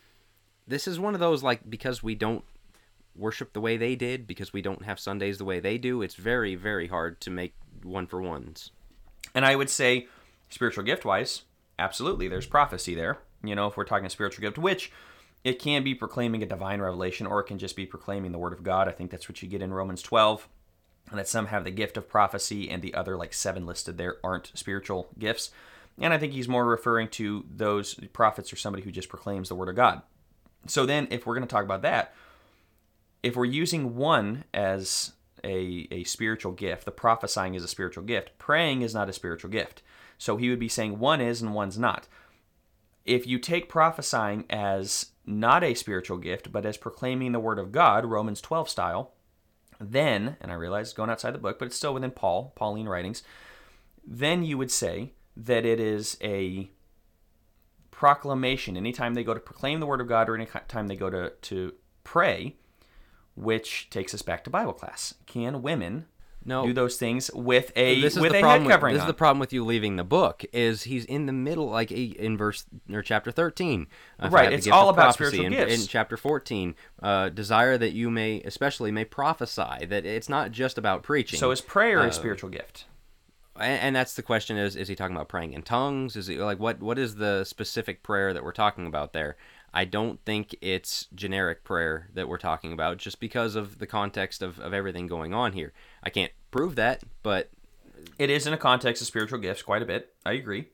[0.66, 2.44] this is one of those like because we don't
[3.14, 6.02] worship the way they did, because we don't have Sundays the way they do.
[6.02, 8.72] It's very, very hard to make one for ones.
[9.34, 10.06] And I would say,
[10.48, 11.42] spiritual gift wise,
[11.78, 13.18] absolutely, there's prophecy there.
[13.42, 14.90] You know, if we're talking a spiritual gift, which
[15.44, 18.52] it can be proclaiming a divine revelation or it can just be proclaiming the word
[18.52, 18.88] of God.
[18.88, 20.48] I think that's what you get in Romans 12.
[21.08, 24.16] And that some have the gift of prophecy and the other, like seven listed there,
[24.24, 25.52] aren't spiritual gifts.
[26.00, 29.54] And I think he's more referring to those prophets or somebody who just proclaims the
[29.54, 30.02] word of God.
[30.66, 32.12] So then, if we're going to talk about that,
[33.22, 35.12] if we're using one as
[35.44, 39.50] a, a spiritual gift, the prophesying is a spiritual gift, praying is not a spiritual
[39.50, 39.82] gift.
[40.18, 42.08] So he would be saying one is and one's not.
[43.04, 47.72] If you take prophesying as not a spiritual gift, but as proclaiming the word of
[47.72, 49.12] God, Romans 12 style,
[49.78, 52.88] then, and I realize it's going outside the book, but it's still within Paul, Pauline
[52.88, 53.22] writings,
[54.06, 56.70] then you would say that it is a
[57.90, 58.76] proclamation.
[58.76, 61.74] Anytime they go to proclaim the word of God or anytime they go to, to
[62.04, 62.56] pray,
[63.34, 65.14] which takes us back to Bible class.
[65.26, 66.06] Can women
[66.46, 66.66] no.
[66.66, 68.92] do those things with a this is with the a problem head covering.
[68.92, 69.08] With, this on.
[69.08, 72.36] is the problem with you leaving the book is he's in the middle, like in
[72.36, 73.86] verse or chapter thirteen.
[74.18, 75.82] Right, it's all about spiritual in, gifts.
[75.82, 79.86] In chapter fourteen, uh, desire that you may, especially may prophesy.
[79.86, 81.38] That it's not just about preaching.
[81.38, 82.86] So is prayer uh, a spiritual gift?
[83.58, 86.16] And, and that's the question: is is he talking about praying in tongues?
[86.16, 89.36] Is he like what what is the specific prayer that we're talking about there?
[89.76, 94.40] I don't think it's generic prayer that we're talking about just because of the context
[94.40, 95.74] of, of everything going on here.
[96.02, 97.50] I can't prove that, but.
[98.18, 100.14] It is in a context of spiritual gifts quite a bit.
[100.24, 100.68] I agree.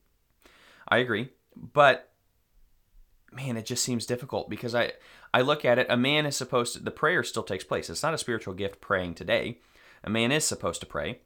[0.87, 1.31] I agree.
[1.57, 2.13] But
[3.33, 4.93] man, it just seems difficult because I
[5.35, 5.89] I look at it.
[5.91, 6.79] A man is supposed to.
[6.81, 7.91] The prayer still takes place.
[7.91, 9.59] It's not a spiritual gift praying today.
[10.05, 11.23] A man is supposed to pray.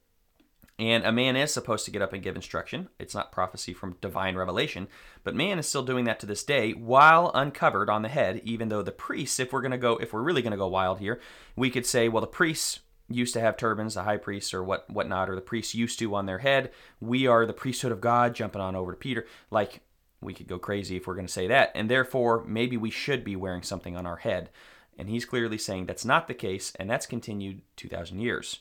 [0.79, 2.91] And a man is supposed to get up and give instruction.
[2.99, 4.89] It's not prophecy from divine revelation,
[5.25, 8.69] but man is still doing that to this day while uncovered on the head, even
[8.69, 10.99] though the priests, if we're going to go, if we're really going to go wild
[10.99, 11.19] here,
[11.57, 14.91] we could say, well, the priests used to have turbans, the high priests or what
[14.91, 16.71] whatnot, or the priests used to on their head.
[17.01, 19.27] We are the priesthood of God, jumping on over to Peter.
[19.51, 19.81] Like,
[20.21, 21.71] we could go crazy if we're going to say that.
[21.75, 24.51] And therefore, maybe we should be wearing something on our head.
[24.99, 28.61] And he's clearly saying that's not the case, and that's continued 2,000 years.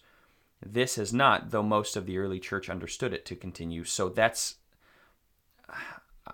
[0.64, 3.84] This has not, though most of the early church understood it to continue.
[3.84, 4.56] So that's.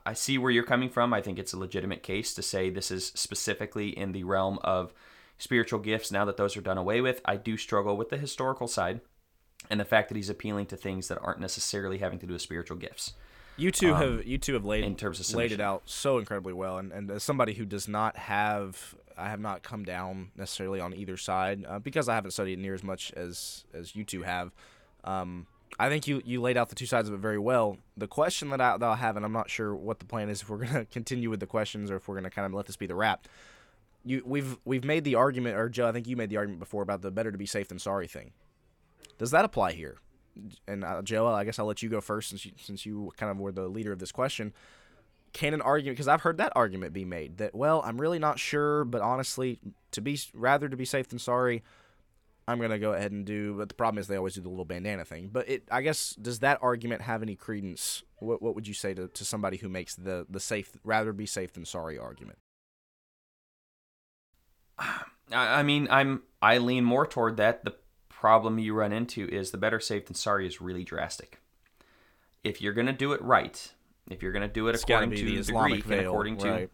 [0.05, 1.13] I see where you're coming from.
[1.13, 4.93] I think it's a legitimate case to say this is specifically in the realm of
[5.37, 7.19] spiritual gifts now that those are done away with.
[7.25, 9.01] I do struggle with the historical side
[9.69, 12.41] and the fact that he's appealing to things that aren't necessarily having to do with
[12.41, 13.13] spiritual gifts.
[13.57, 16.17] You two um, have you two have laid in terms of laid it out so
[16.17, 20.31] incredibly well, and, and as somebody who does not have I have not come down
[20.35, 24.03] necessarily on either side uh, because I haven't studied near as much as as you
[24.03, 24.51] two have.
[25.03, 25.47] Um,
[25.79, 27.77] I think you, you laid out the two sides of it very well.
[27.95, 30.41] The question that, I, that I'll have, and I'm not sure what the plan is
[30.41, 32.53] if we're going to continue with the questions or if we're going to kind of
[32.53, 33.27] let this be the wrap.
[34.03, 36.81] You we've we've made the argument, or Joe, I think you made the argument before
[36.81, 38.31] about the better to be safe than sorry thing.
[39.19, 39.97] Does that apply here?
[40.67, 43.31] And uh, Joe, I guess I'll let you go first since you, since you kind
[43.31, 44.53] of were the leader of this question
[45.33, 48.39] can an argument because I've heard that argument be made that well I'm really not
[48.39, 49.59] sure but honestly
[49.91, 51.63] to be rather to be safe than sorry
[52.47, 54.65] I'm gonna go ahead and do but the problem is they always do the little
[54.65, 55.29] bandana thing.
[55.31, 58.03] But it I guess does that argument have any credence?
[58.17, 61.25] What, what would you say to, to somebody who makes the the safe rather be
[61.25, 62.39] safe than sorry argument?
[65.31, 67.63] I mean I'm I lean more toward that.
[67.63, 67.75] The
[68.09, 71.39] problem you run into is the better safe than sorry is really drastic.
[72.43, 73.71] If you're gonna do it right
[74.13, 76.37] if you're going to do it It's according to the Islamic Greek veil, and according
[76.37, 76.69] to, right.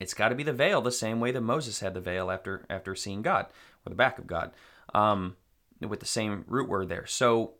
[0.00, 2.64] it's got to be the veil the same way that Moses had the veil after
[2.68, 3.46] after seeing God
[3.84, 4.52] or the back of God,
[4.94, 5.36] um,
[5.80, 7.06] with the same root word there.
[7.06, 7.52] So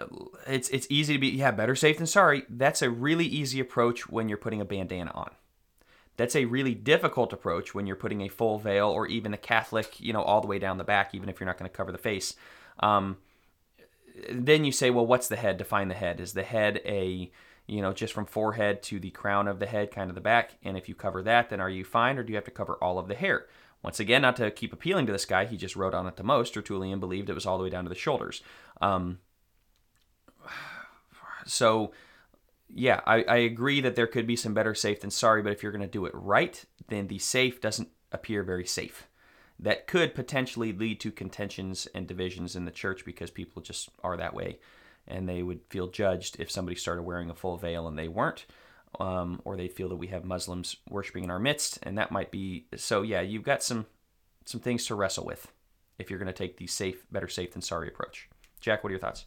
[0.00, 0.06] uh,
[0.46, 2.44] it's it's easy to be yeah better safe than sorry.
[2.48, 5.30] That's a really easy approach when you're putting a bandana on.
[6.16, 9.98] That's a really difficult approach when you're putting a full veil or even a Catholic,
[10.00, 11.92] you know, all the way down the back, even if you're not going to cover
[11.92, 12.34] the face.
[12.80, 13.16] Um,
[14.30, 15.56] then you say, well, what's the head?
[15.56, 16.20] Define the head.
[16.20, 17.30] Is the head a,
[17.66, 20.52] you know, just from forehead to the crown of the head, kind of the back?
[20.62, 22.74] And if you cover that, then are you fine, or do you have to cover
[22.74, 23.46] all of the hair?
[23.82, 26.22] Once again, not to keep appealing to this guy, he just wrote on it the
[26.22, 26.52] most.
[26.52, 28.42] Tertullian believed it was all the way down to the shoulders.
[28.80, 29.18] Um,
[31.46, 31.92] so,
[32.68, 35.62] yeah, I, I agree that there could be some better safe than sorry, but if
[35.62, 39.06] you're going to do it right, then the safe doesn't appear very safe
[39.62, 44.16] that could potentially lead to contentions and divisions in the church because people just are
[44.16, 44.58] that way.
[45.06, 48.46] And they would feel judged if somebody started wearing a full veil and they weren't
[48.98, 51.78] um, or they feel that we have muslims worshiping in our midst.
[51.82, 53.86] And that might be so yeah you've got some
[54.46, 55.52] some things to wrestle with
[55.98, 58.28] if you're going to take the safe better safe than sorry approach.
[58.60, 59.26] Jack what are your thoughts?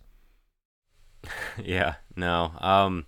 [1.64, 3.06] Yeah no um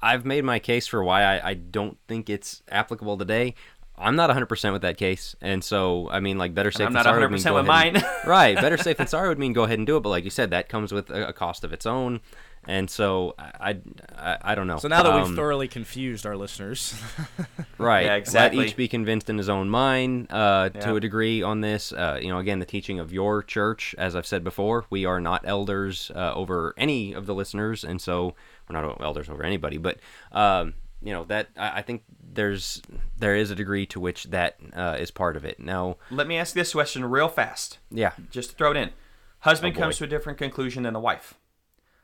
[0.00, 3.56] I've made my case for why I, I don't think it's applicable today.
[4.00, 5.34] I'm not 100% with that case.
[5.40, 7.54] And so, I mean, like, better safe I'm than not sorry would mean 100% go
[7.54, 8.12] with ahead and- mine.
[8.26, 8.56] right.
[8.56, 10.00] Better safe than sorry would mean go ahead and do it.
[10.00, 12.20] But like you said, that comes with a, a cost of its own.
[12.66, 13.78] And so, I,
[14.14, 14.76] I, I don't know.
[14.78, 16.94] So now that we've Um, thoroughly confused our listeners,
[17.78, 18.04] Right.
[18.04, 18.58] Yeah, exactly.
[18.58, 20.80] Let each be convinced in his own mind uh, Yeah.
[20.82, 21.92] to a degree on this.
[21.92, 25.20] Uh, you know, again, the teaching of your church, as I've said before, we are
[25.20, 28.34] not elders uh, over any of the listeners, and so
[28.68, 29.78] we're not elders over anybody.
[29.78, 29.98] But
[30.32, 32.02] um, you know that I, I think
[32.32, 32.82] there's
[33.16, 35.60] there is a degree to which that uh, is part of it.
[35.60, 38.90] Now, let me ask this question real fast yeah, just to throw it in.
[39.40, 41.34] Husband Oh, comes to a different conclusion than the wife.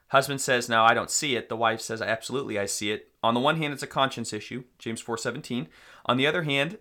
[0.09, 3.35] Husband says, "No, I don't see it." The wife says, "Absolutely, I see it." On
[3.35, 5.67] the one hand, it's a conscience issue, James 4:17.
[6.07, 6.79] On the other hand,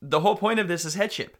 [0.00, 1.36] the whole point of this is headship.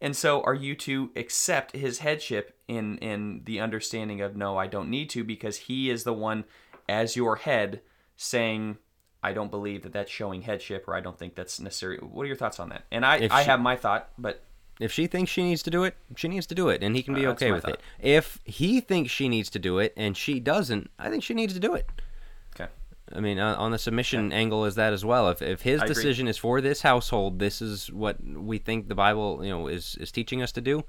[0.00, 4.66] And so are you to accept his headship in in the understanding of no, I
[4.66, 6.44] don't need to because he is the one
[6.88, 7.80] as your head
[8.14, 8.78] saying
[9.28, 11.98] I don't believe that that's showing headship or I don't think that's necessary.
[11.98, 12.84] What are your thoughts on that?
[12.90, 14.42] And I If I she- have my thought, but
[14.78, 17.02] if she thinks she needs to do it, she needs to do it, and he
[17.02, 17.72] can be Uh, okay with thought.
[17.74, 17.80] it.
[17.98, 21.54] If he thinks she needs to do it and she doesn't, I think she needs
[21.54, 21.88] to do it.
[22.54, 22.70] okay.
[23.12, 25.28] I mean, uh, on the submission angle is that as well.
[25.30, 25.94] If, if his I agree.
[25.94, 29.96] decision is for this household, this is what we think the Bible, you know, is
[30.00, 30.84] is teaching us to do.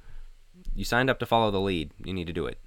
[0.76, 1.92] You signed up to follow the lead.
[2.04, 2.60] You need to do it.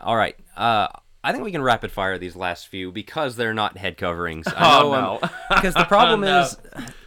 [0.00, 0.36] All right.
[0.56, 0.88] Uh,
[1.24, 4.46] I think we can rapid fire these last few because they're not head coverings.
[4.48, 5.28] I Oh, no.
[5.54, 6.40] Because the problem No.
[6.40, 6.56] is,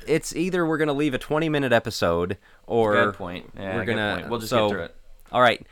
[0.08, 3.52] it's either we're going to leave a 20 minute episode or Good point.
[3.58, 4.28] Yeah, we're gonna.
[4.30, 4.96] We'll just so, get through it.
[5.32, 5.66] All right.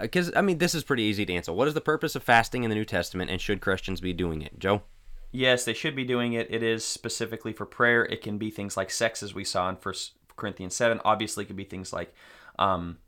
[0.00, 1.52] Because I mean, this is pretty easy to answer.
[1.52, 4.42] What is the purpose of fasting in the New Testament, and should Christians be doing
[4.42, 4.82] it, Joe?
[5.32, 6.48] Yes, they should be doing it.
[6.50, 8.04] It is specifically for prayer.
[8.04, 11.00] It can be things like sex, as we saw in First Corinthians seven.
[11.04, 12.14] Obviously, it could be things like
[12.58, 13.01] um, uh,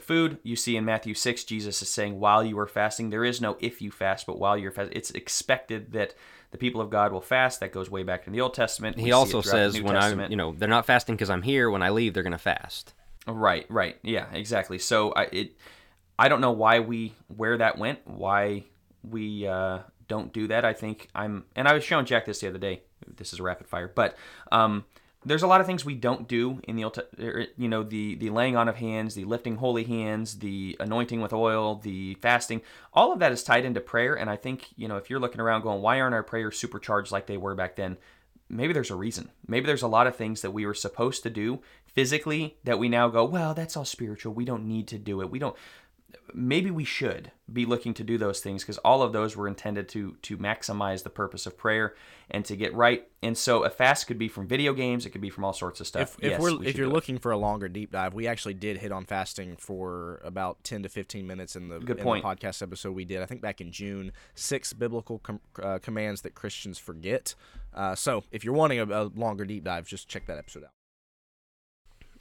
[0.00, 0.38] food.
[0.42, 3.56] You see in Matthew six, Jesus is saying, "While you are fasting, there is no
[3.60, 6.14] if you fast, but while you're fasting, it's expected that
[6.50, 8.96] the people of God will fast." That goes way back in the Old Testament.
[8.96, 11.30] We He also it throughout the says when I'm, you know, they're not fasting because
[11.30, 11.70] I'm here.
[11.70, 12.94] When I leave, they're going to fast.
[13.26, 13.98] Right, right.
[14.02, 14.78] Yeah, exactly.
[14.78, 15.56] So I it
[16.18, 18.64] I don't know why we where that went, why
[19.02, 20.64] we uh, don't do that.
[20.64, 22.82] I think I'm and I was showing Jack this the other day.
[23.16, 24.16] This is a rapid fire, but
[24.52, 24.84] um,
[25.24, 28.16] there's a lot of things we don't do in the Old er, you know the
[28.16, 32.62] the laying on of hands, the lifting holy hands, the anointing with oil, the fasting.
[32.92, 35.40] All of that is tied into prayer, and I think you know if you're looking
[35.40, 37.96] around going, why aren't our prayers supercharged like they were back then?
[38.52, 39.30] maybe there's a reason.
[39.48, 42.88] Maybe there's a lot of things that we were supposed to do physically that we
[42.88, 44.34] now go, well, that's all spiritual.
[44.34, 45.30] We don't need to do it.
[45.30, 45.56] We don't.
[46.34, 49.88] Maybe we should be looking to do those things because all of those were intended
[49.90, 51.94] to to maximize the purpose of prayer
[52.30, 53.06] and to get right.
[53.22, 55.04] And so a fast could be from video games.
[55.04, 56.16] It could be from all sorts of stuff.
[56.18, 56.94] if, if Yes, we're we if you're do it.
[56.94, 60.82] looking for a longer deep dive, we actually did hit on fasting for about ten
[60.84, 62.24] to fifteen minutes in the, Good in point.
[62.24, 63.20] the podcast episode we did.
[63.20, 67.34] I think back in June, six biblical com- uh, commands that Christians forget.
[67.74, 70.70] Uh, so if you're wanting a, a longer deep dive, just check that episode out.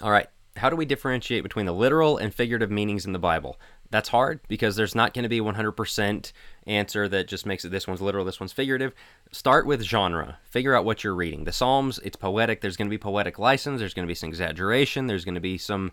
[0.02, 0.28] All right.
[0.58, 3.58] How do we differentiate between the literal and figurative meanings in the Bible?
[3.92, 6.32] That's hard because there's not going to be 100%
[6.66, 8.94] answer that just makes it this one's literal, this one's figurative.
[9.32, 10.40] Start with genre.
[10.44, 11.44] Figure out what you're reading.
[11.44, 12.62] The Psalms, it's poetic.
[12.62, 13.80] There's going to be poetic license.
[13.80, 15.08] There's going to be some exaggeration.
[15.08, 15.92] There's going to be some,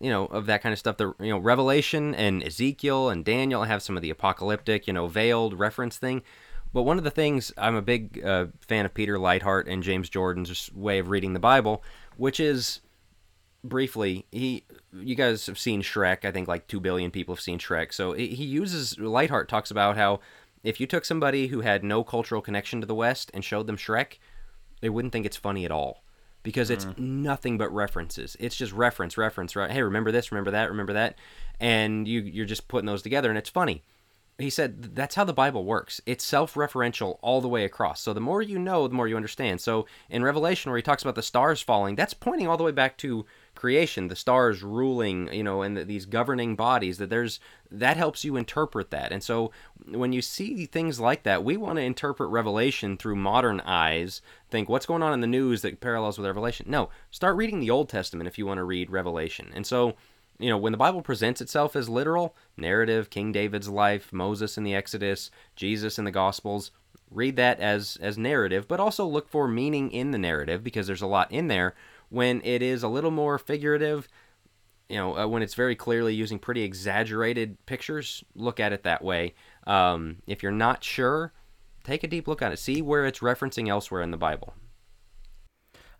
[0.00, 0.98] you know, of that kind of stuff.
[0.98, 5.06] The you know Revelation and Ezekiel and Daniel have some of the apocalyptic, you know,
[5.06, 6.22] veiled reference thing.
[6.72, 10.10] But one of the things I'm a big uh, fan of Peter Leithart and James
[10.10, 11.82] Jordan's way of reading the Bible,
[12.18, 12.80] which is
[13.64, 16.24] briefly he you guys have seen Shrek.
[16.24, 17.92] I think like two billion people have seen Shrek.
[17.92, 20.20] So he uses Leithart talks about how
[20.62, 23.76] if you took somebody who had no cultural connection to the West and showed them
[23.76, 24.18] Shrek,
[24.80, 26.02] they wouldn't think it's funny at all
[26.42, 26.98] because it's mm.
[26.98, 28.36] nothing but references.
[28.40, 29.70] It's just reference, reference, right?
[29.70, 31.16] Hey, remember this, remember that, remember that,
[31.60, 33.82] and you you're just putting those together, and it's funny.
[34.38, 36.00] He said that's how the Bible works.
[36.06, 38.00] It's self-referential all the way across.
[38.00, 39.60] So the more you know, the more you understand.
[39.60, 42.70] So in Revelation, where he talks about the stars falling, that's pointing all the way
[42.70, 43.26] back to
[43.58, 46.98] creation, the stars ruling, you know, and the, these governing bodies.
[46.98, 47.40] That there's
[47.70, 49.12] that helps you interpret that.
[49.12, 49.50] And so
[49.86, 54.22] when you see things like that, we want to interpret Revelation through modern eyes.
[54.48, 56.66] Think what's going on in the news that parallels with Revelation.
[56.68, 59.50] No, start reading the Old Testament if you want to read Revelation.
[59.54, 59.94] And so
[60.38, 64.62] you know, when the Bible presents itself as literal, narrative, King David's life, Moses in
[64.62, 66.70] the Exodus, Jesus in the Gospels,
[67.10, 71.02] read that as as narrative, but also look for meaning in the narrative because there's
[71.02, 71.74] a lot in there.
[72.10, 74.08] When it is a little more figurative,
[74.88, 79.04] you know, uh, when it's very clearly using pretty exaggerated pictures, look at it that
[79.04, 79.34] way.
[79.66, 81.32] Um, if you're not sure,
[81.84, 82.58] take a deep look at it.
[82.58, 84.54] See where it's referencing elsewhere in the Bible.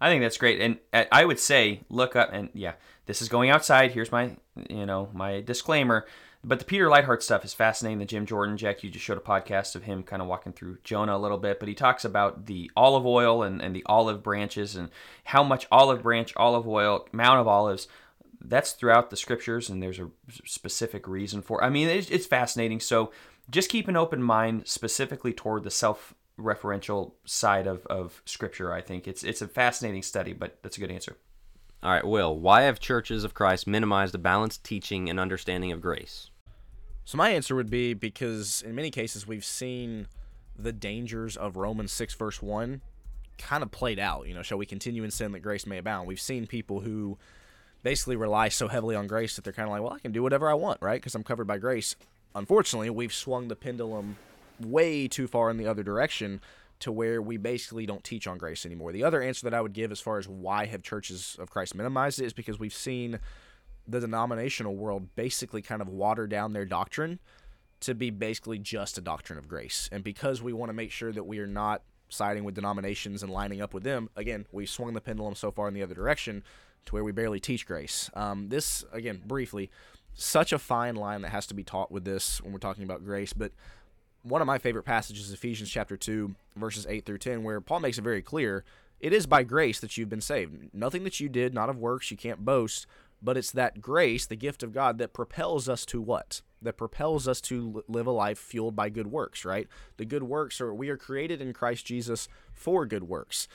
[0.00, 2.74] I think that's great, and uh, I would say look up and yeah,
[3.06, 3.90] this is going outside.
[3.90, 4.36] Here's my
[4.70, 6.06] you know my disclaimer.
[6.44, 7.98] But the Peter Leithart stuff is fascinating.
[7.98, 10.78] The Jim Jordan, Jack, you just showed a podcast of him kind of walking through
[10.84, 14.22] Jonah a little bit, but he talks about the olive oil and, and the olive
[14.22, 14.90] branches and
[15.24, 17.88] how much olive branch, olive oil, Mount of Olives,
[18.40, 20.10] that's throughout the scriptures, and there's a
[20.44, 21.62] specific reason for.
[21.62, 22.78] I mean, it's, it's fascinating.
[22.78, 23.10] So
[23.50, 28.72] just keep an open mind, specifically toward the self referential side of, of scripture.
[28.72, 31.16] I think it's it's a fascinating study, but that's a good answer.
[31.80, 35.80] All right, Will, why have churches of Christ minimized a balanced teaching and understanding of
[35.80, 36.30] grace?
[37.04, 40.08] So my answer would be because in many cases we've seen
[40.58, 42.80] the dangers of Romans 6 verse 1
[43.38, 46.08] kind of played out, you know, shall we continue in sin that grace may abound.
[46.08, 47.16] We've seen people who
[47.84, 50.22] basically rely so heavily on grace that they're kind of like, well, I can do
[50.22, 51.00] whatever I want, right?
[51.00, 51.94] Because I'm covered by grace.
[52.34, 54.16] Unfortunately, we've swung the pendulum
[54.60, 56.40] way too far in the other direction
[56.80, 58.92] to where we basically don't teach on grace anymore.
[58.92, 61.74] The other answer that I would give as far as why have churches of Christ
[61.74, 63.18] minimized it is because we've seen
[63.86, 67.18] the denominational world basically kind of water down their doctrine
[67.80, 69.88] to be basically just a doctrine of grace.
[69.90, 73.32] And because we want to make sure that we are not siding with denominations and
[73.32, 76.42] lining up with them, again, we swung the pendulum so far in the other direction
[76.86, 78.10] to where we barely teach grace.
[78.14, 79.70] Um, this, again, briefly,
[80.14, 83.04] such a fine line that has to be taught with this when we're talking about
[83.04, 83.32] grace.
[83.32, 83.52] But
[84.22, 87.80] one of my favorite passages is Ephesians chapter 2, verses 8 through 10, where Paul
[87.80, 88.64] makes it very clear
[89.00, 90.74] it is by grace that you've been saved.
[90.74, 92.86] Nothing that you did, not of works, you can't boast,
[93.22, 96.42] but it's that grace, the gift of God, that propels us to what?
[96.60, 99.68] That propels us to live a life fueled by good works, right?
[99.96, 103.46] The good works are, we are created in Christ Jesus for good works.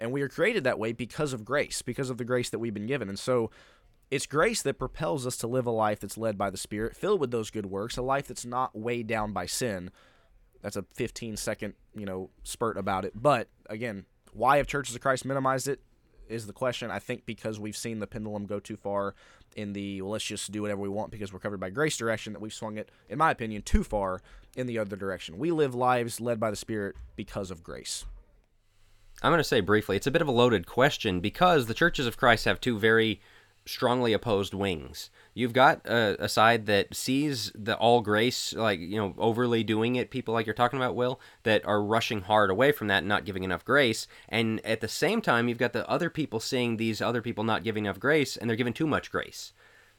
[0.00, 2.74] And we are created that way because of grace, because of the grace that we've
[2.74, 3.08] been given.
[3.08, 3.50] And so
[4.10, 7.20] it's grace that propels us to live a life that's led by the Spirit, filled
[7.20, 9.90] with those good works, a life that's not weighed down by sin.
[10.62, 13.12] That's a 15 second, you know, spurt about it.
[13.14, 15.80] But again, why have churches of Christ minimized it
[16.28, 16.90] is the question.
[16.90, 19.14] I think because we've seen the pendulum go too far
[19.56, 22.32] in the well, let's just do whatever we want because we're covered by grace direction
[22.32, 24.20] that we've swung it, in my opinion, too far
[24.56, 25.38] in the other direction.
[25.38, 28.04] We live lives led by the Spirit because of grace.
[29.22, 32.06] I'm going to say briefly, it's a bit of a loaded question because the churches
[32.06, 33.20] of Christ have two very
[33.66, 35.10] strongly opposed wings.
[35.32, 39.96] You've got a, a, side that sees the all grace, like, you know, overly doing
[39.96, 43.08] it, people like you're talking about, Will, that are rushing hard away from that and
[43.08, 44.06] not giving enough grace.
[44.28, 47.64] And at the same time, you've got the other people seeing these other people not
[47.64, 49.52] giving enough grace and they're giving too much grace.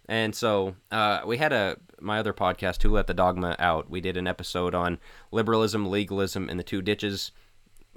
[0.08, 3.90] And so uh, we had a my other podcast, Who Let the Dogma Out.
[3.90, 5.00] We did an episode on
[5.32, 7.32] liberalism, legalism, and the two ditches.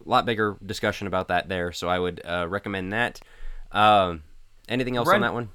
[0.04, 3.20] A lot bigger discussion about that there, so I would uh, recommend that.
[3.72, 4.22] Um,
[4.68, 5.50] anything else on that one?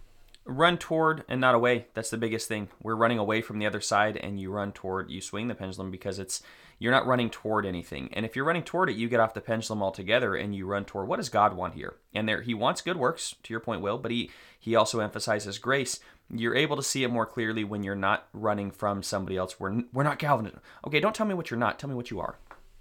[0.45, 1.87] Run toward and not away.
[1.93, 2.69] That's the biggest thing.
[2.81, 5.09] We're running away from the other side, and you run toward.
[5.09, 6.41] You swing the pendulum because it's
[6.79, 8.09] you're not running toward anything.
[8.13, 10.85] And if you're running toward it, you get off the pendulum altogether, and you run
[10.85, 11.95] toward what does God want here?
[12.13, 13.35] And there, He wants good works.
[13.43, 15.99] To your point, Will, but He He also emphasizes grace.
[16.29, 19.59] You're able to see it more clearly when you're not running from somebody else.
[19.59, 20.61] We're we're not Calvinism.
[20.85, 21.79] Okay, don't tell me what you're not.
[21.79, 22.37] Tell me what you are.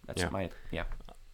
[0.07, 0.31] That's yeah.
[0.31, 0.85] my yeah.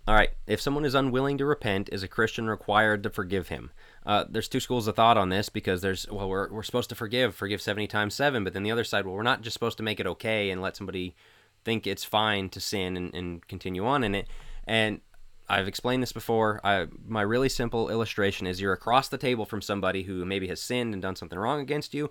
[0.06, 0.30] All right.
[0.46, 3.70] If someone is unwilling to repent, is a Christian required to forgive him?
[4.08, 6.94] Uh, there's two schools of thought on this because there's, well, we're, we're supposed to
[6.94, 8.42] forgive, forgive 70 times 7.
[8.42, 10.62] But then the other side, well, we're not just supposed to make it okay and
[10.62, 11.14] let somebody
[11.62, 14.26] think it's fine to sin and, and continue on in it.
[14.66, 15.02] And
[15.46, 16.58] I've explained this before.
[16.64, 20.62] I, my really simple illustration is you're across the table from somebody who maybe has
[20.62, 22.10] sinned and done something wrong against you.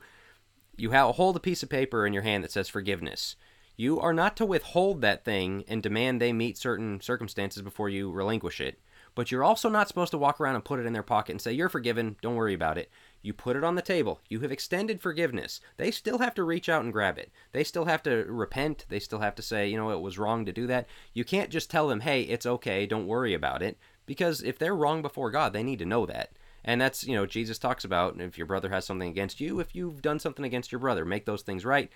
[0.77, 3.35] You hold a piece of paper in your hand that says forgiveness.
[3.75, 8.11] You are not to withhold that thing and demand they meet certain circumstances before you
[8.11, 8.79] relinquish it.
[9.17, 11.41] But you're also not supposed to walk around and put it in their pocket and
[11.41, 12.91] say, You're forgiven, don't worry about it.
[13.23, 14.21] You put it on the table.
[14.29, 15.59] You have extended forgiveness.
[15.77, 17.31] They still have to reach out and grab it.
[17.51, 18.85] They still have to repent.
[18.89, 20.85] They still have to say, You know, it was wrong to do that.
[21.15, 23.79] You can't just tell them, Hey, it's okay, don't worry about it.
[24.05, 26.33] Because if they're wrong before God, they need to know that.
[26.63, 29.73] And that's, you know, Jesus talks about if your brother has something against you, if
[29.73, 31.91] you've done something against your brother, make those things right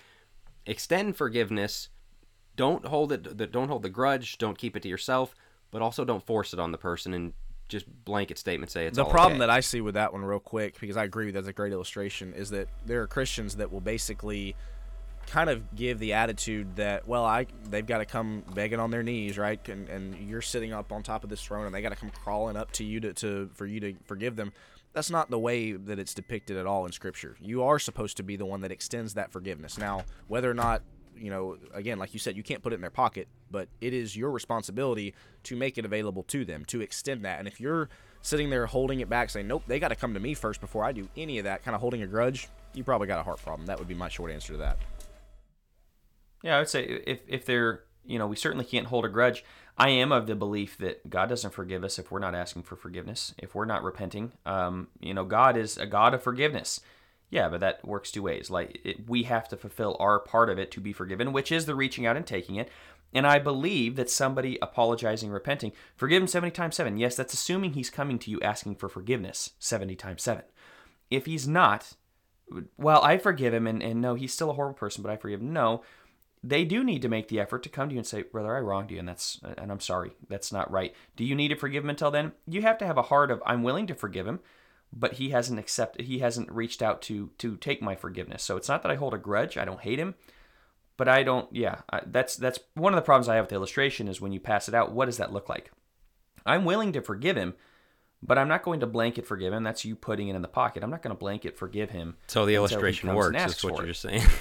[0.66, 1.90] extend forgiveness.
[2.56, 3.52] Don't hold it.
[3.52, 4.40] Don't hold the grudge.
[4.40, 5.36] Don't keep it to yourself.
[5.72, 7.34] But also don't force it on the person and
[7.72, 9.40] just blanket statement say it's the problem okay.
[9.40, 12.34] that I see with that one real quick because I agree that's a great illustration
[12.34, 14.58] is that there are Christians that will basically
[15.28, 19.04] kind of give the attitude that well I they've got to come begging on their
[19.04, 19.68] knees right?
[19.70, 22.10] And and you're sitting up on top of this throne and they got to come
[22.10, 24.52] crawling up to you to, to for you to forgive them.
[24.92, 27.38] That's not the way that it's depicted at all in scripture.
[27.40, 29.78] You are supposed to be the one that extends that forgiveness.
[29.78, 30.82] Now whether or not
[31.16, 33.94] you know again like you said you can't put it in their pocket but it
[33.94, 35.14] is your responsibility
[35.44, 37.90] to make it available to them to extend that and if you're
[38.22, 40.84] sitting there holding it back saying nope they got to come to me first before
[40.84, 43.42] i do any of that kind of holding a grudge you probably got a heart
[43.42, 44.78] problem that would be my short answer to that
[46.44, 49.44] yeah i would say if if they're you know we certainly can't hold a grudge
[49.78, 52.76] I am of the belief that God doesn't forgive us if we're not asking for
[52.76, 54.34] forgiveness, if we're not repenting.
[54.46, 56.82] Um, you know, God is a God of forgiveness.
[57.32, 58.50] Yeah, but that works two ways.
[58.50, 61.66] Like it, we have to fulfill our part of it to be forgiven, which is
[61.66, 62.70] the reaching out and taking it.
[63.14, 66.98] And I believe that somebody apologizing, repenting, forgive him 70 times 7.
[66.98, 70.44] Yes, that's assuming he's coming to you asking for forgiveness 70 times 7.
[71.10, 71.94] If he's not,
[72.78, 75.42] well, I forgive him, and, and no, he's still a horrible person, but I forgive
[75.42, 75.52] him.
[75.52, 75.84] No,
[76.44, 78.60] they do need to make the effort to come to you and say, "Brother, I
[78.60, 80.14] wronged you, and that's and I'm sorry.
[80.28, 82.32] That's not right." Do you need to forgive him until then?
[82.48, 84.40] You have to have a heart of, "I'm willing to forgive him."
[84.94, 86.06] But he hasn't accepted.
[86.06, 88.44] He hasn't reached out to to take my forgiveness.
[88.44, 89.58] So it's not that I hold a grudge.
[89.58, 90.16] I don't hate him,
[90.98, 91.48] but I don't.
[91.56, 94.34] Yeah, I, that's that's one of the problems I have with the illustration is when
[94.34, 94.92] you pass it out.
[94.92, 95.72] What does that look like?
[96.46, 97.54] I'm willing to forgive him,
[98.22, 99.64] but I'm not going to blanket forgive him.
[99.64, 100.84] That's you putting it in the pocket.
[100.84, 102.18] I'm not going to blanket forgive him.
[102.28, 103.46] So the illustration works.
[103.46, 104.24] Is what you're just saying.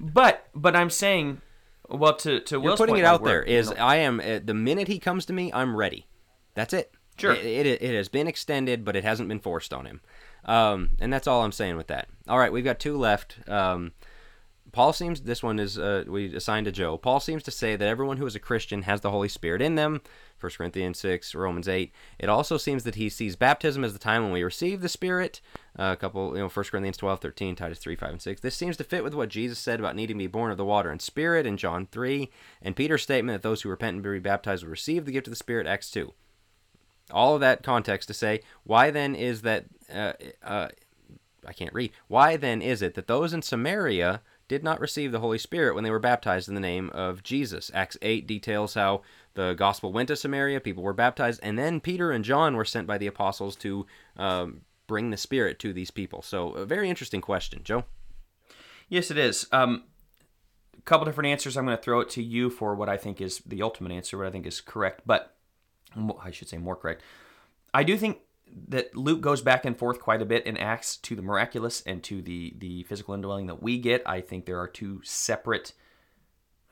[0.00, 1.40] But but I'm saying,
[1.88, 4.20] well, to to Will's You're putting point, it out there is you know, I am
[4.20, 6.06] uh, the minute he comes to me, I'm ready.
[6.54, 6.92] That's it.
[7.16, 7.34] Sure.
[7.34, 10.00] It, it, it has been extended, but it hasn't been forced on him.
[10.44, 12.08] Um, and that's all I'm saying with that.
[12.28, 13.36] All right, we've got two left.
[13.48, 13.92] Um,
[14.74, 16.98] Paul seems this one is uh, we assigned to Joe.
[16.98, 19.76] Paul seems to say that everyone who is a Christian has the Holy Spirit in
[19.76, 20.02] them.
[20.40, 21.92] 1 Corinthians 6, Romans 8.
[22.18, 25.40] It also seems that he sees baptism as the time when we receive the Spirit.
[25.78, 28.40] Uh, a couple, you know, 1 Corinthians 12, 13, Titus 3, 5, and 6.
[28.40, 30.64] This seems to fit with what Jesus said about needing to be born of the
[30.64, 32.28] water and Spirit in John 3,
[32.60, 35.32] and Peter's statement that those who repent and be baptized will receive the gift of
[35.32, 36.12] the Spirit, Acts 2.
[37.10, 40.68] All of that context to say, why then is that, uh, uh,
[41.46, 45.20] I can't read, why then is it that those in Samaria did not receive the
[45.20, 47.70] Holy Spirit when they were baptized in the name of Jesus.
[47.72, 49.02] Acts 8 details how
[49.34, 52.86] the gospel went to Samaria, people were baptized, and then Peter and John were sent
[52.86, 53.86] by the apostles to
[54.16, 56.22] um, bring the Spirit to these people.
[56.22, 57.62] So, a very interesting question.
[57.64, 57.84] Joe?
[58.88, 59.46] Yes, it is.
[59.50, 59.84] Um,
[60.76, 61.56] a couple different answers.
[61.56, 64.18] I'm going to throw it to you for what I think is the ultimate answer,
[64.18, 65.33] what I think is correct, but
[66.22, 67.02] I should say more correct.
[67.72, 68.18] I do think
[68.68, 72.02] that Luke goes back and forth quite a bit in Acts to the miraculous and
[72.04, 74.02] to the the physical indwelling that we get.
[74.06, 75.72] I think there are two separate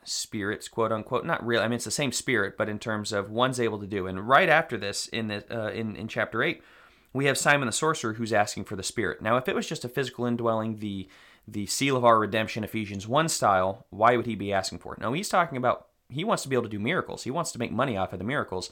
[0.03, 1.25] spirits, quote unquote.
[1.25, 1.63] Not really.
[1.63, 4.07] I mean, it's the same spirit, but in terms of one's able to do.
[4.07, 6.61] And right after this, in the uh, in in chapter eight,
[7.11, 9.21] we have Simon the sorcerer who's asking for the spirit.
[9.21, 11.07] Now, if it was just a physical indwelling, the
[11.47, 15.01] the seal of our redemption, Ephesians one style, why would he be asking for it?
[15.01, 17.23] No, he's talking about he wants to be able to do miracles.
[17.23, 18.71] He wants to make money off of the miracles.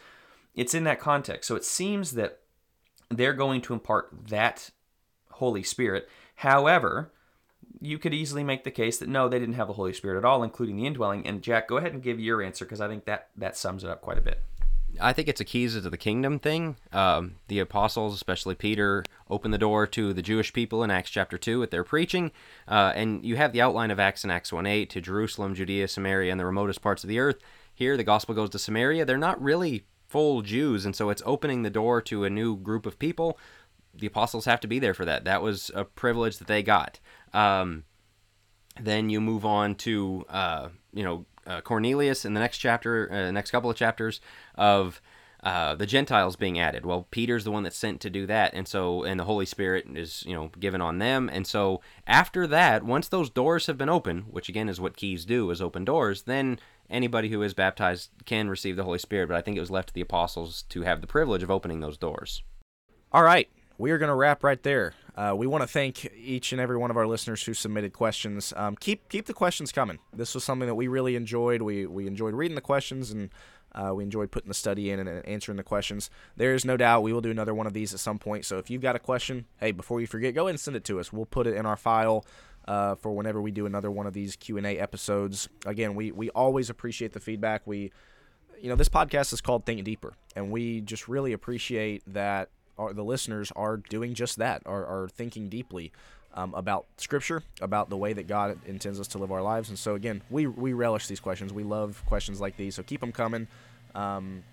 [0.55, 1.47] It's in that context.
[1.47, 2.39] So it seems that
[3.09, 4.71] they're going to impart that
[5.31, 6.09] Holy Spirit.
[6.35, 7.11] However,
[7.79, 10.25] you could easily make the case that no, they didn't have the Holy Spirit at
[10.25, 11.25] all, including the indwelling.
[11.25, 13.89] And Jack, go ahead and give your answer because I think that that sums it
[13.89, 14.41] up quite a bit.
[14.99, 16.75] I think it's a keys to the kingdom thing.
[16.91, 21.37] Um, the apostles, especially Peter, open the door to the Jewish people in Acts chapter
[21.37, 22.31] 2 with their preaching.
[22.67, 25.87] Uh, and you have the outline of Acts in Acts 1 8 to Jerusalem, Judea,
[25.87, 27.37] Samaria, and the remotest parts of the earth.
[27.73, 29.05] Here, the gospel goes to Samaria.
[29.05, 32.85] They're not really full Jews, and so it's opening the door to a new group
[32.85, 33.39] of people.
[33.93, 35.23] The apostles have to be there for that.
[35.23, 36.99] That was a privilege that they got.
[37.33, 37.85] Um,
[38.79, 43.31] then you move on to uh, you know uh, Cornelius in the next chapter, uh,
[43.31, 44.19] next couple of chapters
[44.55, 45.01] of
[45.43, 46.85] uh, the Gentiles being added.
[46.85, 49.85] Well, Peter's the one that's sent to do that, and so and the Holy Spirit
[49.95, 53.89] is you know given on them, and so after that, once those doors have been
[53.89, 56.59] open, which again is what keys do, is open doors, then
[56.89, 59.29] anybody who is baptized can receive the Holy Spirit.
[59.29, 61.79] But I think it was left to the apostles to have the privilege of opening
[61.79, 62.43] those doors.
[63.11, 63.49] All right,
[63.79, 64.93] we are going to wrap right there.
[65.15, 68.53] Uh, we want to thank each and every one of our listeners who submitted questions.
[68.55, 69.97] Um, keep keep the questions coming.
[70.13, 71.63] This was something that we really enjoyed.
[71.63, 73.31] We we enjoyed reading the questions and
[73.73, 76.09] uh, we enjoyed putting the study in and answering the questions.
[76.35, 78.45] There is no doubt we will do another one of these at some point.
[78.45, 80.83] So if you've got a question, hey, before you forget, go ahead and send it
[80.85, 81.13] to us.
[81.13, 82.25] We'll put it in our file
[82.67, 85.49] uh, for whenever we do another one of these Q and A episodes.
[85.65, 87.65] Again, we we always appreciate the feedback.
[87.65, 87.91] We,
[88.61, 92.93] you know, this podcast is called Think Deeper, and we just really appreciate that our,
[92.93, 95.91] the listeners are doing just that, are, are thinking deeply
[96.33, 99.69] um, about Scripture, about the way that God intends us to live our lives.
[99.69, 101.53] And so, again, we, we relish these questions.
[101.53, 102.75] We love questions like these.
[102.75, 103.47] So keep them coming.
[103.95, 104.43] Um,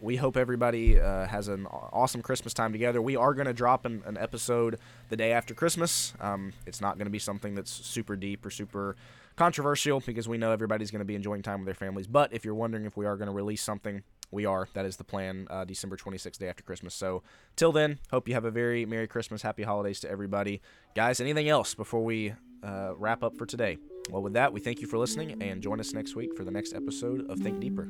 [0.00, 3.00] we hope everybody uh, has an awesome Christmas time together.
[3.00, 6.12] We are going to drop an, an, episode the day after Christmas.
[6.20, 8.96] Um, it's not going to be something that's super deep or super
[9.36, 12.06] controversial because we know everybody's going to be enjoying time with their families.
[12.06, 14.68] But if you're wondering if we are going to release something we are.
[14.74, 15.46] That is the plan.
[15.50, 16.94] Uh, December 26th, day after Christmas.
[16.94, 17.22] So
[17.54, 20.60] till then, hope you have a very Merry Christmas, Happy Holidays to everybody,
[20.94, 21.20] guys.
[21.20, 23.78] Anything else before we uh, wrap up for today?
[24.10, 26.52] Well, with that, we thank you for listening and join us next week for the
[26.52, 27.88] next episode of Think Deeper.